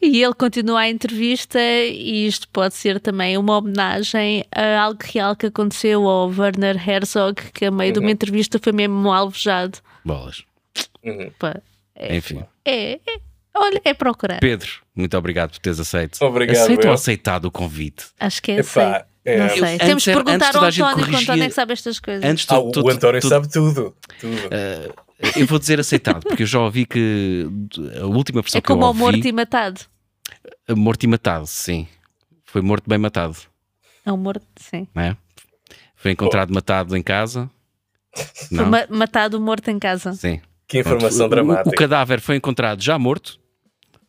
E 0.00 0.22
ele 0.22 0.34
continua 0.34 0.80
a 0.80 0.88
entrevista 0.88 1.58
e 1.60 2.26
isto 2.26 2.46
pode 2.48 2.74
ser 2.74 3.00
também 3.00 3.36
uma 3.36 3.58
homenagem 3.58 4.44
a 4.54 4.80
algo 4.80 5.00
real 5.02 5.34
que 5.34 5.46
aconteceu 5.46 6.06
ao 6.06 6.28
Werner 6.28 6.76
Herzog, 6.88 7.50
que 7.52 7.64
a 7.64 7.70
meio 7.70 7.92
de 7.92 7.98
uma 7.98 8.10
entrevista 8.10 8.60
foi 8.62 8.72
mesmo 8.72 9.12
alvejado. 9.12 9.78
Bolas. 10.04 10.44
Uhum. 11.02 11.30
Pá, 11.38 11.60
é, 11.96 12.16
Enfim. 12.16 12.44
é, 12.64 12.92
é- 12.94 13.25
olha, 13.56 13.80
é 13.84 13.94
procurar. 13.94 14.40
Pedro, 14.40 14.70
muito 14.94 15.16
obrigado 15.16 15.50
por 15.52 15.58
teres 15.58 15.78
aceito. 15.80 16.18
Obrigado, 16.24 16.56
Aceito 16.56 16.86
ou 16.88 16.92
aceitado 16.94 17.44
o 17.46 17.50
convite? 17.50 18.06
Acho 18.20 18.42
que 18.42 18.52
é 18.52 18.60
assim. 18.60 18.80
é. 19.24 19.38
Não 19.38 19.48
sei. 19.50 19.74
Antes 19.74 19.86
Temos 19.86 20.04
que 20.04 20.10
era- 20.10 20.24
perguntar 20.24 20.56
ao 20.56 20.64
António, 20.64 20.72
que 20.74 20.82
o 20.82 20.94
corrigia- 20.94 21.18
António 21.20 21.44
é 21.44 21.48
que 21.48 21.54
sabe 21.54 21.72
estas 21.72 21.98
coisas. 21.98 22.24
Antes 22.24 22.46
Ah, 22.48 22.54
tu, 22.54 22.60
o 22.68 22.70
tu- 22.70 22.88
António 22.90 23.20
tu- 23.20 23.28
sabe 23.28 23.48
tudo. 23.50 23.96
tudo. 24.20 24.36
Eh, 24.50 24.90
eu 25.36 25.46
vou 25.46 25.58
dizer 25.58 25.80
aceitado, 25.80 26.22
porque 26.22 26.42
eu 26.44 26.46
já 26.46 26.60
ouvi 26.60 26.86
que 26.86 27.46
a 28.00 28.06
última 28.06 28.40
versão 28.42 28.58
é 28.58 28.62
que 28.62 28.70
eu 28.70 28.74
como 28.76 28.82
ao 28.84 28.88
ouvi. 28.90 29.00
morto 29.00 29.26
e 29.26 29.32
matado. 29.32 29.80
Morto 30.76 31.02
e 31.02 31.06
matado, 31.08 31.46
sim. 31.46 31.86
Foi 32.44 32.62
morto 32.62 32.88
bem 32.88 32.98
matado, 32.98 33.36
É 34.04 34.12
um 34.12 34.16
morto, 34.16 34.44
sim. 34.56 34.86
é? 34.96 35.16
Foi 35.96 36.12
encontrado 36.12 36.52
matado 36.54 36.96
em 36.96 37.02
casa. 37.02 37.50
Foi 38.48 38.56
Não? 38.58 38.66
ma- 38.66 38.86
matado 38.88 39.40
morto 39.40 39.68
em 39.70 39.78
casa. 39.78 40.12
Sim. 40.14 40.40
Que 40.68 40.78
informação 40.80 41.08
Pronto. 41.10 41.22
O- 41.22 41.26
o- 41.26 41.28
dramática. 41.46 41.68
O, 41.68 41.72
cadáver 41.72 42.20
foi 42.20 42.36
encontrado 42.36 42.82
já 42.82 42.98
morto, 42.98 43.38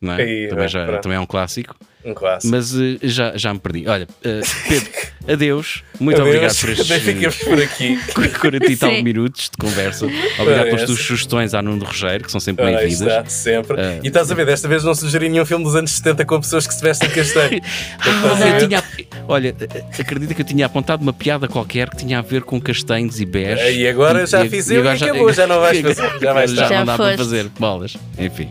não 0.00 0.12
é? 0.14 0.22
Aí, 0.22 0.48
também, 0.48 0.64
bem, 0.64 0.68
já, 0.68 0.84
pronto. 0.86 1.02
também 1.02 1.16
é 1.16 1.20
um 1.20 1.26
clássico. 1.26 1.76
Um 2.04 2.14
clássico. 2.14 2.54
Mas 2.54 2.72
eh, 2.74 2.96
já, 3.02 3.36
já 3.36 3.52
me 3.52 3.58
perdi. 3.58 3.86
Olha, 3.88 4.06
eh, 4.24 4.40
Pedro, 4.68 4.90
adeus. 5.32 5.82
Muito 5.98 6.20
Adeus. 6.20 6.36
obrigado 6.36 6.60
por 6.60 6.68
estes 6.70 7.02
Ficamos 7.02 7.36
por 7.38 7.60
aqui. 7.60 7.98
40 8.40 8.70
e 8.72 8.76
tal 8.76 8.90
Sim. 8.94 9.02
minutos 9.02 9.50
de 9.50 9.56
conversa. 9.58 10.06
Obrigado 10.38 10.64
pelas 10.66 10.84
tuas 10.84 11.00
sugestões 11.00 11.54
à 11.54 11.60
Nuno 11.60 11.84
Rogério, 11.84 12.24
que 12.24 12.30
são 12.30 12.40
sempre 12.40 12.66
aí 12.66 12.76
bem-vindas. 12.76 13.00
está, 13.00 13.24
sempre. 13.26 13.80
Ah. 13.80 13.98
E 14.02 14.06
estás 14.06 14.30
a 14.30 14.34
ver, 14.36 14.46
desta 14.46 14.68
vez 14.68 14.84
não 14.84 14.94
sugeri 14.94 15.28
nenhum 15.28 15.44
filme 15.44 15.64
dos 15.64 15.74
anos 15.74 15.90
70 15.90 16.24
com 16.24 16.40
pessoas 16.40 16.66
que 16.68 16.74
se 16.74 16.80
vestem 16.82 17.10
castanho. 17.10 17.60
Ah, 17.98 18.58
tinha, 18.60 18.84
olha, 19.26 19.54
acredita 19.98 20.34
que 20.34 20.42
eu 20.42 20.46
tinha 20.46 20.66
apontado 20.66 21.02
uma 21.02 21.12
piada 21.12 21.48
qualquer 21.48 21.90
que 21.90 21.96
tinha 21.96 22.20
a 22.20 22.22
ver 22.22 22.42
com 22.42 22.60
castanhos 22.60 23.20
e 23.20 23.26
bés. 23.26 23.76
E 23.76 23.88
agora 23.88 24.24
já 24.24 24.46
fiz 24.48 24.70
eu 24.70 24.84
e 24.84 24.88
acabou, 24.88 25.32
já 25.32 25.48
não 25.48 25.60
vais 25.60 25.80
fazer, 25.80 26.20
já 26.20 26.32
vais 26.32 26.50
já 26.52 26.62
não 26.62 26.68
Já 26.68 26.84
dá 26.84 26.96
para 26.96 27.16
fazer 27.16 27.48
bolas. 27.58 27.96
Enfim. 28.16 28.48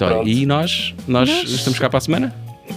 Então, 0.00 0.08
Pronto. 0.08 0.28
e 0.30 0.46
nós, 0.46 0.94
nós, 1.06 1.28
Nós- 1.28 1.50
estamos 1.50 1.78
cá 1.78 1.90
para 1.90 1.98
a 1.98 2.00
semana? 2.00 2.34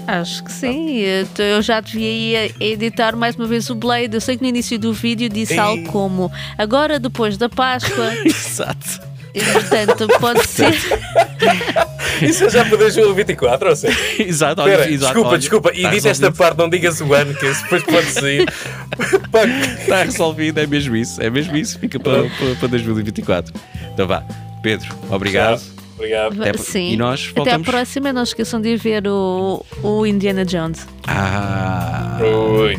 Acho 0.08 0.44
que 0.44 0.52
sim. 0.52 1.00
Eu 1.38 1.62
já 1.62 1.80
devia 1.80 2.48
ir 2.48 2.56
editar 2.60 3.16
mais 3.16 3.36
uma 3.38 3.46
vez 3.48 3.70
o 3.70 3.76
Blade. 3.76 4.14
Eu 4.14 4.20
sei 4.20 4.36
que 4.36 4.42
no 4.44 4.50
início 4.50 4.78
do 4.78 4.92
vídeo 4.92 5.30
disse 5.30 5.54
Ei. 5.54 5.60
algo 5.60 5.88
como 5.90 6.30
agora 6.58 7.00
depois 7.00 7.38
da 7.38 7.48
Páscoa. 7.48 8.12
Exato. 8.26 9.00
E, 9.34 9.40
portanto, 9.42 10.08
pode 10.20 10.46
ser. 10.48 10.74
Isso 12.22 12.44
é 12.44 12.50
já 12.50 12.66
para 12.66 12.78
2024, 12.78 13.70
ou 13.70 13.76
seja? 13.76 13.98
Exato, 14.20 14.62
olha, 14.62 14.72
Espera, 14.74 14.92
exato, 14.92 15.06
desculpa, 15.14 15.30
olha, 15.30 15.40
desculpa. 15.40 15.70
está 15.70 15.80
Edita 15.94 15.96
esta 16.10 16.10
resolvido. 16.28 16.38
parte, 16.38 16.58
não 16.58 16.70
digas 16.70 17.02
o 17.02 17.14
ano, 17.14 17.34
que 17.34 17.48
depois 17.48 17.84
pode 17.84 18.06
sair. 18.08 18.46
Está 19.80 20.04
resolvido, 20.04 20.60
é 20.60 20.68
mesmo 20.68 20.96
isso. 20.96 21.22
É 21.22 21.30
mesmo 21.30 21.56
isso. 21.58 21.80
Fica 21.80 22.00
para, 22.00 22.24
para, 22.30 22.56
para 22.60 22.68
2024. 22.68 23.54
Então 23.94 24.06
vá. 24.08 24.24
Pedro, 24.62 24.94
obrigado. 25.10 25.62
Obrigado. 26.04 26.42
Até- 26.42 26.58
Sim. 26.58 26.92
e 26.92 26.98
nós 26.98 27.22
Até 27.32 27.32
à 27.32 27.44
voltamos? 27.44 27.68
próxima. 27.68 28.12
Não 28.14 28.24
esqueçam 28.24 28.60
de 28.60 28.70
ir 28.70 28.78
ver 28.78 29.08
o, 29.08 29.66
o 29.82 30.06
Indiana 30.06 30.44
Jones. 30.46 30.86
Ah. 31.08 32.18
Oi. 32.22 32.78